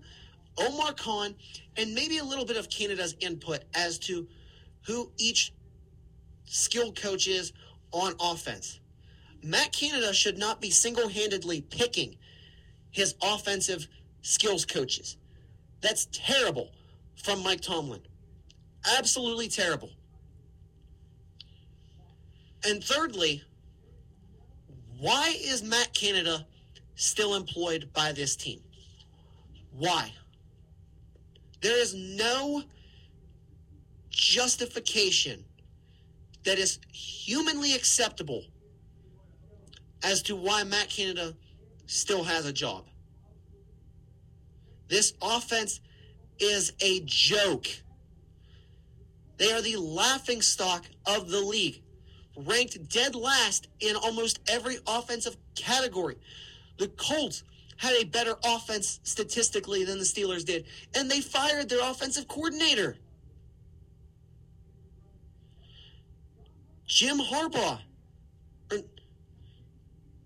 [0.58, 1.36] Omar Khan,
[1.78, 4.28] and maybe a little bit of Canada's input as to
[4.86, 5.54] who each
[6.46, 7.52] skilled coach is
[7.92, 8.80] on offense.
[9.44, 12.18] Matt Canada should not be single handedly picking
[12.92, 13.88] his offensive
[14.22, 15.18] skills coaches.
[15.82, 16.72] That's terrible
[17.24, 18.02] from Mike Tomlin.
[18.98, 19.92] Absolutely terrible.
[22.68, 23.44] And thirdly,
[25.00, 26.48] why is Matt Canada
[26.96, 28.62] still employed by this team?
[29.78, 30.12] Why?
[31.66, 32.62] There is no
[34.12, 35.44] justification
[36.44, 38.44] that is humanly acceptable
[40.04, 41.36] as to why Matt Canada
[41.88, 42.86] still has a job.
[44.90, 45.80] This offense
[46.38, 47.66] is a joke.
[49.38, 51.82] They are the laughing stock of the league,
[52.38, 56.18] ranked dead last in almost every offensive category.
[56.78, 57.44] The Colts
[57.78, 60.66] had a better offense statistically than the Steelers did,
[60.96, 62.98] and they fired their offensive coordinator.
[66.88, 67.80] Jim Harbaugh,
[68.72, 68.78] or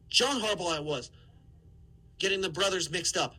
[0.10, 1.10] John Harbaugh, it was
[2.20, 3.36] getting the brothers mixed up.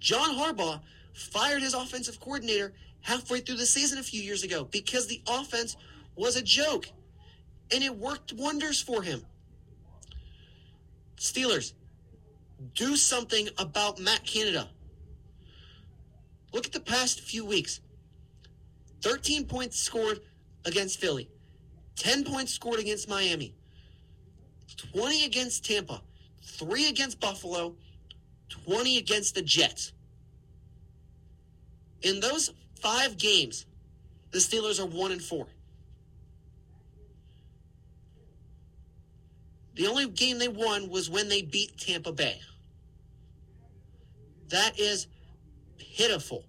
[0.00, 0.80] John Harbaugh
[1.14, 5.76] fired his offensive coordinator halfway through the season a few years ago because the offense
[6.16, 6.86] was a joke
[7.72, 9.24] and it worked wonders for him.
[11.16, 11.72] Steelers,
[12.74, 14.68] do something about Matt Canada.
[16.52, 17.80] Look at the past few weeks
[19.02, 20.20] 13 points scored
[20.64, 21.28] against Philly,
[21.96, 23.54] 10 points scored against Miami,
[24.92, 26.00] 20 against Tampa,
[26.42, 27.74] 3 against Buffalo,
[28.48, 29.92] 20 against the Jets.
[32.02, 33.66] In those five games,
[34.30, 35.46] the Steelers are 1 and 4.
[39.74, 42.40] The only game they won was when they beat Tampa Bay.
[44.48, 45.08] That is
[45.78, 46.44] pitiful.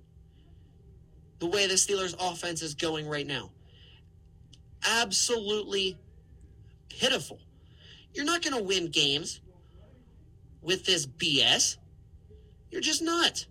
[1.40, 3.52] The way the Steelers offense is going right now.
[4.88, 5.98] Absolutely
[6.90, 7.40] pitiful.
[8.14, 9.42] You're not going to win games
[10.62, 11.78] with this BS.
[12.70, 13.46] You're just not.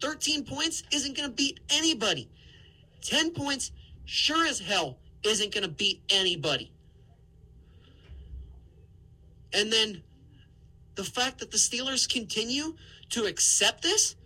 [0.00, 2.28] 13 points isn't going to beat anybody.
[3.02, 3.70] 10 points
[4.04, 6.72] sure as hell isn't going to beat anybody.
[9.52, 10.02] And then
[10.94, 12.76] the fact that the Steelers continue
[13.10, 14.16] to accept this,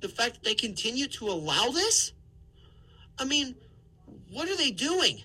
[0.00, 2.12] the fact that they continue to allow this,
[3.18, 3.54] I mean,
[4.30, 5.22] what are they doing?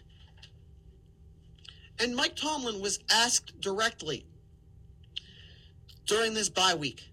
[1.99, 4.25] And Mike Tomlin was asked directly
[6.05, 7.09] during this bye week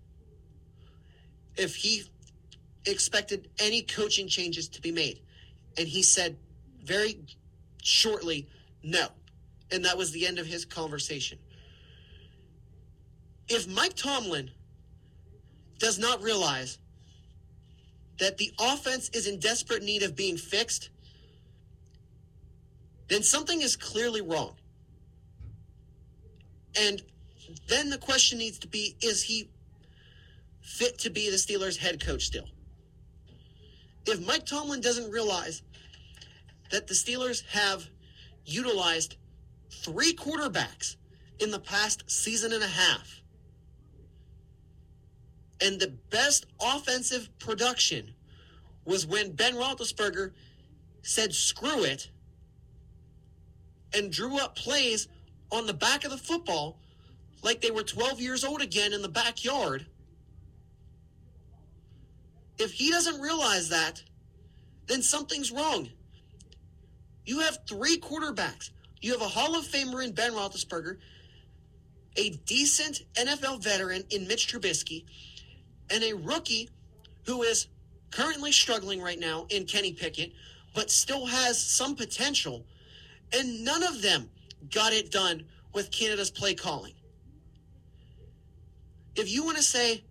[1.57, 2.05] if he
[2.85, 5.21] expected any coaching changes to be made.
[5.77, 6.37] And he said
[6.85, 7.19] very
[7.83, 8.49] shortly,
[8.83, 9.09] no.
[9.71, 11.39] And that was the end of his conversation.
[13.49, 14.51] If Mike Tomlin
[15.79, 16.79] does not realize
[18.19, 20.91] that the offense is in desperate need of being fixed,
[23.09, 24.57] then something is clearly wrong.
[26.81, 27.03] And
[27.69, 29.49] then the question needs to be is he
[30.61, 32.49] fit to be the Steelers' head coach still?
[34.07, 35.63] If Mike Tomlin doesn't realize
[36.71, 37.89] that the Steelers have
[38.45, 39.17] utilized
[39.71, 40.97] three quarterbacks
[41.39, 43.21] in the past season and a half,
[45.61, 48.15] and the best offensive production
[48.85, 50.33] was when Ben Roethlisberger
[51.03, 52.11] said "screw it"
[53.95, 55.09] and drew up plays
[55.51, 56.79] on the back of the football
[57.43, 59.87] like they were 12 years old again in the backyard.
[62.59, 64.03] If he doesn't realize that,
[64.87, 65.91] then something's wrong.
[67.25, 68.71] You have three quarterbacks.
[69.01, 70.97] You have a Hall of Famer in Ben Roethlisberger,
[72.17, 75.05] a decent NFL veteran in Mitch Trubisky,
[75.91, 76.69] and a rookie
[77.25, 77.69] who is
[78.11, 80.33] currently struggling right now in Kenny Pickett,
[80.75, 82.65] but still has some potential.
[83.33, 84.31] And none of them
[84.71, 86.95] got it done with Canada's play calling.
[89.17, 90.05] If you want to say,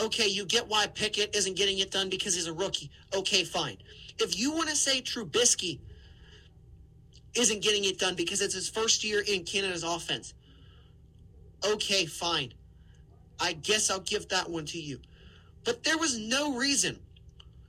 [0.00, 3.76] okay, you get why Pickett isn't getting it done because he's a rookie, okay, fine.
[4.18, 5.80] If you want to say Trubisky
[7.34, 10.34] isn't getting it done because it's his first year in Canada's offense,
[11.64, 12.52] okay, fine.
[13.40, 15.00] I guess I'll give that one to you.
[15.64, 16.98] But there was no reason,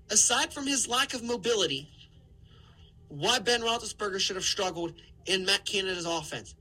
[0.09, 1.89] aside from his lack of mobility,
[3.09, 4.93] why Ben Roethlisberger should have struggled
[5.25, 6.55] in Matt Canada's offense.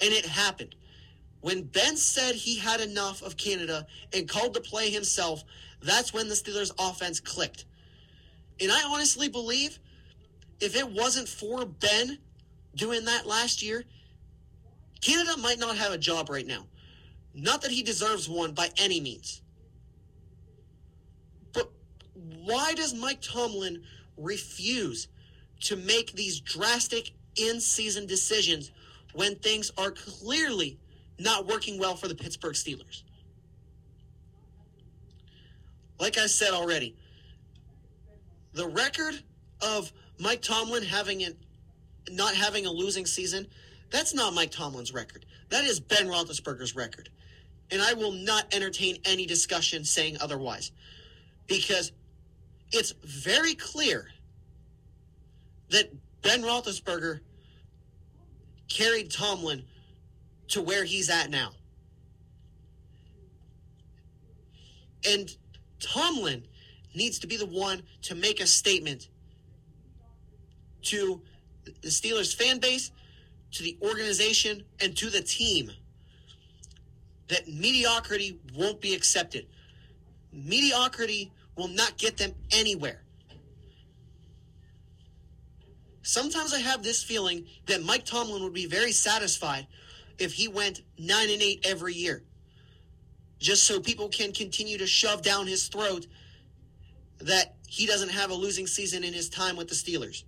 [0.00, 0.74] And it happened.
[1.40, 5.44] When Ben said he had enough of Canada and called the play himself,
[5.80, 7.66] that's when the Steelers' offense clicked.
[8.60, 9.78] And I honestly believe
[10.60, 12.18] if it wasn't for Ben
[12.74, 13.84] doing that last year,
[15.00, 16.66] Canada might not have a job right now.
[17.36, 19.42] Not that he deserves one by any means.
[21.52, 21.70] But
[22.44, 23.82] why does Mike Tomlin
[24.16, 25.08] refuse
[25.60, 28.70] to make these drastic in season decisions
[29.12, 30.78] when things are clearly
[31.18, 33.02] not working well for the Pittsburgh Steelers?
[36.00, 36.96] Like I said already,
[38.54, 39.22] the record
[39.60, 41.36] of Mike Tomlin having an
[42.10, 43.46] not having a losing season,
[43.90, 45.26] that's not Mike Tomlin's record.
[45.50, 47.10] That is Ben Roethlisberger's record.
[47.70, 50.72] And I will not entertain any discussion saying otherwise.
[51.46, 51.92] Because
[52.72, 54.08] it's very clear
[55.70, 57.20] that Ben Roethlisberger
[58.68, 59.64] carried Tomlin
[60.48, 61.50] to where he's at now.
[65.08, 65.34] And
[65.80, 66.44] Tomlin
[66.94, 69.08] needs to be the one to make a statement
[70.82, 71.20] to
[71.82, 72.90] the Steelers fan base,
[73.52, 75.70] to the organization, and to the team
[77.28, 79.46] that mediocrity won't be accepted.
[80.32, 83.02] Mediocrity will not get them anywhere.
[86.02, 89.66] Sometimes I have this feeling that Mike Tomlin would be very satisfied
[90.18, 92.22] if he went 9 and 8 every year.
[93.38, 96.06] Just so people can continue to shove down his throat
[97.18, 100.22] that he doesn't have a losing season in his time with the Steelers.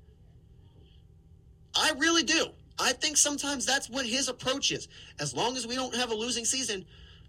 [1.75, 2.49] I really do.
[2.79, 4.89] I think sometimes that's what his approach is.
[5.19, 6.85] As long as we don't have a losing season,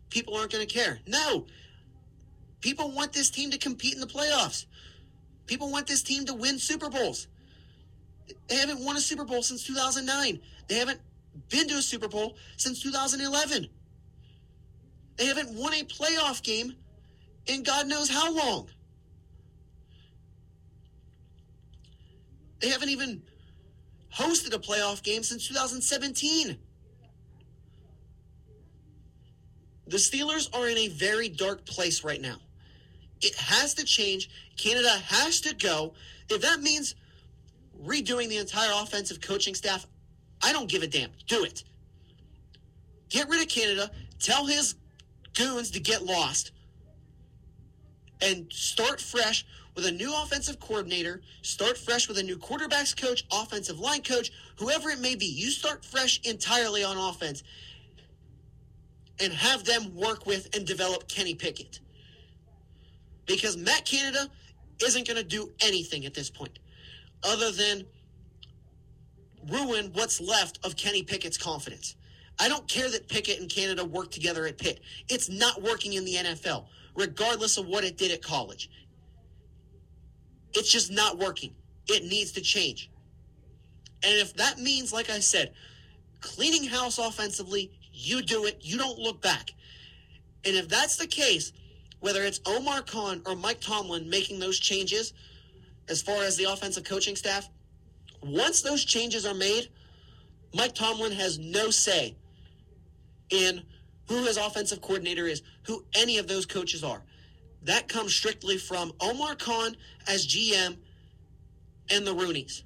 [0.09, 0.99] people aren't going to care.
[1.07, 1.45] No.
[2.61, 4.65] People want this team to compete in the playoffs.
[5.47, 7.27] People want this team to win Super Bowls.
[8.47, 10.39] They haven't won a Super Bowl since 2009.
[10.67, 10.99] They haven't
[11.49, 13.67] been to a Super Bowl since 2011.
[15.17, 16.75] They haven't won a playoff game
[17.47, 18.69] in God knows how long.
[22.59, 23.23] They haven't even
[24.13, 26.57] hosted a playoff game since 2017.
[29.87, 32.37] The Steelers are in a very dark place right now.
[33.21, 34.29] It has to change.
[34.55, 35.93] Canada has to go.
[36.29, 36.95] If that means
[37.83, 39.87] redoing the entire offensive coaching staff,
[40.43, 41.09] I don't give a damn.
[41.27, 41.63] Do it.
[43.09, 43.89] Get rid of Canada.
[44.19, 44.75] Tell his
[45.35, 46.51] goons to get lost.
[48.21, 49.45] And start fresh
[49.75, 51.21] with a new offensive coordinator.
[51.41, 55.25] Start fresh with a new quarterbacks coach, offensive line coach, whoever it may be.
[55.25, 57.43] You start fresh entirely on offense
[59.19, 61.79] and have them work with and develop Kenny Pickett.
[63.25, 64.29] Because Matt Canada
[64.83, 66.57] isn't going to do anything at this point
[67.23, 67.85] other than
[69.49, 71.95] ruin what's left of Kenny Pickett's confidence.
[72.39, 74.79] I don't care that Pickett and Canada work together at Pitt.
[75.09, 76.65] It's not working in the NFL,
[76.95, 78.69] regardless of what it did at college.
[80.53, 81.53] It's just not working.
[81.87, 82.89] It needs to change.
[84.03, 85.53] And if that means, like I said,
[86.21, 88.59] cleaning house offensively, you do it.
[88.61, 89.51] You don't look back.
[90.45, 91.51] And if that's the case,
[91.99, 95.13] whether it's Omar Khan or Mike Tomlin making those changes
[95.89, 97.49] as far as the offensive coaching staff,
[98.23, 99.69] once those changes are made,
[100.53, 102.15] Mike Tomlin has no say
[103.29, 103.63] in
[104.07, 107.01] who his offensive coordinator is, who any of those coaches are.
[107.63, 109.75] That comes strictly from Omar Khan
[110.07, 110.77] as GM
[111.89, 112.63] and the Rooneys.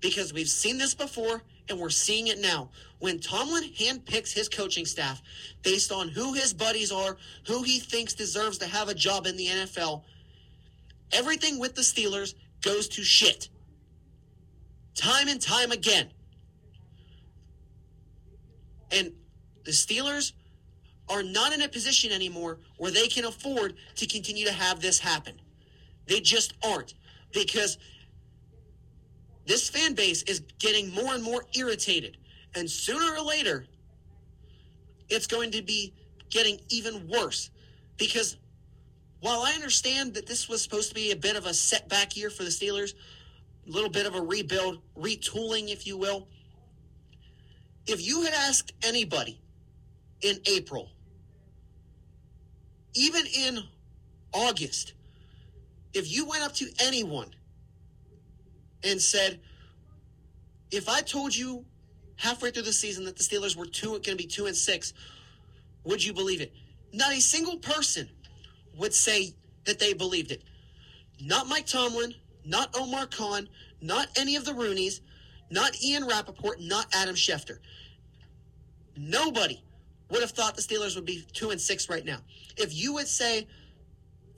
[0.00, 2.70] Because we've seen this before and we're seeing it now.
[2.98, 5.22] When Tomlin handpicks his coaching staff
[5.62, 7.16] based on who his buddies are,
[7.46, 10.02] who he thinks deserves to have a job in the NFL,
[11.12, 13.48] everything with the Steelers goes to shit.
[14.94, 16.10] Time and time again.
[18.90, 19.12] And
[19.64, 20.32] the Steelers
[21.08, 24.98] are not in a position anymore where they can afford to continue to have this
[24.98, 25.34] happen.
[26.06, 26.94] They just aren't.
[27.32, 27.78] Because
[29.46, 32.16] this fan base is getting more and more irritated.
[32.54, 33.66] And sooner or later,
[35.08, 35.94] it's going to be
[36.30, 37.50] getting even worse.
[37.96, 38.36] Because
[39.20, 42.30] while I understand that this was supposed to be a bit of a setback year
[42.30, 42.94] for the Steelers,
[43.66, 46.28] a little bit of a rebuild, retooling, if you will,
[47.86, 49.40] if you had asked anybody
[50.22, 50.90] in April,
[52.96, 53.60] even in
[54.32, 54.94] August,
[55.92, 57.30] if you went up to anyone
[58.82, 59.38] and said,
[60.70, 61.64] if I told you
[62.16, 64.94] halfway through the season that the Steelers were two going to be two and six,
[65.84, 66.52] would you believe it?
[66.92, 68.08] Not a single person
[68.76, 70.42] would say that they believed it.
[71.20, 72.14] Not Mike Tomlin,
[72.44, 73.48] not Omar Khan,
[73.80, 75.00] not any of the Rooneys,
[75.50, 77.58] not Ian Rapoport, not Adam Schefter.
[78.96, 79.62] Nobody
[80.10, 82.18] would have thought the Steelers would be two and six right now.
[82.56, 83.46] If you would say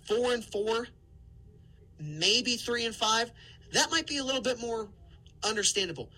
[0.07, 0.89] four and four,
[2.01, 3.31] maybe three and five,
[3.73, 4.89] that might be a little bit more
[5.45, 6.11] understandable.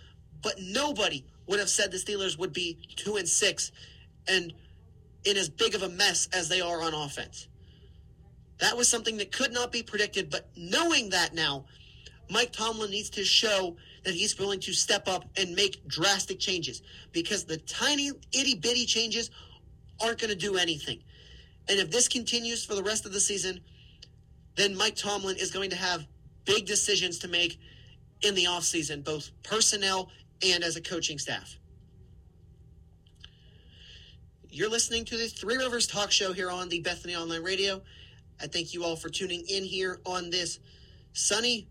[0.42, 3.72] But nobody would have said the Steelers would be two and six
[4.28, 4.52] and
[5.24, 7.48] in as big of a mess as they are on offense.
[8.58, 11.64] That was something that could not be predicted, but knowing that now,
[12.30, 16.82] Mike Tomlin needs to show that he's willing to step up and make drastic changes
[17.12, 19.30] because the tiny itty bitty changes
[20.02, 21.02] aren't going to do anything.
[21.68, 23.60] And if this continues for the rest of the season,
[24.56, 26.06] then Mike Tomlin is going to have
[26.44, 27.58] big decisions to make
[28.22, 30.10] in the offseason, both personnel
[30.42, 31.56] and as a coaching staff.
[34.48, 37.82] You're listening to the Three Rivers Talk Show here on the Bethany Online Radio.
[38.40, 40.58] I thank you all for tuning in here on this
[41.12, 41.68] sunny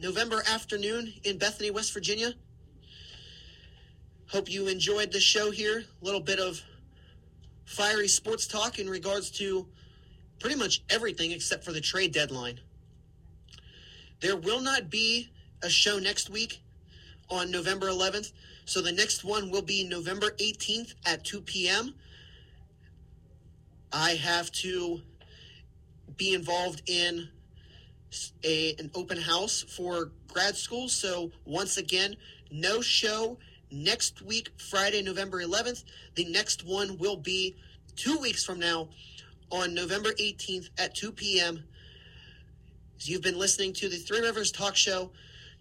[0.00, 2.32] November afternoon in Bethany, West Virginia.
[4.30, 5.84] Hope you enjoyed the show here.
[6.00, 6.62] A little bit of
[7.64, 9.66] fiery sports talk in regards to
[10.38, 12.60] pretty much everything except for the trade deadline.
[14.20, 15.30] There will not be
[15.62, 16.60] a show next week
[17.28, 18.32] on November 11th.
[18.66, 21.94] So the next one will be November 18th at 2 p.m.
[23.92, 25.00] I have to
[26.16, 27.28] be involved in
[28.44, 30.88] a, an open house for grad school.
[30.88, 32.16] So once again,
[32.50, 33.38] no show
[33.70, 35.84] next week, Friday, November 11th.
[36.14, 37.56] The next one will be
[37.96, 38.88] two weeks from now
[39.50, 41.64] on November 18th at 2 p.m.
[43.00, 45.10] You've been listening to the Three Rivers Talk Show.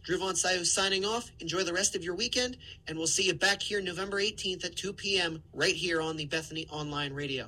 [0.04, 1.30] Drew Von Sayo signing off.
[1.40, 2.56] Enjoy the rest of your weekend,
[2.88, 5.44] and we'll see you back here November 18th at 2 p.m.
[5.54, 7.48] right here on the Bethany Online Radio.